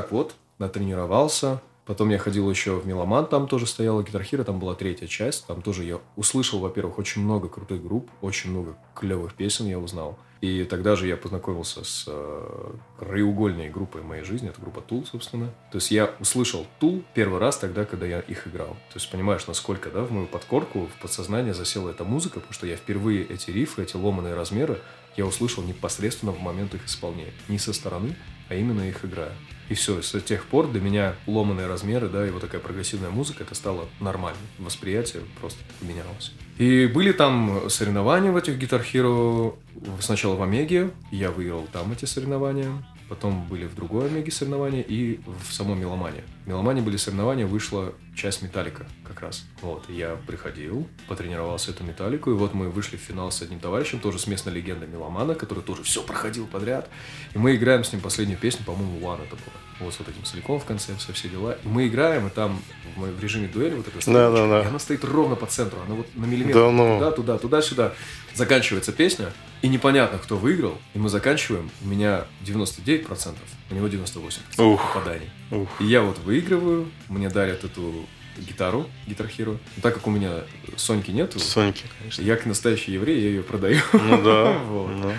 Так 0.00 0.12
вот 0.12 0.34
натренировался, 0.58 1.60
Потом 1.86 2.10
я 2.10 2.18
ходил 2.18 2.48
еще 2.48 2.78
в 2.78 2.86
Меломан, 2.86 3.26
там 3.26 3.48
тоже 3.48 3.66
стояла 3.66 4.02
Hero, 4.02 4.44
там 4.44 4.60
была 4.60 4.76
третья 4.76 5.08
часть. 5.08 5.44
Там 5.46 5.60
тоже 5.60 5.82
я 5.82 5.98
услышал, 6.14 6.60
во-первых, 6.60 6.98
очень 6.98 7.20
много 7.20 7.48
крутых 7.48 7.82
групп, 7.82 8.08
очень 8.20 8.50
много 8.50 8.76
клевых 8.94 9.34
песен 9.34 9.66
я 9.66 9.76
узнал. 9.76 10.16
И 10.40 10.62
тогда 10.62 10.94
же 10.94 11.08
я 11.08 11.16
познакомился 11.16 11.82
с 11.82 12.04
э, 12.06 12.72
краеугольной 13.00 13.70
группой 13.70 14.02
моей 14.02 14.22
жизни, 14.22 14.50
это 14.50 14.60
группа 14.60 14.78
Tool, 14.78 15.04
собственно. 15.04 15.46
То 15.72 15.78
есть 15.78 15.90
я 15.90 16.14
услышал 16.20 16.64
Tool 16.80 17.02
первый 17.12 17.40
раз 17.40 17.58
тогда, 17.58 17.84
когда 17.84 18.06
я 18.06 18.20
их 18.20 18.46
играл. 18.46 18.76
То 18.92 18.96
есть 18.96 19.10
понимаешь, 19.10 19.48
насколько, 19.48 19.90
да, 19.90 20.04
в 20.04 20.12
мою 20.12 20.28
подкорку, 20.28 20.86
в 20.86 21.02
подсознание 21.02 21.54
засела 21.54 21.90
эта 21.90 22.04
музыка, 22.04 22.34
потому 22.34 22.52
что 22.52 22.68
я 22.68 22.76
впервые 22.76 23.24
эти 23.24 23.50
рифы, 23.50 23.82
эти 23.82 23.96
ломаные 23.96 24.34
размеры 24.34 24.78
я 25.16 25.26
услышал 25.26 25.64
непосредственно 25.64 26.30
в 26.30 26.40
момент 26.40 26.72
их 26.74 26.86
исполнения. 26.86 27.32
Не 27.48 27.58
со 27.58 27.72
стороны, 27.72 28.14
а 28.48 28.54
именно 28.54 28.82
их 28.82 29.04
играя. 29.04 29.32
И 29.70 29.74
все, 29.74 30.02
с 30.02 30.20
тех 30.22 30.46
пор 30.46 30.66
для 30.66 30.80
меня 30.80 31.14
ломаные 31.28 31.68
размеры, 31.68 32.08
да, 32.08 32.26
и 32.26 32.30
вот 32.30 32.40
такая 32.42 32.60
прогрессивная 32.60 33.10
музыка, 33.10 33.44
это 33.44 33.54
стало 33.54 33.88
нормальным. 34.00 34.42
Восприятие 34.58 35.22
просто 35.40 35.60
поменялось. 35.78 36.32
И 36.58 36.86
были 36.86 37.12
там 37.12 37.70
соревнования 37.70 38.32
в 38.32 38.36
этих 38.36 38.58
Guitar 38.58 38.84
Hero. 38.84 39.54
Сначала 40.00 40.34
в 40.34 40.42
Омеге, 40.42 40.90
я 41.12 41.30
выиграл 41.30 41.68
там 41.72 41.92
эти 41.92 42.04
соревнования. 42.04 42.70
Потом 43.10 43.44
были 43.48 43.66
в 43.66 43.74
другой 43.74 44.06
Омеге 44.06 44.30
соревнования 44.30 44.82
и 44.82 45.18
в 45.26 45.52
самом 45.52 45.80
Меломане. 45.80 46.22
В 46.44 46.48
Меломане 46.48 46.80
были 46.80 46.96
соревнования, 46.96 47.44
вышла 47.44 47.92
часть 48.14 48.40
Металлика 48.40 48.86
как 49.02 49.20
раз. 49.20 49.44
Вот, 49.62 49.82
я 49.88 50.16
приходил, 50.28 50.86
потренировался 51.08 51.72
эту 51.72 51.82
Металлику, 51.82 52.30
и 52.30 52.34
вот 52.34 52.54
мы 52.54 52.70
вышли 52.70 52.96
в 52.96 53.00
финал 53.00 53.32
с 53.32 53.42
одним 53.42 53.58
товарищем, 53.58 53.98
тоже 53.98 54.20
с 54.20 54.28
местной 54.28 54.52
легендой 54.52 54.86
Меломана, 54.86 55.34
который 55.34 55.64
тоже 55.64 55.82
все 55.82 56.04
проходил 56.04 56.46
подряд. 56.46 56.88
И 57.34 57.38
мы 57.38 57.56
играем 57.56 57.82
с 57.82 57.92
ним 57.92 58.00
последнюю 58.00 58.38
песню, 58.38 58.64
по-моему, 58.64 59.00
One 59.00 59.24
это 59.24 59.34
было. 59.34 59.54
Вот 59.80 59.94
с 59.94 59.98
вот 59.98 60.08
этим 60.08 60.22
целиком 60.22 60.60
в 60.60 60.64
конце, 60.64 60.94
все, 60.96 61.12
все 61.12 61.28
дела. 61.28 61.56
И 61.64 61.66
мы 61.66 61.88
играем, 61.88 62.28
и 62.28 62.30
там 62.30 62.62
в, 62.96 63.20
режиме 63.20 63.48
дуэли 63.48 63.74
вот 63.74 63.88
эта 63.88 64.06
Да, 64.06 64.30
да, 64.30 64.46
да. 64.46 64.62
и 64.62 64.66
она 64.66 64.78
стоит 64.78 65.04
ровно 65.04 65.34
по 65.34 65.46
центру, 65.46 65.80
она 65.84 65.96
вот 65.96 66.06
на 66.14 66.26
миллиметр 66.26 66.60
Да 66.60 66.70
ну. 66.70 66.98
туда, 66.98 67.10
туда, 67.10 67.38
туда-сюда. 67.38 67.94
Заканчивается 68.34 68.92
песня, 68.92 69.32
и 69.62 69.68
непонятно, 69.68 70.18
кто 70.18 70.36
выиграл, 70.36 70.78
и 70.94 70.98
мы 70.98 71.08
заканчиваем, 71.08 71.70
у 71.82 71.86
меня 71.86 72.24
99%, 72.44 73.36
у 73.70 73.74
него 73.74 73.86
98% 73.88 74.64
Ух. 74.64 74.94
попаданий. 74.94 75.28
Ух. 75.50 75.68
И 75.80 75.84
я 75.84 76.02
вот 76.02 76.18
выигрываю, 76.18 76.90
мне 77.08 77.28
дарят 77.28 77.64
эту 77.64 78.06
гитару, 78.38 78.88
Guitar 79.06 79.30
Hero. 79.36 79.58
Но 79.76 79.82
так 79.82 79.94
как 79.94 80.06
у 80.06 80.10
меня 80.10 80.44
Соньки 80.76 81.10
нету, 81.10 81.38
Соньки, 81.38 81.84
конечно. 81.98 82.22
я 82.22 82.36
как 82.36 82.46
настоящий 82.46 82.92
еврей, 82.92 83.20
я 83.20 83.28
ее 83.28 83.42
продаю. 83.42 83.80
Ну 83.92 84.22
да. 84.22 84.58
Вот. 84.64 84.90
ну. 84.90 85.12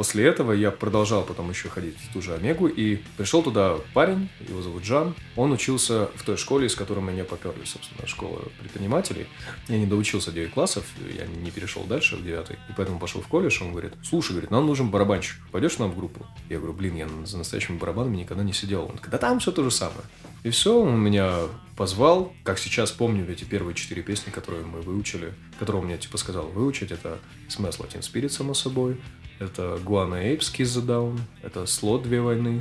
После 0.00 0.26
этого 0.26 0.52
я 0.52 0.70
продолжал 0.70 1.24
потом 1.24 1.50
еще 1.50 1.68
ходить 1.68 1.94
в 1.98 2.10
ту 2.14 2.22
же 2.22 2.32
Омегу, 2.32 2.68
и 2.68 3.00
пришел 3.18 3.42
туда 3.42 3.74
парень, 3.92 4.30
его 4.48 4.62
зовут 4.62 4.82
Жан. 4.82 5.14
Он 5.36 5.52
учился 5.52 6.08
в 6.14 6.22
той 6.22 6.38
школе, 6.38 6.70
с 6.70 6.74
которой 6.74 7.00
меня 7.00 7.24
поперли, 7.24 7.66
собственно, 7.66 8.08
школа 8.08 8.40
предпринимателей. 8.58 9.26
Я 9.68 9.76
не 9.76 9.84
доучился 9.84 10.32
9 10.32 10.52
классов, 10.54 10.86
я 11.14 11.26
не 11.26 11.50
перешел 11.50 11.84
дальше 11.84 12.16
в 12.16 12.24
9, 12.24 12.48
и 12.48 12.54
поэтому 12.74 12.98
пошел 12.98 13.20
в 13.20 13.28
колледж. 13.28 13.62
Он 13.62 13.72
говорит, 13.72 13.92
слушай, 14.02 14.30
говорит, 14.30 14.50
нам 14.50 14.64
нужен 14.64 14.90
барабанщик, 14.90 15.36
пойдешь 15.52 15.76
нам 15.76 15.90
в 15.90 15.96
группу? 15.96 16.26
Я 16.48 16.56
говорю, 16.56 16.72
блин, 16.72 16.96
я 16.96 17.06
за 17.26 17.36
настоящими 17.36 17.76
барабанами 17.76 18.16
никогда 18.16 18.42
не 18.42 18.54
сидел. 18.54 18.84
Он 18.84 18.92
говорит, 18.92 19.10
да 19.10 19.18
там 19.18 19.38
все 19.38 19.52
то 19.52 19.62
же 19.62 19.70
самое. 19.70 20.00
И 20.44 20.48
все, 20.48 20.80
он 20.80 20.98
меня 20.98 21.34
позвал. 21.76 22.32
Как 22.42 22.58
сейчас 22.58 22.90
помню 22.90 23.30
эти 23.30 23.44
первые 23.44 23.74
четыре 23.74 24.02
песни, 24.02 24.30
которые 24.30 24.64
мы 24.64 24.80
выучили, 24.80 25.34
которые 25.58 25.82
он 25.82 25.88
мне 25.88 25.98
типа 25.98 26.16
сказал 26.16 26.46
выучить. 26.46 26.90
Это 26.90 27.18
Smash 27.50 27.78
Latin 27.78 28.00
Spirit, 28.00 28.30
само 28.30 28.54
собой. 28.54 28.98
Это 29.40 29.80
Guana 29.82 30.22
Apes, 30.22 30.52
Kiss 30.54 30.80
the 30.80 30.86
Down. 30.86 31.18
Это 31.42 31.60
Slot 31.60 32.02
Две 32.02 32.20
войны. 32.20 32.60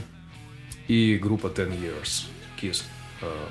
И 0.87 1.19
группа 1.21 1.47
Ten 1.47 1.77
Years, 1.77 2.25
Kiss, 2.59 2.83
э, 3.21 3.47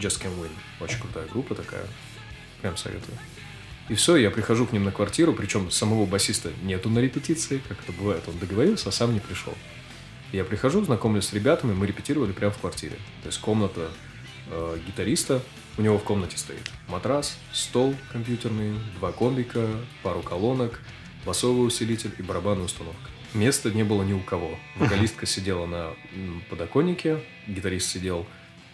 Just 0.00 0.20
Can 0.22 0.32
Win. 0.40 0.50
Очень 0.80 0.98
крутая 0.98 1.28
группа 1.28 1.54
такая. 1.54 1.86
Прям 2.62 2.76
советую. 2.76 3.16
И 3.90 3.94
все, 3.94 4.16
я 4.16 4.30
прихожу 4.30 4.66
к 4.66 4.72
ним 4.72 4.84
на 4.84 4.92
квартиру, 4.92 5.32
причем 5.34 5.70
самого 5.70 6.06
басиста 6.06 6.52
нету 6.62 6.88
на 6.88 7.00
репетиции, 7.00 7.60
как 7.68 7.82
это 7.82 7.92
бывает, 7.92 8.22
он 8.28 8.38
договорился, 8.38 8.88
а 8.88 8.92
сам 8.92 9.12
не 9.12 9.20
пришел. 9.20 9.52
Я 10.32 10.44
прихожу, 10.44 10.84
знакомлюсь 10.84 11.26
с 11.26 11.32
ребятами, 11.32 11.74
мы 11.74 11.86
репетировали 11.86 12.30
прямо 12.30 12.52
в 12.52 12.58
квартире. 12.58 12.96
То 13.22 13.26
есть 13.26 13.40
комната 13.40 13.90
э, 14.48 14.78
гитариста, 14.86 15.42
у 15.76 15.82
него 15.82 15.98
в 15.98 16.04
комнате 16.04 16.38
стоит 16.38 16.70
матрас, 16.88 17.36
стол 17.52 17.94
компьютерный, 18.12 18.74
два 18.98 19.10
комбика, 19.12 19.68
пару 20.02 20.22
колонок, 20.22 20.80
басовый 21.24 21.66
усилитель 21.66 22.12
и 22.18 22.22
барабанная 22.22 22.64
установка. 22.64 23.10
Места 23.34 23.70
не 23.70 23.84
было 23.84 24.02
ни 24.02 24.12
у 24.12 24.20
кого. 24.20 24.58
Вокалистка 24.76 25.26
сидела 25.26 25.66
на 25.66 25.90
подоконнике, 26.48 27.20
гитарист 27.46 27.90
сидел 27.90 28.26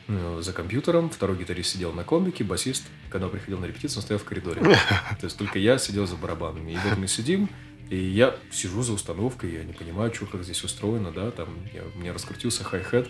э, 0.08 0.40
за 0.42 0.52
компьютером, 0.52 1.10
второй 1.10 1.36
гитарист 1.36 1.72
сидел 1.72 1.92
на 1.92 2.04
комбике, 2.04 2.42
басист, 2.42 2.84
когда 3.10 3.28
приходил 3.28 3.58
на 3.58 3.66
репетицию, 3.66 3.98
он 3.98 4.02
стоял 4.02 4.18
в 4.18 4.24
коридоре. 4.24 4.62
То 5.20 5.24
есть 5.24 5.36
только 5.36 5.58
я 5.58 5.76
сидел 5.78 6.06
за 6.06 6.16
барабанами. 6.16 6.72
И 6.72 6.76
вот 6.76 6.96
мы 6.96 7.06
сидим, 7.06 7.50
и 7.90 7.96
я 7.96 8.36
сижу 8.50 8.82
за 8.82 8.94
установкой, 8.94 9.52
я 9.52 9.64
не 9.64 9.74
понимаю, 9.74 10.12
что 10.14 10.26
как 10.26 10.42
здесь 10.42 10.64
устроено, 10.64 11.12
да, 11.12 11.30
там 11.30 11.48
я, 11.74 11.82
у 11.94 11.98
меня 11.98 12.14
раскрутился 12.14 12.64
хай-хет, 12.64 13.08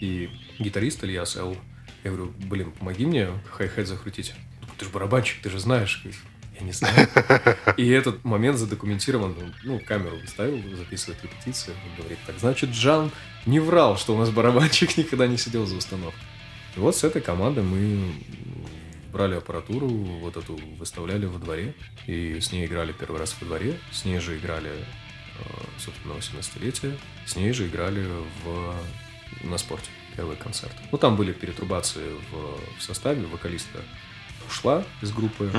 и 0.00 0.30
гитарист 0.58 1.04
Ильяс 1.04 1.36
Эл, 1.36 1.56
я 2.04 2.10
говорю, 2.10 2.32
блин, 2.38 2.72
помоги 2.72 3.04
мне 3.04 3.28
хай-хет 3.50 3.86
закрутить. 3.86 4.34
«Ну, 4.62 4.68
Ты 4.78 4.86
же 4.86 4.90
барабанщик, 4.90 5.42
ты 5.42 5.50
же 5.50 5.58
знаешь. 5.58 6.02
Я 6.58 6.66
не 6.66 6.72
знаю. 6.72 7.08
И 7.76 7.88
этот 7.88 8.24
момент 8.24 8.58
задокументирован, 8.58 9.34
ну, 9.62 9.78
камеру 9.80 10.16
ставил, 10.26 10.62
записывает 10.76 11.22
репетицию, 11.22 11.76
он 11.84 11.96
говорит, 11.98 12.18
так 12.26 12.38
значит, 12.38 12.70
Джан 12.70 13.10
не 13.44 13.60
врал, 13.60 13.96
что 13.96 14.14
у 14.14 14.18
нас 14.18 14.30
барабанщик 14.30 14.96
никогда 14.96 15.26
не 15.26 15.36
сидел 15.36 15.66
за 15.66 15.76
установкой. 15.76 16.22
И 16.76 16.80
вот 16.80 16.96
с 16.96 17.04
этой 17.04 17.22
командой 17.22 17.62
мы 17.62 18.12
брали 19.12 19.34
аппаратуру, 19.36 19.88
вот 19.88 20.36
эту 20.36 20.58
выставляли 20.78 21.26
во 21.26 21.38
дворе, 21.38 21.74
и 22.06 22.38
с 22.40 22.52
ней 22.52 22.66
играли 22.66 22.92
первый 22.92 23.18
раз 23.18 23.34
во 23.40 23.46
дворе, 23.46 23.78
с 23.90 24.04
ней 24.04 24.18
же 24.18 24.36
играли, 24.36 24.70
э, 24.70 25.42
собственно, 25.78 26.12
18-летие, 26.12 26.98
с 27.24 27.36
ней 27.36 27.52
же 27.52 27.66
играли 27.66 28.06
в, 28.44 28.74
на 29.42 29.56
спорте, 29.56 29.88
первый 30.16 30.36
концерт. 30.36 30.74
Ну, 30.92 30.98
там 30.98 31.16
были 31.16 31.32
перетрубации 31.32 32.10
в, 32.30 32.78
в 32.78 32.82
составе, 32.82 33.24
вокалистка 33.26 33.80
ушла 34.46 34.84
из 35.02 35.12
группы, 35.12 35.50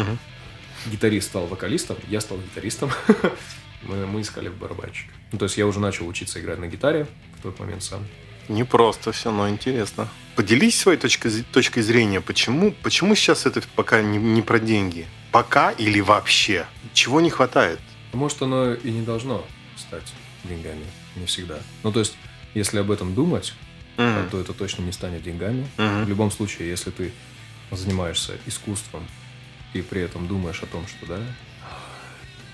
гитарист 0.86 1.30
стал 1.30 1.48
вокалистом, 1.48 1.98
я 2.08 2.22
стал 2.22 2.38
гитаристом, 2.38 2.92
мы, 3.84 4.06
мы 4.06 4.22
искали 4.22 4.50
барабанщика. 4.50 5.12
Ну, 5.32 5.40
то 5.40 5.46
есть 5.46 5.58
я 5.58 5.66
уже 5.68 5.80
начал 5.80 6.08
учиться 6.08 6.40
играть 6.40 6.60
на 6.60 6.68
гитаре 6.68 7.08
в 7.40 7.44
тот 7.44 7.60
момент 7.60 7.84
сам. 7.84 8.06
Не 8.48 8.64
просто 8.64 9.12
все, 9.12 9.32
но 9.32 9.50
интересно. 9.50 10.08
Поделись 10.36 10.80
своей 10.80 10.98
точкой, 10.98 11.44
точкой 11.52 11.82
зрения, 11.82 12.22
почему, 12.22 12.72
почему 12.84 13.14
сейчас 13.16 13.46
это 13.46 13.62
пока 13.76 14.02
не, 14.02 14.18
не 14.18 14.42
про 14.42 14.60
деньги? 14.60 15.06
Пока 15.32 15.72
или 15.72 16.00
вообще? 16.00 16.66
Чего 16.94 17.20
не 17.20 17.30
хватает? 17.30 17.80
Может, 18.14 18.42
оно 18.42 18.74
и 18.74 18.90
не 18.90 19.02
должно 19.02 19.46
стать 19.76 20.14
деньгами, 20.46 20.86
не 21.18 21.26
всегда. 21.26 21.60
Ну, 21.84 21.92
то 21.92 22.00
есть, 22.00 22.16
если 22.54 22.80
об 22.80 22.90
этом 22.92 23.14
думать, 23.14 23.54
Мгм. 23.98 24.30
то 24.30 24.40
это 24.40 24.54
точно 24.54 24.84
не 24.84 24.92
станет 24.92 25.24
деньгами. 25.24 25.68
Мгм. 25.78 26.06
В 26.06 26.10
любом 26.10 26.32
случае, 26.32 26.70
если 26.70 26.92
ты 26.92 27.12
занимаешься 27.72 28.38
искусством 28.46 29.06
и 29.74 29.82
при 29.82 30.02
этом 30.02 30.28
думаешь 30.28 30.62
о 30.64 30.66
том, 30.66 30.86
что, 30.88 31.06
да, 31.06 31.20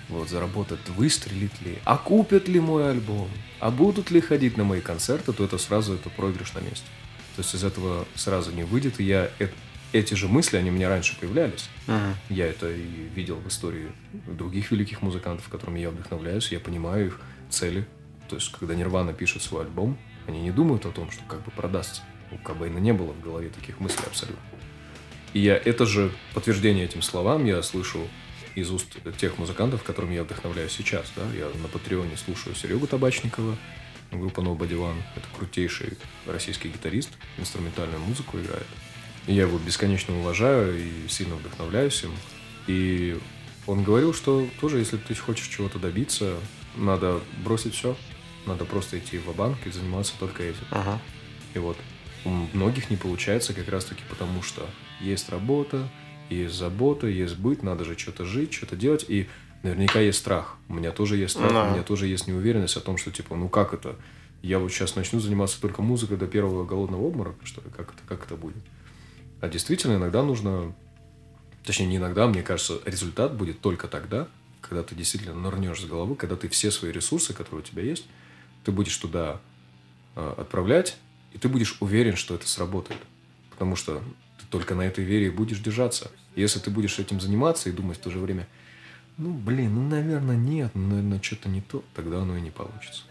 вот 0.10 0.30
заработать, 0.30 0.88
выстрелит 0.90 1.62
ли, 1.62 1.78
а 1.86 1.98
купят 1.98 2.48
ли 2.48 2.60
мой 2.60 2.90
альбом, 2.90 3.30
а 3.60 3.72
будут 3.72 4.12
ли 4.12 4.22
ходить 4.22 4.58
на 4.58 4.64
мои 4.64 4.82
концерты, 4.82 5.34
то 5.34 5.46
это 5.46 5.58
сразу 5.58 5.94
это 5.94 6.10
проигрыш 6.10 6.54
на 6.54 6.60
месте. 6.60 6.86
То 7.36 7.42
есть 7.42 7.56
из 7.56 7.64
этого 7.64 8.06
сразу 8.16 8.52
не 8.52 8.64
выйдет, 8.64 9.00
и 9.00 9.04
я 9.04 9.32
эти 9.92 10.14
же 10.16 10.28
мысли, 10.28 10.58
они 10.58 10.72
у 10.72 10.74
меня 10.74 10.90
раньше 10.90 11.18
появлялись. 11.20 11.70
Мгм. 11.88 12.16
Я 12.30 12.48
это 12.48 12.72
и 12.72 13.10
видел 13.16 13.36
в 13.38 13.48
истории 13.48 13.92
других 14.28 14.72
великих 14.72 15.02
музыкантов, 15.02 15.48
которыми 15.50 15.80
я 15.80 15.90
вдохновляюсь, 15.90 16.52
я 16.52 16.60
понимаю 16.60 17.08
их 17.08 17.22
цели. 17.50 17.88
То 18.28 18.36
есть, 18.36 18.52
когда 18.52 18.76
Нирвана 18.76 19.14
пишет 19.14 19.42
свой 19.42 19.64
альбом, 19.64 19.98
они 20.28 20.42
не 20.42 20.52
думают 20.52 20.86
о 20.86 20.92
том, 20.92 21.12
что 21.12 21.24
как 21.28 21.44
бы 21.44 21.52
продастся. 21.52 22.02
У 22.32 22.38
Кобейна 22.38 22.80
не 22.80 22.94
было 22.94 23.14
в 23.14 23.22
голове 23.22 23.50
таких 23.50 23.80
мыслей 23.80 24.06
абсолютно. 24.08 24.42
И 25.34 25.40
я 25.40 25.58
это 25.58 25.86
же 25.86 26.12
подтверждение 26.34 26.86
этим 26.86 27.02
словам 27.02 27.46
я 27.46 27.62
слышу 27.64 28.08
из 28.56 28.70
уст 28.70 28.98
тех 29.18 29.38
музыкантов, 29.38 29.84
которыми 29.84 30.14
я 30.14 30.24
вдохновляюсь 30.24 30.72
сейчас. 30.72 31.12
Да? 31.16 31.24
Я 31.36 31.50
на 31.62 31.68
Патреоне 31.68 32.18
слушаю 32.18 32.56
Серегу 32.56 32.86
Табачникова, 32.86 33.58
группа 34.12 34.42
Nobody 34.42 34.78
One. 34.78 35.02
Это 35.16 35.26
крутейший 35.36 35.98
российский 36.28 36.70
гитарист, 36.70 37.10
инструментальную 37.38 38.00
музыку 38.00 38.38
играет. 38.38 38.68
И 39.26 39.34
я 39.34 39.44
его 39.44 39.58
бесконечно 39.58 40.18
уважаю 40.20 40.78
и 40.78 41.08
сильно 41.08 41.36
вдохновляюсь 41.36 42.04
им. 42.04 42.12
И 42.68 43.18
он 43.66 43.84
говорил, 43.84 44.14
что 44.14 44.48
тоже, 44.60 44.80
если 44.80 44.98
ты 44.98 45.16
хочешь 45.16 45.48
чего-то 45.48 45.80
добиться, 45.80 46.38
надо 46.76 47.22
бросить 47.44 47.74
все. 47.74 47.96
Надо 48.46 48.66
просто 48.66 49.00
идти 49.00 49.18
в 49.18 49.34
банк 49.36 49.58
и 49.66 49.72
заниматься 49.72 50.14
только 50.20 50.44
этим. 50.44 50.66
Ага. 50.70 51.00
И 51.54 51.60
вот 51.60 51.78
у 52.26 52.30
многих 52.30 52.90
не 52.90 52.98
получается 52.98 53.54
как 53.54 53.68
раз-таки 53.70 54.04
потому, 54.10 54.42
что 54.42 54.68
есть 55.00 55.30
работа, 55.30 55.88
есть 56.30 56.56
забота, 56.56 57.08
есть 57.08 57.38
быт, 57.38 57.64
надо 57.64 57.84
же 57.86 57.98
что-то 57.98 58.26
жить, 58.26 58.54
что-то 58.54 58.76
делать, 58.76 59.06
и 59.08 59.28
наверняка 59.62 60.00
есть 60.00 60.20
страх. 60.20 60.58
У 60.70 60.74
меня 60.74 60.92
тоже 60.92 61.18
есть 61.18 61.34
страх, 61.34 61.52
Да. 61.52 61.68
у 61.68 61.72
меня 61.74 61.84
тоже 61.84 62.08
есть 62.08 62.28
неуверенность 62.28 62.78
о 62.78 62.82
том, 62.82 62.98
что 62.98 63.12
типа, 63.12 63.36
ну 63.36 63.50
как 63.50 63.74
это? 63.74 63.96
Я 64.42 64.60
вот 64.60 64.72
сейчас 64.72 64.96
начну 64.96 65.20
заниматься 65.20 65.60
только 65.62 65.82
музыкой 65.82 66.18
до 66.18 66.28
первого 66.28 66.66
голодного 66.66 67.08
обморока, 67.08 67.46
что 67.46 67.62
ли? 67.62 67.68
Как 67.70 67.94
это, 67.94 68.02
как 68.08 68.26
это 68.26 68.36
будет? 68.36 68.64
А 69.42 69.48
действительно, 69.48 69.96
иногда 69.96 70.22
нужно... 70.24 70.74
Точнее, 71.64 71.88
не 71.88 71.96
иногда, 71.96 72.28
мне 72.28 72.44
кажется, 72.44 72.80
результат 72.86 73.38
будет 73.38 73.62
только 73.62 73.88
тогда, 73.88 74.28
когда 74.60 74.84
ты 74.84 74.96
действительно 74.96 75.34
нырнешь 75.36 75.80
с 75.80 75.86
головы, 75.86 76.16
когда 76.16 76.36
ты 76.36 76.50
все 76.50 76.72
свои 76.72 76.92
ресурсы, 76.92 77.34
которые 77.34 77.62
у 77.62 77.66
тебя 77.66 77.84
есть, 77.84 78.06
ты 78.66 78.72
будешь 78.74 78.98
туда 78.98 79.40
э, 80.16 80.34
отправлять, 80.38 80.98
и 81.34 81.38
ты 81.38 81.50
будешь 81.50 81.78
уверен, 81.80 82.16
что 82.16 82.36
это 82.36 82.48
сработает. 82.48 83.02
Потому 83.50 83.76
что 83.76 84.02
ты 84.40 84.46
только 84.50 84.76
на 84.76 84.82
этой 84.82 85.04
вере 85.04 85.28
и 85.28 85.32
будешь 85.32 85.60
держаться. 85.60 86.12
Если 86.36 86.60
ты 86.60 86.70
будешь 86.70 87.00
этим 87.00 87.20
заниматься 87.20 87.70
и 87.70 87.74
думать 87.74 87.98
в 87.98 88.02
то 88.02 88.10
же 88.10 88.20
время, 88.20 88.48
ну, 89.18 89.34
блин, 89.34 89.76
ну, 89.76 89.88
наверное, 89.88 90.36
нет, 90.36 90.72
ну, 90.74 90.88
наверное, 90.88 91.22
что-то 91.22 91.50
не 91.50 91.62
то, 91.62 91.84
тогда 91.94 92.22
оно 92.22 92.38
и 92.38 92.42
не 92.42 92.52
получится. 92.52 93.04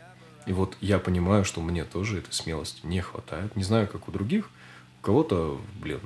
И 0.46 0.52
вот 0.52 0.76
я 0.80 0.98
понимаю, 0.98 1.44
что 1.44 1.60
мне 1.60 1.84
тоже 1.84 2.18
этой 2.18 2.32
смелости 2.32 2.84
не 2.84 3.00
хватает. 3.00 3.54
Не 3.54 3.62
знаю, 3.62 3.86
как 3.86 4.08
у 4.08 4.12
других. 4.12 4.50
У 5.00 5.04
кого-то, 5.04 5.60
блин, 5.80 6.00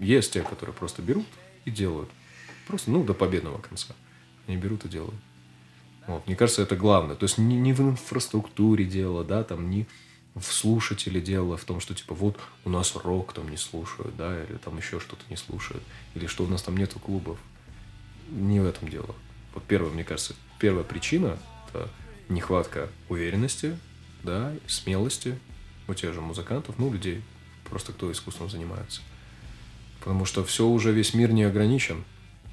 есть 0.00 0.32
те, 0.32 0.42
которые 0.42 0.74
просто 0.74 1.02
берут 1.02 1.26
и 1.66 1.70
делают. 1.70 2.08
Просто, 2.66 2.90
ну, 2.90 3.04
до 3.04 3.12
победного 3.12 3.58
конца. 3.58 3.94
Они 4.46 4.56
берут 4.56 4.84
и 4.86 4.88
делают. 4.88 5.20
Вот. 6.06 6.26
Мне 6.26 6.36
кажется, 6.36 6.62
это 6.62 6.76
главное. 6.76 7.16
То 7.16 7.24
есть 7.24 7.36
не, 7.36 7.56
не 7.56 7.72
в 7.72 7.80
инфраструктуре 7.80 8.84
дело, 8.84 9.24
да, 9.24 9.44
там 9.44 9.68
не 9.70 9.86
в 10.36 10.52
слушателе 10.52 11.20
дело, 11.20 11.56
в 11.56 11.64
том, 11.64 11.80
что 11.80 11.94
типа 11.94 12.14
вот 12.14 12.38
у 12.64 12.70
нас 12.70 12.94
рок 12.94 13.32
там 13.32 13.48
не 13.48 13.56
слушают, 13.56 14.16
да, 14.16 14.44
или 14.44 14.56
там 14.58 14.76
еще 14.76 15.00
что-то 15.00 15.22
не 15.30 15.36
слушают, 15.36 15.82
или 16.14 16.26
что 16.26 16.44
у 16.44 16.46
нас 16.46 16.62
там 16.62 16.76
нету 16.76 16.98
клубов. 16.98 17.38
Не 18.28 18.60
в 18.60 18.66
этом 18.66 18.88
дело. 18.88 19.14
Вот 19.54 19.64
первое, 19.64 19.90
мне 19.90 20.04
кажется, 20.04 20.34
первая 20.58 20.84
причина– 20.84 21.38
это 21.68 21.88
нехватка 22.28 22.90
уверенности, 23.08 23.78
да, 24.22 24.52
смелости 24.66 25.38
у 25.88 25.94
тех 25.94 26.12
же 26.12 26.20
музыкантов, 26.20 26.78
ну, 26.78 26.92
людей, 26.92 27.22
просто 27.64 27.92
кто 27.92 28.12
искусством 28.12 28.50
занимается. 28.50 29.00
Потому 30.00 30.26
что 30.26 30.44
все 30.44 30.66
уже, 30.66 30.92
весь 30.92 31.14
мир 31.14 31.32
не 31.32 31.44
ограничен, 31.44 32.04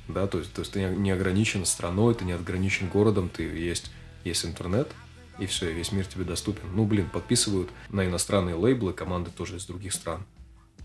да, 0.08 0.28
то 0.28 0.40
есть, 0.40 0.54
то 0.54 0.62
есть 0.62 0.72
ты 0.72 0.84
не 0.86 1.12
ограничен 1.12 1.66
страной, 1.66 2.16
ты 2.16 2.24
не 2.24 2.32
ограничен 2.32 2.88
городом, 2.88 3.30
ты 3.30 3.44
есть, 3.44 3.92
есть 4.24 4.46
интернет, 4.46 4.90
и 5.40 5.46
все, 5.46 5.72
весь 5.72 5.92
мир 5.92 6.06
тебе 6.06 6.24
доступен. 6.26 6.64
Ну, 6.74 6.86
блин, 6.86 7.10
подписывают 7.12 7.70
на 7.90 8.06
иностранные 8.06 8.56
лейблы 8.56 8.94
команды 8.94 9.32
тоже 9.32 9.58
из 9.58 9.66
других 9.66 9.94
стран. 9.94 10.24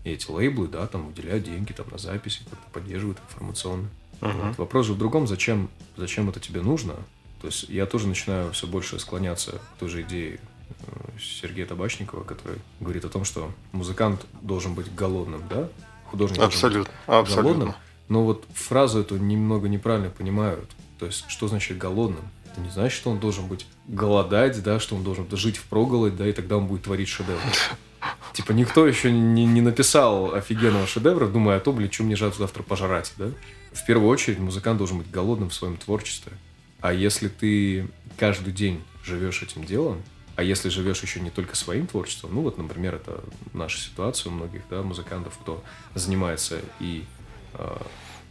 И 0.03 0.11
эти 0.11 0.29
лейблы, 0.29 0.67
да, 0.67 0.87
там 0.87 1.07
уделяют 1.07 1.43
деньги 1.43 1.73
там 1.73 1.87
на 1.91 1.97
записи, 1.97 2.41
как-то 2.49 2.69
поддерживают 2.71 3.19
информационно. 3.29 3.89
Uh-huh. 4.21 4.47
Вот. 4.47 4.57
Вопрос 4.57 4.87
же 4.87 4.93
в 4.93 4.97
другом, 4.97 5.27
зачем, 5.27 5.69
зачем 5.97 6.29
это 6.29 6.39
тебе 6.39 6.61
нужно? 6.61 6.95
То 7.41 7.47
есть 7.47 7.69
я 7.69 7.85
тоже 7.85 8.07
начинаю 8.07 8.51
все 8.51 8.67
больше 8.67 8.99
склоняться 8.99 9.53
к 9.53 9.79
той 9.79 9.89
же 9.89 10.01
идее 10.01 10.39
э, 10.69 11.19
Сергея 11.19 11.65
Табачникова, 11.65 12.23
который 12.23 12.59
говорит 12.79 13.05
о 13.05 13.09
том, 13.09 13.23
что 13.23 13.51
музыкант 13.71 14.25
должен 14.41 14.73
быть 14.73 14.93
голодным, 14.93 15.43
да? 15.49 15.69
Художник 16.05 16.39
абсолютно, 16.39 16.91
должен 17.05 17.23
быть 17.23 17.29
абсолютно. 17.29 17.53
голодным. 17.53 17.75
Но 18.09 18.23
вот 18.23 18.45
фразу 18.53 18.99
эту 18.99 19.17
немного 19.17 19.69
неправильно 19.69 20.09
понимают. 20.09 20.69
То 20.97 21.05
есть, 21.05 21.25
что 21.29 21.47
значит 21.47 21.77
голодным? 21.77 22.23
Это 22.59 22.67
не 22.67 22.71
значит, 22.71 22.97
что 22.97 23.09
он 23.09 23.19
должен 23.19 23.47
быть 23.47 23.65
голодать, 23.87 24.61
да, 24.61 24.79
что 24.79 24.95
он 24.95 25.03
должен 25.03 25.25
жить 25.31 25.57
в 25.57 25.63
проголодь, 25.63 26.17
да, 26.17 26.27
и 26.27 26.33
тогда 26.33 26.57
он 26.57 26.67
будет 26.67 26.83
творить 26.83 27.07
шедевр. 27.07 27.39
Типа 28.33 28.51
никто 28.51 28.85
еще 28.85 29.11
не, 29.11 29.45
не 29.45 29.61
написал 29.61 30.33
офигенного 30.33 30.85
шедевра, 30.85 31.27
думая 31.27 31.57
о 31.57 31.59
том, 31.59 31.75
блин, 31.77 31.91
что 31.91 32.03
мне 32.03 32.17
завтра 32.17 32.63
пожрать, 32.63 33.13
да? 33.17 33.29
В 33.71 33.85
первую 33.85 34.09
очередь 34.09 34.39
музыкант 34.39 34.77
должен 34.77 34.97
быть 34.97 35.09
голодным 35.09 35.49
в 35.49 35.53
своем 35.53 35.77
творчестве. 35.77 36.33
А 36.81 36.91
если 36.91 37.27
ты 37.27 37.87
каждый 38.17 38.51
день 38.51 38.83
живешь 39.03 39.41
этим 39.41 39.63
делом, 39.63 40.01
а 40.35 40.43
если 40.43 40.69
живешь 40.69 41.01
еще 41.01 41.19
не 41.19 41.29
только 41.29 41.55
своим 41.55 41.87
творчеством, 41.87 42.31
ну 42.33 42.41
вот, 42.41 42.57
например, 42.57 42.95
это 42.95 43.23
наша 43.53 43.79
ситуация 43.79 44.31
у 44.31 44.33
многих 44.33 44.61
да, 44.69 44.81
музыкантов, 44.81 45.37
кто 45.37 45.63
занимается 45.95 46.59
и 46.79 47.05
э, 47.53 47.77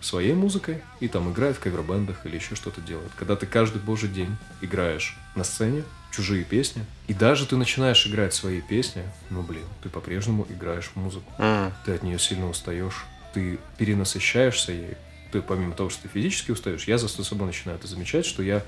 своей 0.01 0.35
музыкой, 0.35 0.83
и 1.01 1.09
там 1.09 1.33
играет 1.33 1.57
в 1.57 1.61
кавер-бендах 1.61 2.25
или 2.25 2.37
еще 2.37 2.55
что-то 2.55 2.81
делает. 2.81 3.11
Когда 3.17 3.37
ты 3.37 3.47
каждый 3.47 3.81
божий 3.81 4.09
день 4.09 4.37
играешь 4.61 5.17
на 5.35 5.45
сцене 5.45 5.83
чужие 6.13 6.45
песни, 6.45 6.85
и 7.07 7.15
даже 7.15 7.47
ты 7.47 7.57
начинаешь 7.57 8.07
играть 8.07 8.35
свои 8.35 8.61
песни, 8.61 9.03
ну 9.31 9.43
блин, 9.43 9.65
ты 9.83 9.89
по-прежнему 9.89 10.47
играешь 10.49 10.93
музыку. 10.95 11.31
Mm. 11.39 11.73
Ты 11.85 11.93
от 11.93 12.03
нее 12.03 12.19
сильно 12.19 12.49
устаешь, 12.49 13.05
ты 13.35 13.59
перенасыщаешься 13.77 14.73
ей, 14.73 14.97
ты 15.33 15.43
помимо 15.43 15.75
того, 15.75 15.91
что 15.91 16.03
ты 16.03 16.09
физически 16.09 16.53
устаешь, 16.53 16.85
я 16.85 16.99
за 16.99 17.09
собой 17.09 17.47
начинаю 17.47 17.79
это 17.79 17.87
замечать, 17.87 18.25
что 18.25 18.43
я 18.43 18.63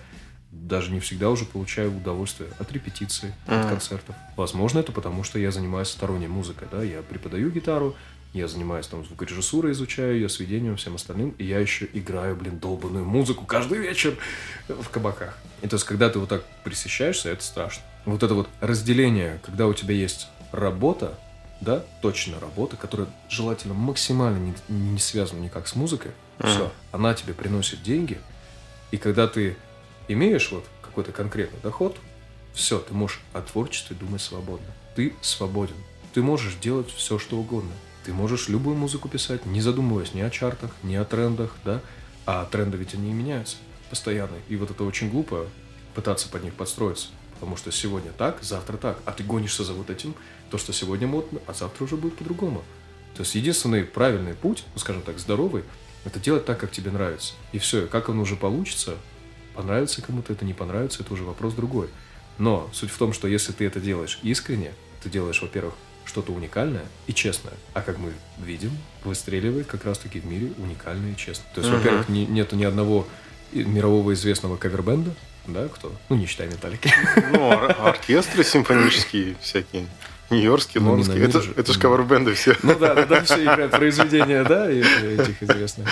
даже 0.50 0.90
не 0.90 0.98
всегда 1.00 1.30
уже 1.30 1.44
получаю 1.44 1.96
удовольствие 1.96 2.50
от 2.58 2.72
репетиции, 2.72 3.32
mm. 3.46 3.60
от 3.60 3.68
концертов. 3.68 4.16
Возможно, 4.36 4.80
это 4.80 4.92
потому, 4.92 5.22
что 5.22 5.38
я 5.38 5.52
занимаюсь 5.52 5.88
сторонней 5.88 6.28
музыкой, 6.28 6.68
да, 6.70 6.82
я 6.82 7.02
преподаю 7.02 7.50
гитару, 7.50 7.96
я 8.32 8.46
занимаюсь 8.46 8.86
там 8.86 9.04
звукорежиссурой, 9.04 9.72
изучаю 9.72 10.14
ее, 10.14 10.28
сведением, 10.28 10.76
всем 10.76 10.94
остальным, 10.94 11.30
и 11.30 11.44
я 11.44 11.58
еще 11.58 11.88
играю, 11.92 12.36
блин, 12.36 12.58
долбанную 12.58 13.04
музыку 13.04 13.44
каждый 13.44 13.78
вечер 13.78 14.16
в 14.68 14.88
кабаках. 14.88 15.36
И 15.62 15.66
то 15.66 15.76
есть, 15.76 15.84
когда 15.84 16.08
ты 16.08 16.18
вот 16.18 16.28
так 16.28 16.44
присыщаешься, 16.62 17.30
это 17.30 17.42
страшно. 17.42 17.82
Вот 18.04 18.22
это 18.22 18.34
вот 18.34 18.48
разделение, 18.60 19.40
когда 19.44 19.66
у 19.66 19.74
тебя 19.74 19.94
есть 19.94 20.28
работа, 20.52 21.18
да, 21.60 21.84
точно 22.02 22.38
работа, 22.40 22.76
которая 22.76 23.08
желательно 23.28 23.74
максимально 23.74 24.38
не, 24.38 24.54
не 24.68 24.98
связана 24.98 25.40
никак 25.40 25.66
с 25.66 25.74
музыкой, 25.74 26.12
mm. 26.38 26.48
все, 26.48 26.72
она 26.92 27.14
тебе 27.14 27.34
приносит 27.34 27.82
деньги, 27.82 28.18
и 28.92 28.96
когда 28.96 29.26
ты 29.26 29.56
имеешь 30.08 30.50
вот 30.50 30.64
какой-то 30.82 31.12
конкретный 31.12 31.60
доход, 31.60 31.98
все, 32.54 32.78
ты 32.78 32.94
можешь 32.94 33.20
о 33.32 33.42
творчестве 33.42 33.96
думать 33.96 34.22
свободно. 34.22 34.66
Ты 34.96 35.14
свободен. 35.20 35.76
Ты 36.14 36.22
можешь 36.22 36.54
делать 36.54 36.90
все, 36.90 37.18
что 37.18 37.38
угодно. 37.38 37.70
Ты 38.10 38.14
можешь 38.14 38.48
любую 38.48 38.74
музыку 38.74 39.08
писать, 39.08 39.46
не 39.46 39.60
задумываясь 39.60 40.14
ни 40.14 40.20
о 40.20 40.30
чартах, 40.30 40.72
ни 40.82 40.96
о 40.96 41.04
трендах, 41.04 41.54
да? 41.64 41.80
А 42.26 42.44
тренды 42.44 42.76
ведь 42.76 42.92
они 42.94 43.12
меняются 43.12 43.56
постоянно. 43.88 44.34
И 44.48 44.56
вот 44.56 44.68
это 44.68 44.82
очень 44.82 45.10
глупо 45.10 45.46
пытаться 45.94 46.28
под 46.28 46.42
них 46.42 46.54
подстроиться. 46.54 47.10
Потому 47.34 47.56
что 47.56 47.70
сегодня 47.70 48.10
так, 48.10 48.42
завтра 48.42 48.78
так. 48.78 48.98
А 49.04 49.12
ты 49.12 49.22
гонишься 49.22 49.62
за 49.62 49.74
вот 49.74 49.90
этим, 49.90 50.16
то, 50.50 50.58
что 50.58 50.72
сегодня 50.72 51.06
модно, 51.06 51.38
а 51.46 51.54
завтра 51.54 51.84
уже 51.84 51.96
будет 51.96 52.16
по-другому. 52.16 52.64
То 53.14 53.20
есть 53.20 53.36
единственный 53.36 53.84
правильный 53.84 54.34
путь, 54.34 54.64
ну, 54.74 54.80
скажем 54.80 55.02
так, 55.02 55.20
здоровый, 55.20 55.62
это 56.04 56.18
делать 56.18 56.44
так, 56.44 56.58
как 56.58 56.72
тебе 56.72 56.90
нравится. 56.90 57.34
И 57.52 57.60
все, 57.60 57.86
как 57.86 58.08
оно 58.08 58.22
уже 58.22 58.34
получится, 58.34 58.96
понравится 59.54 60.02
кому-то 60.02 60.32
это, 60.32 60.44
не 60.44 60.52
понравится, 60.52 61.04
это 61.04 61.14
уже 61.14 61.22
вопрос 61.22 61.54
другой. 61.54 61.88
Но 62.38 62.68
суть 62.72 62.90
в 62.90 62.98
том, 62.98 63.12
что 63.12 63.28
если 63.28 63.52
ты 63.52 63.66
это 63.66 63.78
делаешь 63.78 64.18
искренне, 64.24 64.72
ты 65.00 65.08
делаешь, 65.08 65.40
во-первых, 65.40 65.74
что-то 66.10 66.32
уникальное 66.32 66.84
и 67.06 67.14
честное. 67.14 67.54
А 67.72 67.82
как 67.82 67.98
мы 67.98 68.12
видим, 68.44 68.72
выстреливает 69.04 69.68
как 69.68 69.84
раз-таки 69.84 70.18
в 70.18 70.26
мире 70.26 70.52
уникальное 70.58 71.12
и 71.12 71.16
честное. 71.16 71.46
То 71.54 71.60
есть, 71.60 71.72
uh-huh. 71.72 71.78
во-первых, 71.78 72.08
не, 72.08 72.26
нету 72.26 72.56
ни 72.56 72.64
одного 72.64 73.06
мирового 73.52 74.12
известного 74.14 74.56
кавербенда, 74.56 75.14
да, 75.46 75.68
кто? 75.68 75.92
Ну, 76.08 76.16
не 76.16 76.26
считая 76.26 76.48
металлики. 76.48 76.92
Ну, 77.32 77.48
ор- 77.48 77.76
оркестры 77.80 78.42
симфонические 78.42 79.36
всякие. 79.40 79.86
Нью-Йоркские, 80.30 80.82
ну. 80.82 81.00
Это, 81.00 81.42
же. 81.42 81.52
это 81.56 81.72
же 81.72 81.78
кавербенды 81.78 82.34
все. 82.34 82.56
Ну 82.62 82.78
да, 82.78 83.06
да, 83.06 83.22
все 83.22 83.42
играют 83.42 83.70
произведения, 83.70 84.44
да, 84.44 84.68
этих 84.70 85.42
известных. 85.42 85.88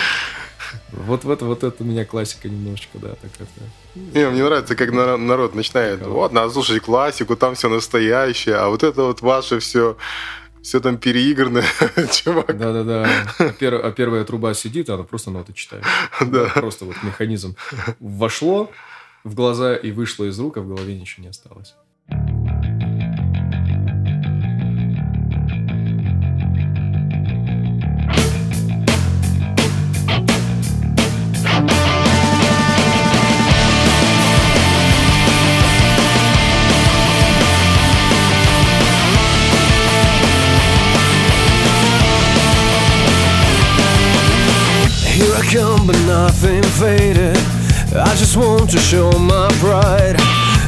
Вот, 0.93 1.25
вот, 1.25 1.43
вот 1.43 1.65
это 1.65 1.83
у 1.83 1.87
меня 1.87 2.05
классика 2.05 2.49
немножечко, 2.49 2.99
да, 2.99 3.09
так 3.11 3.31
это. 3.35 3.49
Не, 3.95 4.29
мне 4.29 4.45
нравится, 4.45 4.77
как 4.77 4.93
народ 4.93 5.55
начинает, 5.55 6.03
вот, 6.03 6.33
надо 6.33 6.53
слушать 6.53 6.83
классику, 6.83 7.37
там 7.37 7.55
все 7.55 7.69
настоящее, 7.69 8.57
а 8.57 8.69
вот 8.69 8.83
это 8.83 9.03
вот 9.05 9.23
ваше 9.23 9.59
все, 9.61 9.97
все 10.63 10.81
там 10.81 10.99
переигранное, 10.99 11.65
чувак. 12.13 12.57
Да-да-да. 12.59 13.09
А, 13.39 13.49
пер, 13.51 13.75
а 13.75 13.91
первая 13.93 14.25
труба 14.25 14.55
сидит, 14.55 14.91
она 14.91 15.03
просто 15.03 15.31
ноты 15.31 15.53
читает. 15.53 15.85
Да. 16.21 16.47
Просто 16.55 16.85
вот 16.85 16.97
механизм 17.03 17.57
вошло 18.01 18.71
в 19.25 19.35
глаза 19.35 19.75
и 19.75 19.91
вышло 19.91 20.25
из 20.25 20.39
рук, 20.39 20.57
а 20.57 20.61
в 20.61 20.69
голове 20.69 20.95
ничего 20.99 21.25
не 21.25 21.31
осталось. 21.31 21.75
Nothing 46.41 46.63
faded. 46.63 47.37
I 47.97 48.15
just 48.15 48.37
want 48.37 48.71
to 48.71 48.79
show 48.79 49.11
my 49.11 49.49
pride, 49.59 50.15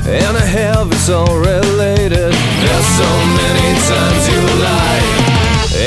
and 0.04 0.36
I 0.36 0.44
have 0.44 0.90
it's 0.90 1.08
all 1.08 1.38
related. 1.38 2.10
There's 2.10 2.86
so 2.98 3.10
many 3.38 3.78
times 3.86 4.28
you 4.32 4.40
lie, 4.66 5.00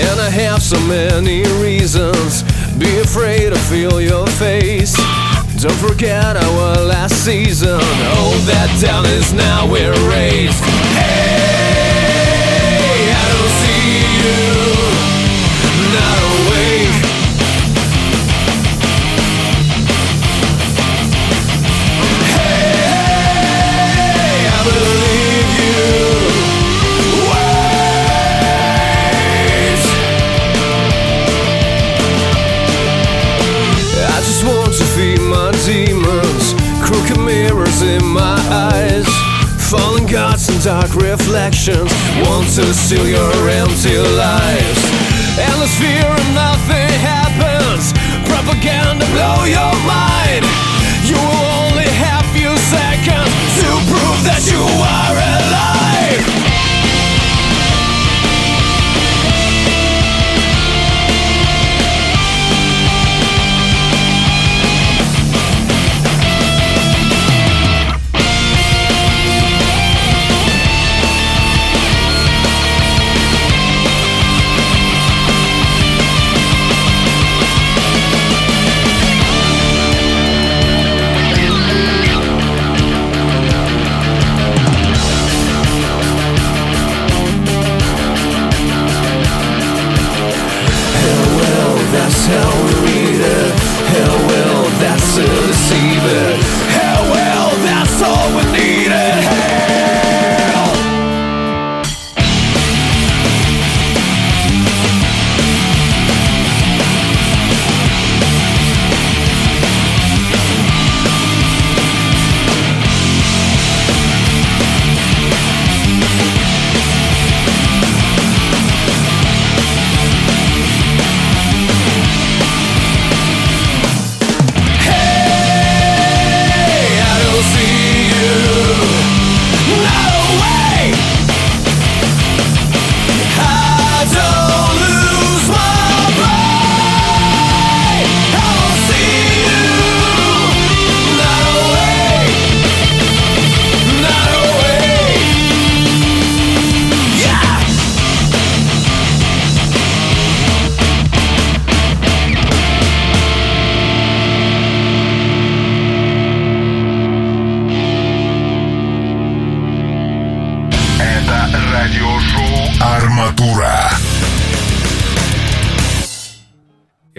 and 0.07 0.21
I 0.21 0.29
have 0.29 0.61
so 0.61 0.79
many 0.87 1.43
reasons. 1.61 2.43
Be 2.77 2.99
afraid 2.99 3.49
to 3.49 3.59
feel 3.59 3.99
your 3.99 4.25
face. 4.27 4.95
Don't 5.61 5.75
forget 5.75 6.37
our 6.37 6.77
last 6.85 7.25
season. 7.25 7.81
Oh, 7.81 8.37
that 8.45 8.69
down 8.81 9.05
is 9.05 9.33
now 9.33 9.67
erased. 9.67 10.63
Hey, 10.95 12.31
I 13.11 13.27
don't 13.33 13.51
see 13.59 14.57
you. 14.57 14.62
Reflections 40.63 41.91
want 42.23 42.47
to 42.47 42.73
steal 42.73 43.05
your 43.05 43.49
empty 43.49 43.97
lives. 43.97 44.81
Endless 45.37 45.77
fear 45.77 46.07
and 46.07 46.33
nothing 46.33 46.87
happens. 47.03 47.91
Propaganda 48.29 49.05
blow 49.11 49.43
your 49.43 49.75
mind. 49.83 50.45
You 51.03 51.15
will 51.15 51.47
only 51.67 51.89
have 51.99 52.25
few 52.31 52.55
seconds 52.71 53.33
to 53.59 53.67
prove 53.91 54.23
that 54.23 54.47
you 54.49 54.63
are 54.63 55.15
alive. 55.35 55.92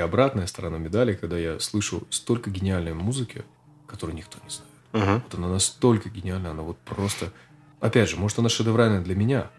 Обратная 0.04 0.46
сторона 0.46 0.78
медали, 0.78 1.14
когда 1.14 1.38
я 1.38 1.58
слышу 1.60 2.06
столько 2.10 2.50
гениальной 2.50 2.94
музыки, 2.94 3.44
которую 3.86 4.16
никто 4.16 4.38
не 4.44 4.50
знает. 4.50 5.22
Вот 5.24 5.34
она 5.34 5.48
настолько 5.48 6.08
гениальна, 6.08 6.50
она 6.50 6.62
вот 6.62 6.78
просто... 6.78 7.32
Опять 7.80 8.08
же, 8.08 8.16
может, 8.16 8.38
она 8.38 8.48
шедевральная 8.48 9.02
для 9.02 9.14
меня, 9.14 9.50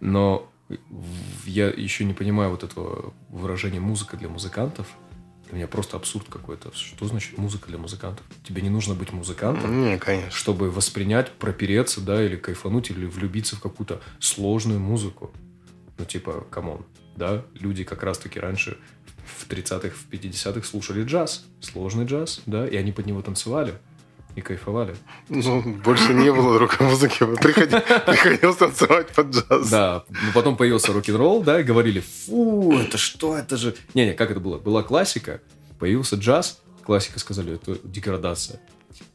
но 0.00 0.50
я 1.46 1.68
еще 1.68 2.04
не 2.04 2.12
понимаю 2.12 2.50
вот 2.50 2.62
этого 2.62 3.14
выражения 3.28 3.80
«музыка 3.80 4.16
для 4.16 4.28
музыкантов». 4.28 4.86
Для 5.46 5.56
меня 5.56 5.66
просто 5.66 5.96
абсурд 5.96 6.28
какой-то. 6.28 6.70
Что 6.72 7.06
значит 7.06 7.36
музыка 7.36 7.68
для 7.68 7.78
музыкантов? 7.78 8.24
Тебе 8.44 8.62
не 8.62 8.70
нужно 8.70 8.94
быть 8.94 9.12
музыкантом, 9.12 9.82
Не, 9.82 9.98
конечно. 9.98 10.30
чтобы 10.30 10.70
воспринять, 10.70 11.32
пропереться, 11.32 12.00
да, 12.00 12.24
или 12.24 12.36
кайфануть, 12.36 12.90
или 12.90 13.04
влюбиться 13.04 13.56
в 13.56 13.60
какую-то 13.60 14.00
сложную 14.20 14.78
музыку. 14.78 15.32
Ну, 15.98 16.04
типа, 16.04 16.46
come 16.50 16.69
on, 16.69 16.84
да, 17.16 17.42
люди 17.54 17.82
как 17.82 18.04
раз-таки 18.04 18.38
раньше 18.38 18.78
в 19.24 19.48
30-х, 19.48 19.90
в 19.90 20.12
50-х 20.12 20.66
слушали 20.66 21.04
джаз, 21.04 21.44
сложный 21.60 22.04
джаз, 22.04 22.40
да, 22.46 22.66
и 22.66 22.76
они 22.76 22.92
под 22.92 23.06
него 23.06 23.22
танцевали 23.22 23.74
и 24.36 24.40
кайфовали. 24.40 24.94
Ну, 25.28 25.60
больше 25.84 26.14
не 26.14 26.32
было 26.32 26.54
другой 26.58 26.88
музыки. 26.88 27.22
Приходи- 27.24 27.80
Приходилось 28.06 28.56
танцевать 28.56 29.08
под 29.08 29.30
джаз. 29.34 29.68
Да, 29.70 30.04
ну 30.08 30.32
потом 30.34 30.56
появился 30.56 30.92
рок-н-ролл, 30.92 31.42
да, 31.42 31.60
и 31.60 31.64
говорили, 31.64 32.00
фу, 32.00 32.78
это 32.78 32.96
что, 32.96 33.36
это 33.36 33.56
же... 33.56 33.74
Не-не, 33.94 34.12
как 34.14 34.30
это 34.30 34.38
было? 34.40 34.58
Была 34.58 34.82
классика, 34.82 35.40
появился 35.78 36.16
джаз, 36.16 36.60
классика 36.84 37.18
сказали, 37.18 37.54
это 37.54 37.76
деградация. 37.84 38.60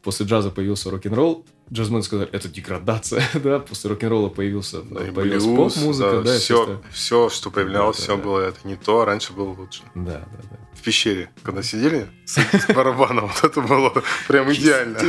После 0.04 0.26
джаза 0.26 0.52
появился 0.52 0.92
рок-н-ролл, 0.92 1.46
джазмены 1.72 2.04
сказали, 2.04 2.30
это 2.32 2.48
деградация, 2.48 3.24
да, 3.34 3.60
после 3.60 3.90
рок-н-ролла 3.90 4.30
появился, 4.30 4.82
Да, 4.84 5.00
появилась 5.12 5.44
поп-музыка, 5.44 6.22
да, 6.22 6.36
и 6.36 6.40
все, 6.40 6.82
все, 6.92 7.30
что 7.30 7.50
появлялось, 7.50 7.98
Да, 7.98 8.04
все 8.04 8.18
да, 8.18 8.24
было 8.24 8.40
это 8.40 8.68
не 8.68 8.76
то, 8.76 9.02
а 9.02 9.06
раньше 9.06 9.34
было 9.34 9.50
лучше. 9.50 9.82
Да, 9.96 10.20
да, 10.20 10.40
да. 10.52 10.58
В 10.74 10.82
пещере, 10.82 11.30
когда 11.42 11.64
сидели 11.64 12.08
с, 12.26 12.38
с 12.38 12.74
барабаном, 12.74 13.28
вот 13.34 13.44
это 13.44 13.62
было 13.62 14.04
прям 14.28 14.52
идеально. 14.54 15.00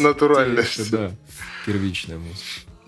Натурально 0.00 0.62
да. 0.90 1.12
Первичная 1.66 2.18
музыка. 2.18 2.42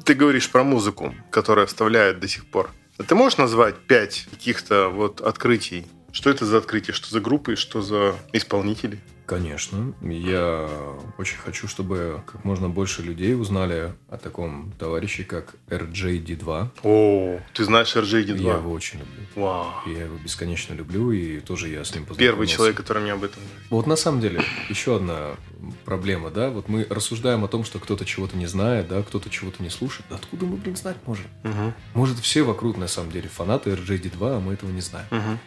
Ты 0.05 0.15
говоришь 0.15 0.51
про 0.51 0.65
музыку, 0.65 1.15
которая 1.31 1.67
вставляет 1.67 2.21
до 2.21 2.29
сих 2.29 2.47
пор. 2.47 2.71
А 2.99 3.03
ты 3.03 3.15
можешь 3.15 3.39
назвать 3.39 3.77
пять 3.87 4.27
каких-то 4.31 4.89
вот 4.89 5.21
открытий? 5.21 5.87
Что 6.13 6.31
это 6.31 6.47
за 6.47 6.59
открытие? 6.59 6.95
Что 6.95 7.11
за 7.11 7.21
группы? 7.21 7.57
Что 7.57 7.83
за 7.83 8.15
исполнители? 8.33 9.01
Конечно. 9.27 9.95
Я 10.03 10.69
очень 11.19 11.39
хочу, 11.39 11.67
чтобы 11.67 12.23
как 12.27 12.45
можно 12.45 12.69
больше 12.69 13.03
людей 13.03 13.35
узнали 13.35 13.95
о 14.09 14.19
таком 14.19 14.73
товарище, 14.79 15.25
как 15.25 15.55
RJD2. 15.69 16.69
О, 16.83 17.41
ты 17.53 17.65
знаешь 17.65 17.95
Я 17.95 18.03
RJD2? 18.03 18.59
его 18.59 18.73
очень 18.73 18.99
люблю. 18.99 19.27
Вау. 19.35 19.73
Я 19.87 20.05
его 20.05 20.17
бесконечно 20.19 20.75
люблю, 20.75 21.11
и 21.11 21.41
тоже 21.41 21.69
я 21.69 21.85
с 21.85 21.95
ним 21.95 22.05
познакомился. 22.05 22.19
Первый 22.19 22.47
человек, 22.47 22.77
который 22.77 23.03
мне 23.03 23.13
об 23.13 23.25
этом 23.25 23.43
говорит. 23.43 23.71
Вот 23.71 23.87
на 23.87 23.97
самом 23.97 24.21
деле 24.21 24.43
еще 24.69 24.97
одна 24.97 25.37
проблема, 25.85 26.31
да, 26.31 26.51
вот 26.51 26.69
мы 26.69 26.87
рассуждаем 26.91 27.45
о 27.45 27.49
том, 27.49 27.65
что 27.65 27.79
кто-то 27.79 28.05
чего-то 28.05 28.37
не 28.37 28.47
знает, 28.47 28.89
да, 28.89 29.03
кто-то 29.03 29.31
чего-то 29.31 29.63
не 29.63 29.71
слушает. 29.71 30.07
Да 30.11 30.17
откуда 30.17 30.47
мы, 30.47 30.57
блин, 30.57 30.77
знать 30.77 30.97
можем? 31.07 31.27
Может, 31.95 32.19
все 32.19 32.43
вокруг, 32.43 32.77
на 32.77 32.89
самом 32.89 33.11
деле, 33.11 33.29
фанаты 33.29 33.71
RJD2, 33.71 34.37
а 34.37 34.41
мы 34.41 34.55
этого 34.55 34.71
не 34.71 34.81
знаем. 34.81 35.07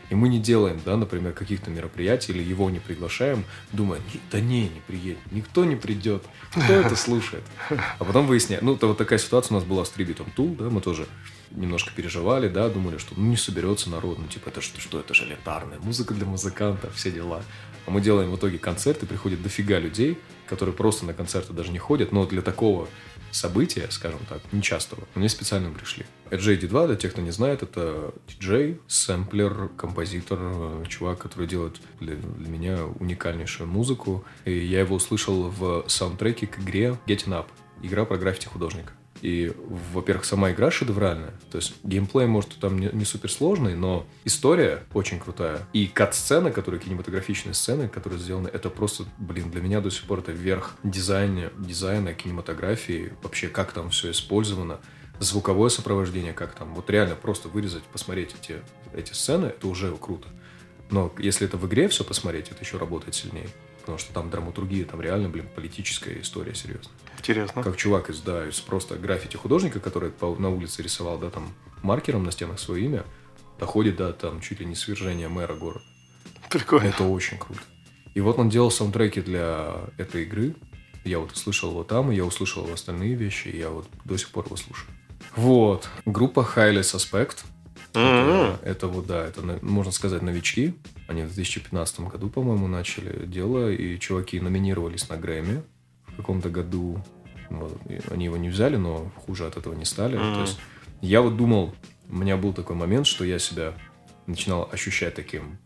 И 0.09 0.15
мы 0.15 0.29
не 0.29 0.39
делаем, 0.39 0.79
да, 0.85 0.97
например, 0.97 1.33
каких-то 1.33 1.69
мероприятий 1.69 2.31
или 2.33 2.43
его 2.43 2.69
не 2.69 2.79
приглашаем, 2.79 3.43
думая, 3.71 3.99
«Не- 4.13 4.19
да 4.31 4.39
не, 4.39 4.63
не 4.69 4.81
приедет, 4.87 5.19
никто 5.31 5.65
не 5.65 5.75
придет, 5.75 6.23
кто 6.51 6.73
это 6.73 6.95
слушает? 6.95 7.43
А 7.99 8.03
потом 8.03 8.27
выясняем, 8.27 8.63
ну, 8.65 8.75
то 8.75 8.87
вот 8.87 8.97
такая 8.97 9.19
ситуация 9.19 9.55
у 9.55 9.59
нас 9.59 9.67
была 9.67 9.83
с 9.85 9.89
Трибитом 9.89 10.29
Тул, 10.35 10.55
да, 10.59 10.69
мы 10.69 10.81
тоже 10.81 11.07
немножко 11.51 11.91
переживали, 11.95 12.47
да, 12.47 12.69
думали, 12.69 12.97
что 12.97 13.13
ну, 13.15 13.27
не 13.27 13.37
соберется 13.37 13.89
народ, 13.89 14.19
ну, 14.19 14.27
типа, 14.27 14.49
это 14.49 14.61
что, 14.61 14.79
что 14.79 14.99
это 14.99 15.13
же 15.13 15.25
элитарная 15.25 15.79
музыка 15.79 16.13
для 16.13 16.25
музыкантов, 16.25 16.95
все 16.95 17.11
дела. 17.11 17.43
А 17.85 17.91
мы 17.91 18.01
делаем 18.01 18.31
в 18.31 18.35
итоге 18.35 18.57
концерты, 18.57 19.05
приходит 19.05 19.41
дофига 19.41 19.79
людей, 19.79 20.17
которые 20.47 20.75
просто 20.75 21.05
на 21.05 21.13
концерты 21.13 21.53
даже 21.53 21.71
не 21.71 21.79
ходят, 21.79 22.11
но 22.11 22.25
для 22.25 22.41
такого 22.41 22.87
события, 23.31 23.87
скажем 23.89 24.19
так, 24.27 24.41
нечастого, 24.51 25.07
мне 25.15 25.29
специально 25.29 25.71
пришли. 25.71 26.05
JD2, 26.31 26.87
для 26.87 26.95
тех, 26.95 27.11
кто 27.11 27.21
не 27.21 27.31
знает, 27.31 27.63
это 27.63 28.13
диджей, 28.27 28.79
сэмплер, 28.87 29.69
композитор, 29.77 30.85
чувак, 30.87 31.19
который 31.19 31.47
делает 31.47 31.77
для, 31.99 32.15
для 32.15 32.49
меня 32.49 32.85
уникальнейшую 32.85 33.67
музыку. 33.67 34.25
И 34.45 34.51
я 34.51 34.79
его 34.79 34.95
услышал 34.95 35.49
в 35.49 35.85
саундтреке 35.87 36.47
к 36.47 36.59
игре 36.59 36.97
Getting 37.05 37.29
Up. 37.29 37.47
Игра 37.81 38.05
про 38.05 38.17
граффити-художника. 38.17 38.93
И, 39.21 39.51
во-первых, 39.93 40.25
сама 40.25 40.51
игра 40.51 40.71
шедевральная. 40.71 41.33
То 41.51 41.57
есть 41.57 41.73
геймплей, 41.83 42.27
может, 42.27 42.59
там 42.59 42.79
не, 42.79 42.89
не 42.93 43.05
суперсложный, 43.05 43.75
но 43.75 44.05
история 44.25 44.83
очень 44.93 45.19
крутая. 45.19 45.67
И 45.73 45.87
кат-сцены, 45.87 46.51
которые 46.51 46.79
кинематографичные 46.81 47.53
сцены, 47.53 47.87
которые 47.87 48.19
сделаны, 48.19 48.47
это 48.47 48.69
просто, 48.69 49.05
блин, 49.17 49.49
для 49.49 49.61
меня 49.61 49.81
до 49.81 49.89
сих 49.89 50.03
пор 50.03 50.19
это 50.19 50.31
верх 50.31 50.75
дизайна, 50.83 51.51
дизайна 51.57 52.13
кинематографии, 52.13 53.13
вообще 53.23 53.47
как 53.47 53.71
там 53.71 53.89
все 53.89 54.11
использовано, 54.11 54.79
звуковое 55.19 55.69
сопровождение, 55.69 56.33
как 56.33 56.53
там. 56.53 56.73
Вот 56.75 56.89
реально 56.89 57.15
просто 57.15 57.49
вырезать, 57.49 57.83
посмотреть 57.83 58.35
эти, 58.39 58.61
эти 58.93 59.13
сцены, 59.13 59.47
это 59.47 59.67
уже 59.67 59.95
круто. 59.95 60.27
Но 60.89 61.13
если 61.17 61.47
это 61.47 61.57
в 61.57 61.67
игре 61.67 61.87
все 61.87 62.03
посмотреть, 62.03 62.49
это 62.49 62.63
еще 62.63 62.77
работает 62.77 63.15
сильнее. 63.15 63.49
потому 63.81 63.97
что 63.97 64.13
там 64.13 64.29
драматургия, 64.29 64.85
там 64.85 65.01
реально, 65.01 65.29
блин, 65.29 65.47
политическая 65.55 66.19
история, 66.21 66.53
серьезно. 66.53 66.91
Интересно. 67.17 67.63
Как 67.63 67.75
чувак 67.77 68.09
из, 68.09 68.21
да, 68.21 68.47
из 68.47 68.59
просто 68.59 68.95
граффити 68.95 69.37
художника, 69.37 69.79
который 69.79 70.11
на 70.21 70.49
улице 70.49 70.83
рисовал, 70.83 71.17
да, 71.17 71.29
там 71.29 71.49
маркером 71.83 72.23
на 72.23 72.31
стенах 72.31 72.59
свое 72.59 72.85
имя, 72.85 73.03
доходит 73.59 73.97
до 73.97 74.13
там 74.13 74.41
чуть 74.41 74.59
ли 74.59 74.65
не 74.65 74.75
свержения 74.75 75.29
мэра 75.29 75.55
города. 75.55 75.83
Прикольно. 76.49 76.87
Это 76.87 77.03
очень 77.03 77.37
круто. 77.37 77.61
И 78.13 78.21
вот 78.21 78.39
он 78.39 78.49
делал 78.49 78.71
саундтреки 78.71 79.21
для 79.21 79.75
этой 79.97 80.23
игры. 80.23 80.55
Я 81.03 81.19
вот 81.19 81.31
услышал 81.31 81.71
его 81.71 81.83
там, 81.83 82.11
и 82.11 82.15
я 82.15 82.25
услышал 82.25 82.63
его 82.63 82.73
остальные 82.73 83.15
вещи, 83.15 83.47
и 83.47 83.57
я 83.57 83.69
вот 83.69 83.87
до 84.05 84.17
сих 84.17 84.29
пор 84.29 84.45
его 84.45 84.55
слушаю. 84.55 84.89
Вот. 85.35 85.89
Группа 86.05 86.39
Highly 86.39 86.81
Suspect. 86.81 87.45
М-м. 87.93 88.55
Это, 88.55 88.59
это 88.63 88.87
вот, 88.87 89.07
да, 89.07 89.25
это, 89.25 89.41
можно 89.61 89.91
сказать, 89.91 90.21
новички. 90.21 90.73
Они 91.07 91.23
в 91.23 91.33
2015 91.33 91.99
году, 92.01 92.29
по-моему, 92.29 92.67
начали 92.67 93.25
дело, 93.25 93.71
и 93.71 93.97
чуваки 93.99 94.39
номинировались 94.39 95.09
на 95.09 95.17
Грэмми 95.17 95.63
каком-то 96.17 96.49
году. 96.49 97.03
Они 98.11 98.25
его 98.25 98.37
не 98.37 98.49
взяли, 98.49 98.75
но 98.75 99.09
хуже 99.15 99.47
от 99.47 99.55
этого 99.55 99.73
не 99.73 99.85
стали. 99.85 100.17
Мгм. 100.17 100.33
То 100.33 100.41
есть 100.41 100.59
я 101.01 101.21
вот 101.21 101.37
думал, 101.37 101.73
у 102.09 102.15
меня 102.15 102.35
был 102.35 102.53
такой 102.53 102.75
момент, 102.75 103.07
что 103.07 103.23
я 103.23 103.39
себя 103.39 103.73
начинал 104.25 104.69
ощущать 104.71 105.15
таким 105.15 105.57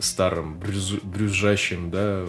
старым, 0.00 0.58
брюз- 0.58 1.02
брюзжащим, 1.02 1.90
да, 1.90 2.26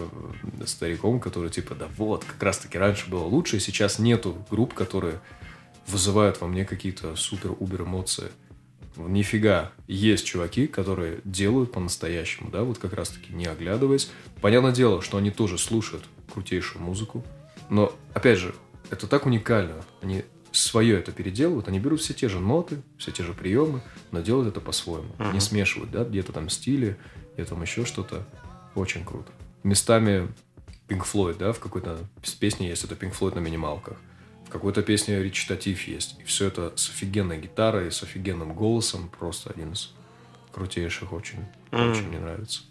стариком, 0.66 1.20
который 1.20 1.50
типа, 1.50 1.74
да 1.74 1.88
вот, 1.96 2.24
как 2.24 2.42
раз-таки 2.42 2.78
раньше 2.78 3.10
было 3.10 3.24
лучше, 3.24 3.56
и 3.56 3.60
сейчас 3.60 3.98
нету 3.98 4.44
групп, 4.50 4.74
которые 4.74 5.20
вызывают 5.86 6.40
во 6.40 6.46
мне 6.46 6.64
какие-то 6.64 7.16
супер-убер 7.16 7.82
эмоции. 7.82 8.28
Нифига. 8.96 9.72
Есть 9.86 10.26
чуваки, 10.26 10.66
которые 10.66 11.20
делают 11.24 11.72
по-настоящему, 11.72 12.50
да, 12.50 12.62
вот 12.62 12.78
как 12.78 12.92
раз-таки 12.92 13.32
не 13.32 13.46
оглядываясь. 13.46 14.10
Понятное 14.40 14.72
дело, 14.72 15.00
что 15.00 15.18
они 15.18 15.30
тоже 15.30 15.58
слушают 15.58 16.04
крутейшую 16.32 16.82
музыку, 16.82 17.24
но, 17.70 17.94
опять 18.12 18.38
же, 18.38 18.54
это 18.90 19.06
так 19.06 19.24
уникально. 19.24 19.82
Они 20.02 20.24
свое 20.52 20.98
это 20.98 21.12
переделывают, 21.12 21.68
они 21.68 21.78
берут 21.78 22.00
все 22.00 22.12
те 22.12 22.28
же 22.28 22.40
ноты, 22.40 22.82
все 22.98 23.12
те 23.12 23.22
же 23.22 23.32
приемы, 23.32 23.80
но 24.10 24.20
делают 24.20 24.48
это 24.48 24.60
по-своему. 24.60 25.14
Не 25.32 25.40
смешивают, 25.40 25.90
да, 25.90 26.04
где-то 26.04 26.32
там 26.32 26.48
стили, 26.50 26.98
где-то 27.34 27.50
там 27.50 27.62
еще 27.62 27.84
что-то. 27.84 28.26
Очень 28.74 29.04
круто. 29.04 29.32
Местами 29.62 30.28
Pink 30.88 31.04
Floyd, 31.04 31.38
да, 31.38 31.52
в 31.52 31.60
какой-то 31.60 31.98
песне 32.38 32.68
есть 32.68 32.84
это 32.84 32.94
Pink 32.94 33.16
Floyd 33.18 33.34
на 33.36 33.40
минималках. 33.40 33.96
В 34.46 34.50
какой-то 34.50 34.82
песне 34.82 35.22
речитатив 35.22 35.86
есть. 35.86 36.18
И 36.18 36.24
все 36.24 36.48
это 36.48 36.72
с 36.74 36.90
офигенной 36.90 37.40
гитарой, 37.40 37.92
с 37.92 38.02
офигенным 38.02 38.52
голосом. 38.52 39.08
Просто 39.08 39.50
один 39.50 39.74
из 39.74 39.94
крутейших 40.52 41.12
очень. 41.12 41.44
Мгм. 41.70 41.90
Очень 41.92 42.08
мне 42.08 42.18
нравится. 42.18 42.62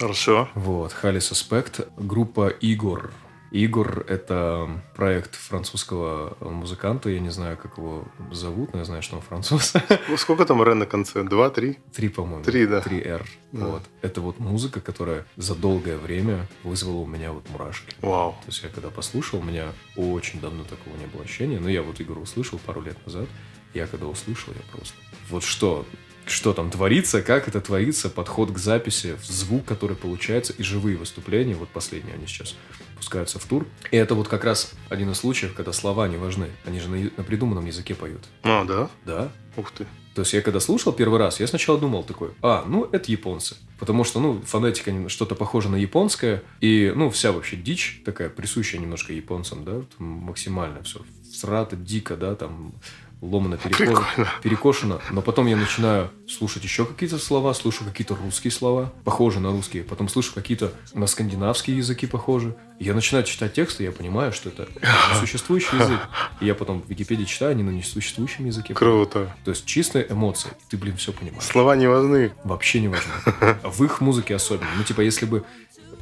Хорошо. 0.00 0.48
Вот, 0.54 0.92
Хали 0.92 1.20
Suspect. 1.20 1.88
Группа 1.96 2.48
Игор. 2.60 3.12
Игор— 3.52 4.04
это 4.08 4.80
проект 4.94 5.34
французского 5.34 6.36
музыканта. 6.40 7.10
Я 7.10 7.18
не 7.18 7.30
знаю, 7.30 7.56
как 7.56 7.78
его 7.78 8.04
зовут, 8.30 8.72
но 8.72 8.78
я 8.78 8.84
знаю, 8.84 9.02
что 9.02 9.16
он 9.16 9.22
француз. 9.22 9.74
Ну, 10.08 10.16
Сколько 10.16 10.46
там 10.46 10.62
Р 10.62 10.74
на 10.74 10.86
конце? 10.86 11.24
Два, 11.24 11.50
три? 11.50 11.78
Три, 11.92 12.08
по-моему. 12.08 12.44
Три, 12.44 12.66
да. 12.66 12.80
Три 12.80 13.00
R. 13.00 13.26
Да. 13.52 13.66
Вот. 13.66 13.82
Это 14.02 14.20
вот 14.20 14.38
музыка, 14.38 14.80
которая 14.80 15.26
за 15.36 15.54
долгое 15.54 15.96
время 15.96 16.46
вызвала 16.62 16.98
у 16.98 17.06
меня 17.06 17.32
вот 17.32 17.48
мурашки. 17.50 17.94
Вау. 18.02 18.32
То 18.32 18.48
есть 18.48 18.62
я 18.62 18.68
когда 18.68 18.90
послушал, 18.90 19.40
у 19.40 19.42
меня 19.42 19.72
очень 19.96 20.40
давно 20.40 20.62
такого 20.64 20.96
не 20.96 21.06
было 21.06 21.24
ощущения. 21.24 21.58
Но 21.58 21.68
я 21.68 21.82
вот 21.82 22.00
игру 22.00 22.22
услышал 22.22 22.58
пару 22.58 22.82
лет 22.82 22.96
назад. 23.04 23.26
Я 23.74 23.86
когда 23.86 24.06
услышал, 24.06 24.52
я 24.52 24.62
просто... 24.72 24.96
Вот 25.28 25.42
что, 25.44 25.86
что 26.30 26.52
там 26.52 26.70
творится, 26.70 27.22
как 27.22 27.48
это 27.48 27.60
творится, 27.60 28.08
подход 28.08 28.52
к 28.52 28.58
записи, 28.58 29.16
звук, 29.22 29.64
который 29.64 29.96
получается, 29.96 30.52
и 30.52 30.62
живые 30.62 30.96
выступления. 30.96 31.54
Вот 31.54 31.68
последние 31.68 32.14
они 32.14 32.26
сейчас 32.26 32.54
пускаются 32.96 33.38
в 33.38 33.44
тур. 33.44 33.66
И 33.90 33.96
это 33.96 34.14
вот 34.14 34.28
как 34.28 34.44
раз 34.44 34.72
один 34.88 35.10
из 35.10 35.18
случаев, 35.18 35.54
когда 35.54 35.72
слова 35.72 36.06
не 36.08 36.16
важны. 36.16 36.48
Они 36.66 36.80
же 36.80 36.88
на, 36.88 37.10
на 37.16 37.24
придуманном 37.24 37.66
языке 37.66 37.94
поют. 37.94 38.20
А, 38.42 38.64
да? 38.64 38.90
Да, 39.04 39.32
Ух 39.56 39.70
ты. 39.72 39.86
то 40.14 40.20
есть 40.22 40.32
я 40.32 40.42
когда 40.42 40.60
слушал 40.60 40.92
первый 40.92 41.18
раз, 41.18 41.40
я 41.40 41.46
сначала 41.46 41.78
думал 41.78 42.04
такой, 42.04 42.30
а, 42.42 42.64
ну 42.66 42.88
это 42.92 43.10
японцы. 43.10 43.56
Потому 43.78 44.04
что, 44.04 44.20
ну, 44.20 44.42
фонетика 44.42 45.08
что-то 45.08 45.34
похоже 45.34 45.70
на 45.70 45.76
японское. 45.76 46.42
И, 46.60 46.92
ну, 46.94 47.08
вся 47.08 47.32
вообще 47.32 47.56
дичь 47.56 48.02
такая, 48.04 48.28
присущая 48.28 48.78
немножко 48.78 49.14
японцам, 49.14 49.64
да, 49.64 49.80
там 49.96 50.06
максимально 50.06 50.82
все. 50.82 51.00
Срато, 51.32 51.76
дико, 51.76 52.16
да, 52.16 52.34
там 52.34 52.74
ломано, 53.20 53.56
перекошено, 53.56 54.28
перекошено. 54.42 55.00
Но 55.10 55.22
потом 55.22 55.46
я 55.46 55.56
начинаю 55.56 56.10
слушать 56.28 56.64
еще 56.64 56.84
какие-то 56.84 57.18
слова, 57.18 57.52
слушаю 57.54 57.88
какие-то 57.88 58.14
русские 58.14 58.50
слова, 58.50 58.92
похожие 59.04 59.42
на 59.42 59.50
русские. 59.50 59.84
Потом 59.84 60.08
слышу 60.08 60.32
какие-то 60.34 60.72
на 60.94 61.06
скандинавские 61.06 61.76
языки 61.76 62.06
похожи. 62.06 62.54
Я 62.78 62.94
начинаю 62.94 63.24
читать 63.24 63.52
тексты, 63.52 63.84
я 63.84 63.92
понимаю, 63.92 64.32
что 64.32 64.48
это 64.48 64.68
несуществующий 65.14 65.78
язык. 65.78 66.00
И 66.40 66.46
я 66.46 66.54
потом 66.54 66.82
в 66.82 66.88
Википедии 66.88 67.24
читаю, 67.24 67.52
они 67.52 67.62
на 67.62 67.70
несуществующем 67.70 68.46
языке. 68.46 68.74
Круто. 68.74 69.34
То 69.44 69.50
есть 69.50 69.66
чистые 69.66 70.06
эмоции. 70.10 70.50
И 70.50 70.70
ты, 70.70 70.76
блин, 70.76 70.96
все 70.96 71.12
понимаешь. 71.12 71.44
Слова 71.44 71.76
не 71.76 71.88
важны. 71.88 72.32
Вообще 72.44 72.80
не 72.80 72.88
важно. 72.88 73.12
В 73.64 73.84
их 73.84 74.00
музыке 74.00 74.34
особенно. 74.34 74.70
Ну, 74.76 74.84
типа, 74.84 75.02
если 75.02 75.26
бы 75.26 75.44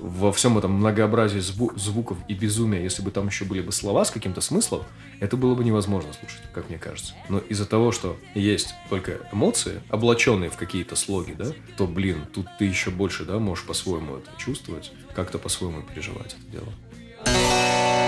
во 0.00 0.32
всем 0.32 0.58
этом 0.58 0.72
многообразии 0.72 1.40
зву- 1.40 1.76
звуков 1.78 2.18
и 2.28 2.34
безумия, 2.34 2.82
если 2.82 3.02
бы 3.02 3.10
там 3.10 3.26
еще 3.26 3.44
были 3.44 3.60
бы 3.60 3.72
слова 3.72 4.04
с 4.04 4.10
каким-то 4.10 4.40
смыслом, 4.40 4.82
это 5.20 5.36
было 5.36 5.54
бы 5.54 5.64
невозможно 5.64 6.12
слушать, 6.12 6.42
как 6.52 6.68
мне 6.68 6.78
кажется. 6.78 7.14
Но 7.28 7.38
из-за 7.38 7.66
того, 7.66 7.92
что 7.92 8.16
есть 8.34 8.74
только 8.88 9.18
эмоции, 9.32 9.80
облаченные 9.88 10.50
в 10.50 10.56
какие-то 10.56 10.96
слоги, 10.96 11.32
да, 11.32 11.52
то, 11.76 11.86
блин, 11.86 12.24
тут 12.32 12.46
ты 12.58 12.64
еще 12.64 12.90
больше, 12.90 13.24
да, 13.24 13.38
можешь 13.38 13.64
по-своему 13.64 14.16
это 14.16 14.30
чувствовать, 14.38 14.92
как-то 15.14 15.38
по-своему 15.38 15.82
переживать 15.82 16.36
это 16.40 16.50
дело. 16.50 18.07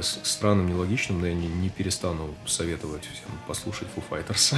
Ни 0.00 0.02
казалось 0.02 0.20
странным, 0.22 0.68
нелогичным, 0.68 1.20
но 1.20 1.26
я 1.26 1.34
не, 1.34 1.46
не 1.46 1.68
перестану 1.68 2.34
советовать 2.46 3.02
всем 3.02 3.30
послушать 3.46 3.88
Foo 3.94 4.02
Fighters. 4.08 4.54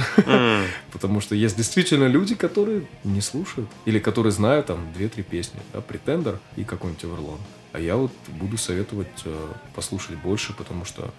Потому 0.91 1.21
что 1.21 1.35
есть 1.35 1.57
действительно 1.57 2.07
люди, 2.07 2.35
которые 2.35 2.87
не 3.03 3.21
слушают. 3.21 3.69
Или 3.85 3.99
которые 3.99 4.31
знают 4.31 4.67
там 4.67 4.91
две-три 4.93 5.23
песни. 5.23 5.59
Да, 5.73 5.79
Pretender 5.79 6.37
и 6.55 6.63
какой-нибудь 6.63 7.03
Everlong. 7.03 7.39
А 7.73 7.79
я 7.79 7.95
вот 7.95 8.11
буду 8.27 8.57
советовать 8.57 9.23
э, 9.25 9.47
послушать 9.75 10.17
больше, 10.17 10.53
потому 10.53 10.85
что 10.85 11.11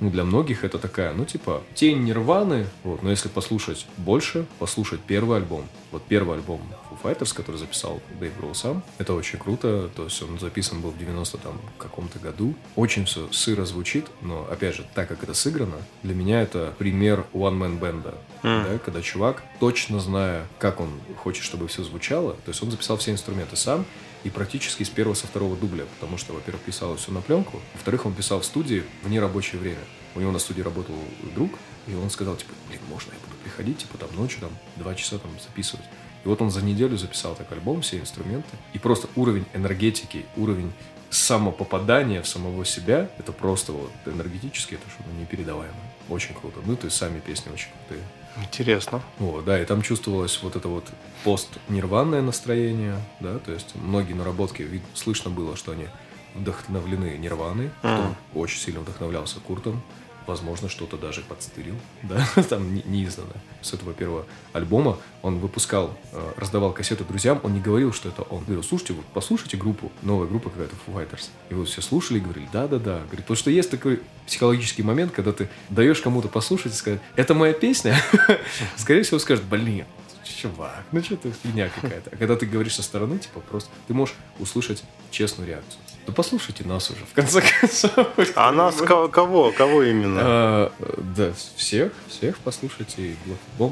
ну, 0.00 0.10
для 0.10 0.24
многих 0.24 0.64
это 0.64 0.78
такая, 0.78 1.14
ну, 1.14 1.24
типа, 1.24 1.62
тень 1.74 2.04
Нирваны, 2.04 2.66
вот, 2.82 3.02
но 3.02 3.10
если 3.10 3.28
послушать 3.28 3.86
больше, 3.96 4.44
послушать 4.58 5.00
первый 5.00 5.38
альбом, 5.38 5.66
вот 5.92 6.02
первый 6.08 6.36
альбом 6.36 6.60
Foo 6.94 7.02
Fighters, 7.02 7.34
который 7.34 7.56
записал 7.56 8.00
Дэйв 8.20 8.36
Гроу 8.36 8.54
сам, 8.54 8.82
это 8.98 9.14
очень 9.14 9.38
круто, 9.38 9.90
то 9.94 10.04
есть 10.04 10.22
он 10.22 10.38
записан 10.38 10.80
был 10.80 10.90
в 10.90 10.98
90 10.98 11.38
там 11.38 11.60
каком-то 11.78 12.18
году, 12.18 12.54
очень 12.76 13.04
все 13.04 13.30
сыро 13.32 13.64
звучит, 13.64 14.06
но, 14.22 14.46
опять 14.50 14.74
же, 14.74 14.86
так 14.94 15.08
как 15.08 15.22
это 15.22 15.34
сыграно, 15.34 15.76
для 16.02 16.14
меня 16.14 16.42
это 16.42 16.74
пример 16.78 17.26
one-man 17.32 17.78
бенда, 17.78 18.14
да, 18.42 18.78
когда 18.78 19.02
чувак, 19.02 19.42
точно 19.60 20.00
зная, 20.00 20.46
как 20.58 20.80
он 20.80 20.90
хочет, 21.16 21.44
чтобы 21.44 21.68
все 21.68 21.82
звучало, 21.82 22.34
то 22.44 22.50
есть 22.50 22.62
он 22.62 22.70
записал 22.70 22.96
все 22.96 23.12
инструменты 23.12 23.56
сам, 23.56 23.84
и 24.24 24.30
практически 24.30 24.82
с 24.82 24.88
первого, 24.88 25.14
со 25.14 25.26
второго 25.26 25.54
дубля, 25.54 25.84
потому 25.98 26.16
что, 26.16 26.32
во-первых, 26.32 26.62
писал 26.62 26.96
все 26.96 27.12
на 27.12 27.20
пленку, 27.20 27.60
во-вторых, 27.74 28.06
он 28.06 28.14
писал 28.14 28.40
в 28.40 28.44
студии 28.44 28.82
в 29.02 29.10
нерабочее 29.10 29.60
время. 29.60 29.84
У 30.14 30.20
него 30.20 30.32
на 30.32 30.38
студии 30.38 30.62
работал 30.62 30.94
друг, 31.34 31.52
и 31.86 31.94
он 31.94 32.08
сказал, 32.08 32.36
типа, 32.36 32.52
блин, 32.68 32.80
можно 32.88 33.12
я 33.12 33.18
буду 33.18 33.36
приходить, 33.42 33.78
типа, 33.78 33.98
там, 33.98 34.08
ночью, 34.16 34.40
там, 34.40 34.50
два 34.76 34.94
часа 34.94 35.18
там 35.18 35.30
записывать. 35.40 35.84
И 36.24 36.28
вот 36.28 36.40
он 36.42 36.50
за 36.50 36.62
неделю 36.64 36.96
записал 36.96 37.34
так 37.34 37.50
альбом, 37.52 37.82
все 37.82 37.98
инструменты, 37.98 38.48
и 38.72 38.78
просто 38.78 39.08
уровень 39.16 39.44
энергетики, 39.54 40.24
уровень 40.36 40.72
самопопадания 41.10 42.22
в 42.22 42.28
самого 42.28 42.64
себя, 42.64 43.08
это 43.18 43.32
просто 43.32 43.72
вот 43.72 43.90
энергетически, 44.06 44.74
это 44.74 44.88
что-то 44.90 45.10
непередаваемое. 45.20 45.74
Очень 46.08 46.34
круто. 46.34 46.58
Ну, 46.66 46.76
то 46.76 46.86
есть 46.86 46.96
сами 46.96 47.20
песни 47.20 47.50
очень 47.52 47.68
крутые. 47.86 48.04
Интересно. 48.42 49.00
Вот, 49.18 49.44
да, 49.44 49.60
и 49.62 49.64
там 49.64 49.80
чувствовалось 49.82 50.40
вот 50.42 50.56
это 50.56 50.66
вот 50.68 50.84
пост-нирванное 51.22 52.20
настроение, 52.20 52.96
да, 53.20 53.38
то 53.38 53.52
есть 53.52 53.74
многие 53.76 54.14
наработки, 54.14 54.62
вид- 54.62 54.82
слышно 54.94 55.30
было, 55.30 55.56
что 55.56 55.72
они 55.72 55.86
вдохновлены 56.34 57.16
нирваной, 57.16 57.70
кто 57.78 58.14
очень 58.34 58.58
сильно 58.58 58.80
вдохновлялся 58.80 59.38
Куртом, 59.38 59.82
возможно, 60.26 60.68
что-то 60.68 60.96
даже 60.96 61.20
подстырил, 61.22 61.74
да, 62.02 62.26
там 62.48 62.74
не- 62.74 62.82
неизнанно. 62.84 63.34
С 63.62 63.72
этого 63.72 63.92
первого 63.92 64.26
альбома 64.52 64.98
он 65.22 65.38
выпускал, 65.38 65.96
э, 66.12 66.32
раздавал 66.36 66.72
кассеты 66.72 67.04
друзьям, 67.04 67.40
он 67.42 67.54
не 67.54 67.60
говорил, 67.60 67.92
что 67.92 68.08
это 68.08 68.22
он. 68.22 68.44
Говорил, 68.44 68.62
слушайте, 68.62 68.92
вот 68.94 69.04
послушайте 69.12 69.56
группу, 69.56 69.90
новая 70.02 70.26
группа 70.26 70.50
какая-то, 70.50 70.74
Foo 70.86 70.94
Fighters. 70.94 71.28
И 71.50 71.54
вот 71.54 71.68
все 71.68 71.80
слушали 71.82 72.18
и 72.18 72.20
говорили, 72.20 72.48
да-да-да. 72.52 72.98
Говорит, 73.06 73.20
потому 73.24 73.36
что 73.36 73.50
есть 73.50 73.70
такой 73.70 74.00
психологический 74.26 74.82
момент, 74.82 75.12
когда 75.12 75.32
ты 75.32 75.48
даешь 75.70 76.00
кому-то 76.00 76.28
послушать 76.28 76.72
и 76.72 76.76
сказать, 76.76 77.00
это 77.16 77.34
моя 77.34 77.52
песня, 77.52 77.96
скорее 78.76 79.02
всего 79.02 79.18
скажет, 79.18 79.44
блин, 79.44 79.84
чувак, 80.24 80.84
ну 80.92 81.02
что 81.02 81.16
ты 81.16 81.32
фигня 81.42 81.68
какая-то. 81.68 82.10
А 82.12 82.16
когда 82.16 82.36
ты 82.36 82.46
говоришь 82.46 82.74
со 82.74 82.82
стороны, 82.82 83.18
типа 83.18 83.40
просто, 83.40 83.70
ты 83.86 83.94
можешь 83.94 84.14
услышать 84.38 84.82
честную 85.10 85.48
реакцию. 85.48 85.80
Да 86.06 86.12
послушайте 86.12 86.64
нас 86.64 86.90
уже, 86.90 87.04
в 87.06 87.14
конце 87.14 87.40
концов. 87.40 88.08
А 88.36 88.52
нас 88.52 88.76
ко- 88.76 89.08
кого? 89.08 89.52
Кого 89.52 89.82
именно? 89.84 90.20
А, 90.22 90.72
да, 91.16 91.32
всех, 91.56 91.92
всех 92.08 92.36
послушайте, 92.38 93.02
и 93.02 93.16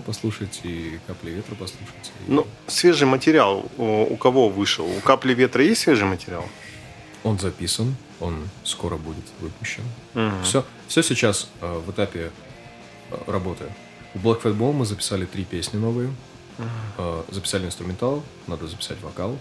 послушайте, 0.07 0.61
и 0.65 0.99
Капли 1.07 1.31
ветра 1.31 1.55
послушайте. 1.55 2.11
Ну, 2.29 2.47
свежий 2.67 3.07
материал 3.07 3.67
у, 3.77 4.17
кого 4.17 4.49
вышел? 4.49 4.87
У 4.87 5.01
Капли 5.01 5.35
Ветра 5.35 5.63
есть 5.63 5.83
свежий 5.83 6.07
материал? 6.07 6.45
Он 7.23 7.39
записан, 7.39 7.95
он 8.19 8.49
скоро 8.65 8.97
будет 8.97 9.25
выпущен. 9.41 9.85
Все, 10.43 10.65
все 10.89 11.03
сейчас 11.03 11.49
э, 11.61 11.83
в 11.87 11.91
этапе 11.91 12.31
э, 13.11 13.17
работы. 13.27 13.65
У 14.15 14.19
Black 14.19 14.43
Fat 14.43 14.57
Ball 14.57 14.73
мы 14.73 14.87
записали 14.87 15.27
три 15.27 15.45
песни 15.45 15.79
новые. 15.79 16.11
Э, 16.99 17.23
записали 17.31 17.67
инструментал, 17.67 18.23
надо 18.47 18.67
записать 18.67 19.01
вокал. 19.03 19.39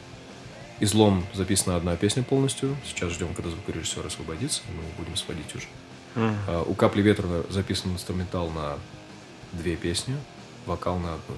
Излом 0.81 1.23
записана 1.35 1.75
одна 1.75 1.95
песня 1.95 2.23
полностью. 2.23 2.75
Сейчас 2.83 3.11
ждем, 3.11 3.35
когда 3.35 3.51
звукорежиссер 3.51 4.03
освободится, 4.03 4.63
и 4.67 4.71
мы 4.75 4.81
будем 4.97 5.15
сводить 5.15 5.55
уже. 5.55 5.67
Мгм. 6.15 6.35
А, 6.47 6.63
У 6.63 6.73
Капли 6.73 7.03
ветра 7.03 7.27
записан 7.49 7.93
инструментал 7.93 8.49
на 8.49 8.79
две 9.51 9.75
песни, 9.75 10.15
вокал 10.65 10.97
на 10.97 11.13
одну. 11.13 11.35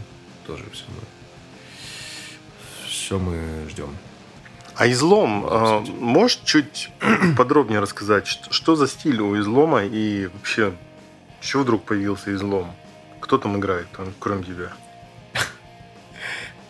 Тоже 0.48 0.64
все 0.72 0.86
мы. 0.88 2.88
Все 2.88 3.20
мы 3.20 3.68
ждем. 3.70 3.94
А 4.76 4.90
излом, 4.90 5.46
э, 5.46 5.80
можешь 6.00 6.40
чуть 6.46 6.90
подробнее 7.38 7.82
рассказать, 7.82 8.28
что, 8.28 8.54
что 8.54 8.76
за 8.78 8.88
стиль 8.88 9.20
у 9.20 9.38
излома 9.38 9.84
и 9.84 10.28
вообще, 10.28 10.74
чего 11.42 11.64
вдруг 11.64 11.84
появился 11.84 12.34
излом? 12.34 12.72
Кто 13.20 13.38
там 13.38 13.58
играет, 13.58 13.88
кроме 14.20 14.44
тебя? 14.44 14.72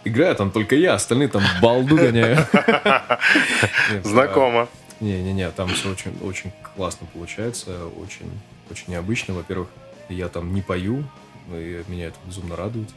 Играю 0.05 0.35
там 0.35 0.51
только 0.51 0.75
я, 0.75 0.95
остальные 0.95 1.29
там 1.29 1.43
балду 1.61 1.95
гоняют. 1.95 2.47
Знакомо. 4.03 4.67
Не-не-не, 4.99 5.49
там 5.51 5.69
все 5.69 5.91
очень, 5.91 6.17
очень 6.21 6.51
классно 6.75 7.07
получается, 7.13 7.87
очень, 7.87 8.29
очень 8.69 8.91
необычно. 8.91 9.33
Во-первых, 9.33 9.67
я 10.09 10.27
там 10.29 10.53
не 10.53 10.61
пою, 10.61 11.03
и 11.51 11.83
меня 11.87 12.07
это 12.07 12.17
безумно 12.25 12.55
радует. 12.55 12.89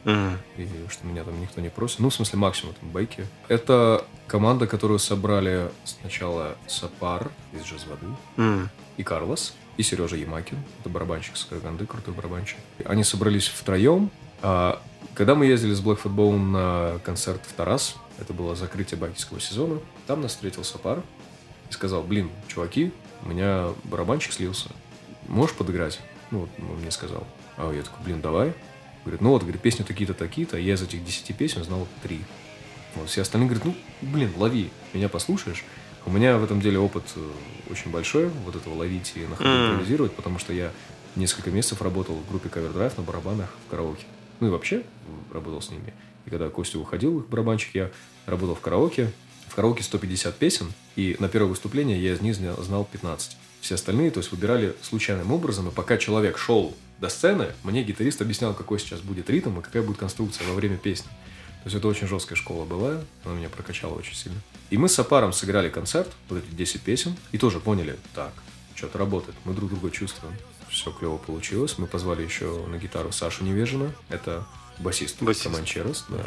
И 0.57 0.67
что 0.89 1.05
меня 1.05 1.23
там 1.23 1.39
никто 1.41 1.61
не 1.61 1.69
просит. 1.69 1.99
Ну, 1.99 2.09
в 2.09 2.13
смысле, 2.13 2.39
максимум 2.39 2.75
там 2.79 2.89
бейки. 2.89 3.25
Это 3.47 4.05
команда, 4.27 4.67
которую 4.67 4.99
собрали 4.99 5.69
сначала 5.83 6.55
Сапар 6.67 7.31
из 7.53 7.63
Джаз 7.63 7.85
Воды 7.87 8.67
и 8.97 9.03
Карлос, 9.03 9.53
и 9.77 9.83
Сережа 9.83 10.15
Ямакин. 10.15 10.57
Это 10.79 10.89
барабанщик 10.89 11.37
с 11.37 11.45
Караганды, 11.45 11.85
крутой 11.85 12.13
барабанщик. 12.13 12.57
Они 12.85 13.03
собрались 13.03 13.47
втроем. 13.47 14.11
А 14.41 14.81
когда 15.13 15.35
мы 15.35 15.45
ездили 15.45 15.73
с 15.73 15.81
Black 15.81 16.01
Football 16.01 16.37
на 16.37 16.99
концерт 17.03 17.41
в 17.45 17.53
Тарас, 17.53 17.95
это 18.19 18.33
было 18.33 18.55
закрытие 18.55 18.99
бакийского 18.99 19.39
сезона, 19.39 19.79
там 20.05 20.21
нас 20.21 20.31
встретил 20.31 20.63
Сапар 20.63 21.01
и 21.69 21.73
сказал, 21.73 22.03
блин, 22.03 22.29
чуваки, 22.47 22.91
у 23.23 23.29
меня 23.29 23.69
барабанщик 23.83 24.33
слился. 24.33 24.69
Можешь 25.27 25.55
подыграть? 25.55 25.99
Ну, 26.31 26.41
вот 26.41 26.49
он 26.59 26.77
мне 26.79 26.91
сказал. 26.91 27.25
А 27.57 27.71
я 27.73 27.81
такой, 27.81 28.03
блин, 28.05 28.21
давай. 28.21 28.53
Говорит, 29.03 29.21
ну 29.21 29.29
вот, 29.29 29.41
говорит, 29.41 29.61
песни 29.61 29.83
такие-то, 29.83 30.13
такие-то, 30.13 30.57
а 30.57 30.59
я 30.59 30.73
из 30.73 30.81
этих 30.81 31.03
10 31.03 31.35
песен 31.35 31.63
знал 31.63 31.87
три. 32.03 32.21
Вот, 32.95 33.09
все 33.09 33.21
остальные 33.21 33.49
говорят, 33.49 33.65
ну, 33.65 33.75
блин, 34.01 34.33
лови, 34.37 34.69
меня 34.93 35.09
послушаешь. 35.09 35.63
У 36.05 36.11
меня 36.11 36.37
в 36.37 36.43
этом 36.43 36.61
деле 36.61 36.79
опыт 36.79 37.03
э, 37.15 37.31
очень 37.69 37.91
большой, 37.91 38.29
вот 38.45 38.55
этого 38.55 38.75
ловить 38.75 39.13
и 39.15 39.25
на 39.25 39.35
ходу 39.35 39.49
импровизировать, 39.49 40.13
потому 40.15 40.39
что 40.39 40.53
я 40.53 40.71
несколько 41.15 41.51
месяцев 41.51 41.81
работал 41.81 42.15
в 42.15 42.29
группе 42.29 42.49
Cover 42.49 42.73
Drive 42.73 42.93
на 42.97 43.03
барабанах 43.03 43.49
в 43.65 43.69
караоке. 43.69 44.05
Ну 44.39 44.47
и 44.47 44.49
вообще 44.49 44.83
работал 45.33 45.61
с 45.61 45.69
ними. 45.69 45.93
И 46.25 46.29
когда 46.29 46.49
Костя 46.49 46.79
уходил, 46.79 47.19
их 47.19 47.27
барабанщик, 47.27 47.75
я 47.75 47.91
работал 48.25 48.55
в 48.55 48.59
караоке. 48.59 49.11
В 49.47 49.55
караоке 49.55 49.81
150 49.81 50.35
песен, 50.35 50.73
и 50.95 51.15
на 51.19 51.29
первое 51.29 51.49
выступление 51.49 52.03
я 52.03 52.13
из 52.13 52.21
них 52.21 52.35
знал 52.35 52.87
15. 52.91 53.37
Все 53.61 53.75
остальные, 53.75 54.11
то 54.11 54.19
есть, 54.19 54.31
выбирали 54.31 54.75
случайным 54.81 55.31
образом, 55.31 55.69
и 55.69 55.71
пока 55.71 55.97
человек 55.97 56.37
шел 56.37 56.75
до 56.99 57.09
сцены, 57.09 57.53
мне 57.63 57.81
гитарист 57.83 58.21
объяснял, 58.21 58.53
какой 58.53 58.77
сейчас 58.77 58.99
будет 58.99 59.29
ритм 59.29 59.57
и 59.57 59.61
какая 59.63 59.83
будет 59.83 59.97
конструкция 59.97 60.45
во 60.47 60.53
время 60.53 60.77
песни. 60.77 61.09
То 61.63 61.69
есть 61.69 61.77
это 61.77 61.87
очень 61.87 62.07
жесткая 62.07 62.35
школа 62.35 62.65
была, 62.65 63.01
она 63.23 63.35
меня 63.35 63.49
прокачала 63.49 63.95
очень 63.95 64.15
сильно. 64.15 64.37
И 64.69 64.77
мы 64.77 64.89
с 64.89 64.93
Сапаром 64.93 65.33
сыграли 65.33 65.69
концерт, 65.69 66.11
вот 66.29 66.43
эти 66.43 66.53
10 66.53 66.81
песен, 66.81 67.15
и 67.31 67.37
тоже 67.37 67.59
поняли, 67.59 67.97
так, 68.13 68.33
что-то 68.75 68.97
работает, 68.97 69.35
мы 69.45 69.53
друг 69.53 69.69
друга 69.69 69.89
чувствуем. 69.89 70.35
Все 70.77 70.91
клево 70.91 71.17
получилось. 71.17 71.79
Мы 71.79 71.87
позвали 71.87 72.21
еще 72.23 72.65
на 72.67 72.77
гитару 72.77 73.11
Сашу 73.11 73.43
Невежина, 73.43 73.91
это 74.09 74.45
басист, 74.77 75.21
Басист. 75.23 75.45
Команчерос, 75.45 76.05
да. 76.09 76.23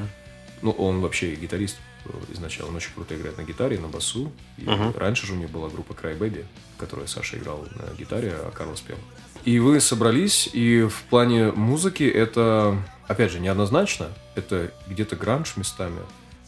Ну, 0.61 0.73
он 0.73 1.01
вообще 1.01 1.37
гитарист 1.37 1.79
э, 2.05 2.11
изначально, 2.33 2.71
он 2.71 2.77
очень 2.77 2.93
круто 2.93 3.15
играет 3.17 3.39
на 3.39 3.43
гитаре, 3.45 3.79
на 3.79 3.87
басу. 3.87 4.33
И 4.59 4.63
Мгм. 4.69 4.93
раньше 4.97 5.25
же 5.27 5.35
у 5.35 5.37
них 5.37 5.51
была 5.51 5.69
группа 5.69 5.93
Cry 5.93 6.19
Baby, 6.19 6.45
в 6.77 6.81
которой 6.81 7.07
Саша 7.07 7.39
играл 7.39 7.65
на 7.77 7.95
гитаре, 7.97 8.33
а 8.35 8.51
Карлос 8.51 8.81
пел. 8.81 8.97
И 9.45 9.61
вы 9.61 9.79
собрались, 9.81 10.51
и 10.53 10.83
в 10.83 11.03
плане 11.05 11.53
музыки 11.53 12.03
это, 12.03 12.77
опять 13.07 13.31
же, 13.31 13.39
неоднозначно. 13.39 14.09
Это 14.35 14.73
где-то 14.89 15.15
гранж 15.15 15.57
местами, 15.57 16.01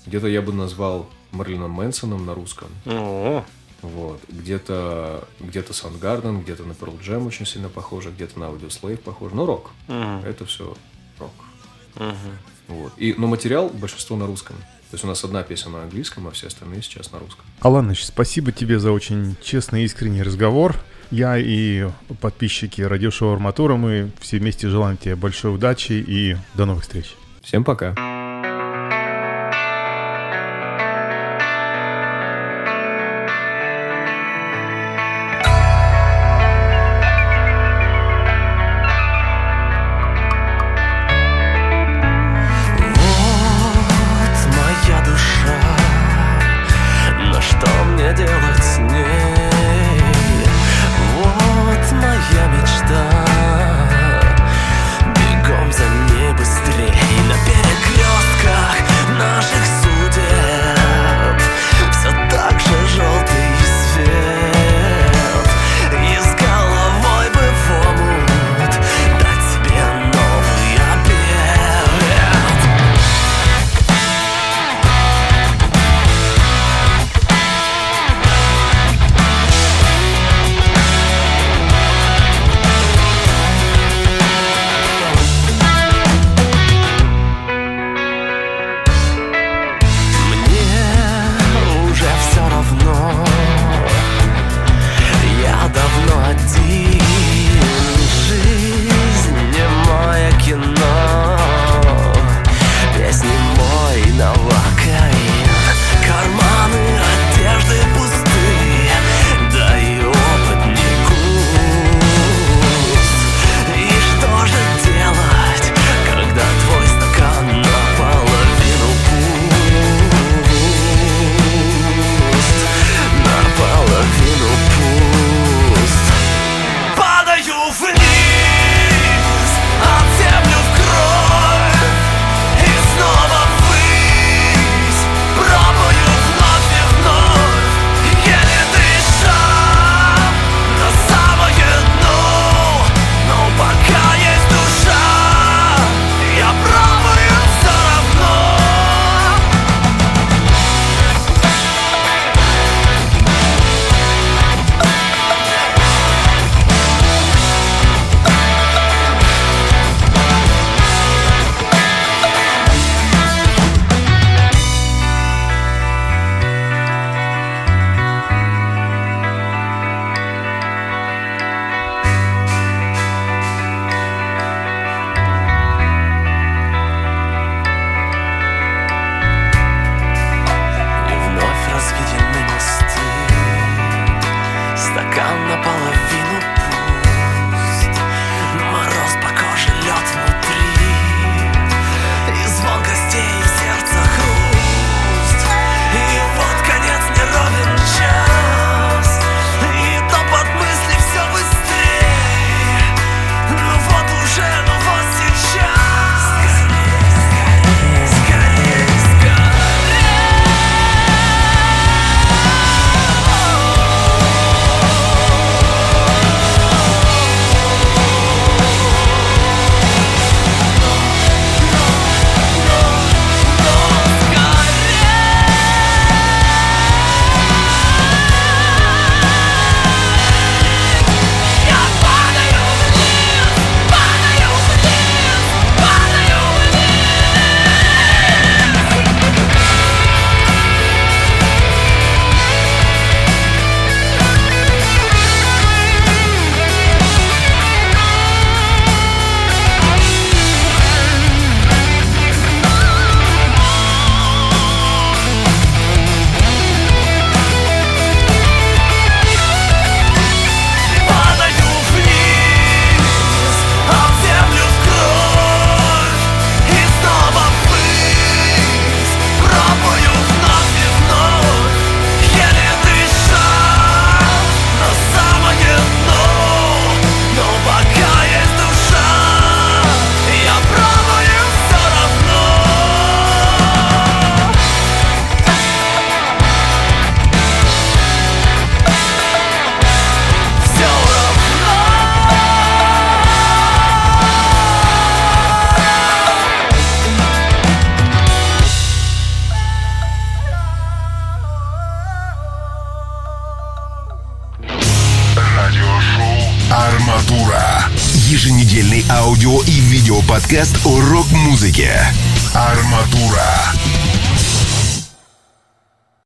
где-то 0.07 0.27
я 0.27 0.43
бы 0.43 0.53
назвал 0.53 1.09
Марлином 1.31 1.71
Мэнсоном 1.71 2.27
на 2.27 2.35
русском. 2.35 2.69
О, 2.85 3.45
Вот. 3.83 4.21
Где-то 4.29 5.27
где 5.41 5.61
Soundgarden, 5.61 6.43
где-то 6.43 6.65
на 6.65 6.73
Pearl 6.73 6.99
Jam 7.01 7.27
очень 7.27 7.47
сильно 7.47 7.69
похоже, 7.69 8.11
где-то 8.11 8.39
на 8.39 8.45
Audio 8.45 8.69
Slave 8.69 8.99
похоже. 8.99 9.35
Но 9.35 9.45
рок. 9.45 9.71
мгм, 9.89 10.25
Это 10.25 10.45
все 10.47 10.75
рок. 11.19 11.33
мгм. 11.97 12.15
Вот. 12.69 12.93
И, 12.97 13.15
но 13.19 13.27
материал 13.27 13.69
большинство 13.69 14.17
на 14.17 14.27
русском. 14.27 14.57
То 14.91 14.95
есть 14.97 15.05
у 15.05 15.09
нас 15.09 15.25
одна 15.25 15.43
песня 15.43 15.71
на 15.73 15.83
английском, 15.83 16.29
а 16.29 16.31
все 16.31 16.47
остальные 16.49 16.83
сейчас 16.83 17.13
на 17.13 17.19
русском. 17.19 17.45
Аланыч, 17.61 18.05
спасибо 18.05 18.53
тебе 18.53 18.79
за 18.79 18.93
очень 18.93 19.37
честный 19.43 19.83
и 19.83 19.85
искренний 19.87 20.23
разговор. 20.23 20.77
Я 21.11 21.37
и 21.39 21.89
подписчики 22.21 22.83
радиошоу 22.83 23.33
Арматура, 23.33 23.77
мы 23.77 24.13
все 24.21 24.39
вместе 24.39 24.69
желаем 24.69 24.97
тебе 24.97 25.17
большой 25.17 25.55
удачи 25.55 25.93
и 25.93 26.37
до 26.55 26.67
новых 26.67 26.83
встреч. 26.83 27.15
Всем 27.43 27.65
пока. 27.65 27.95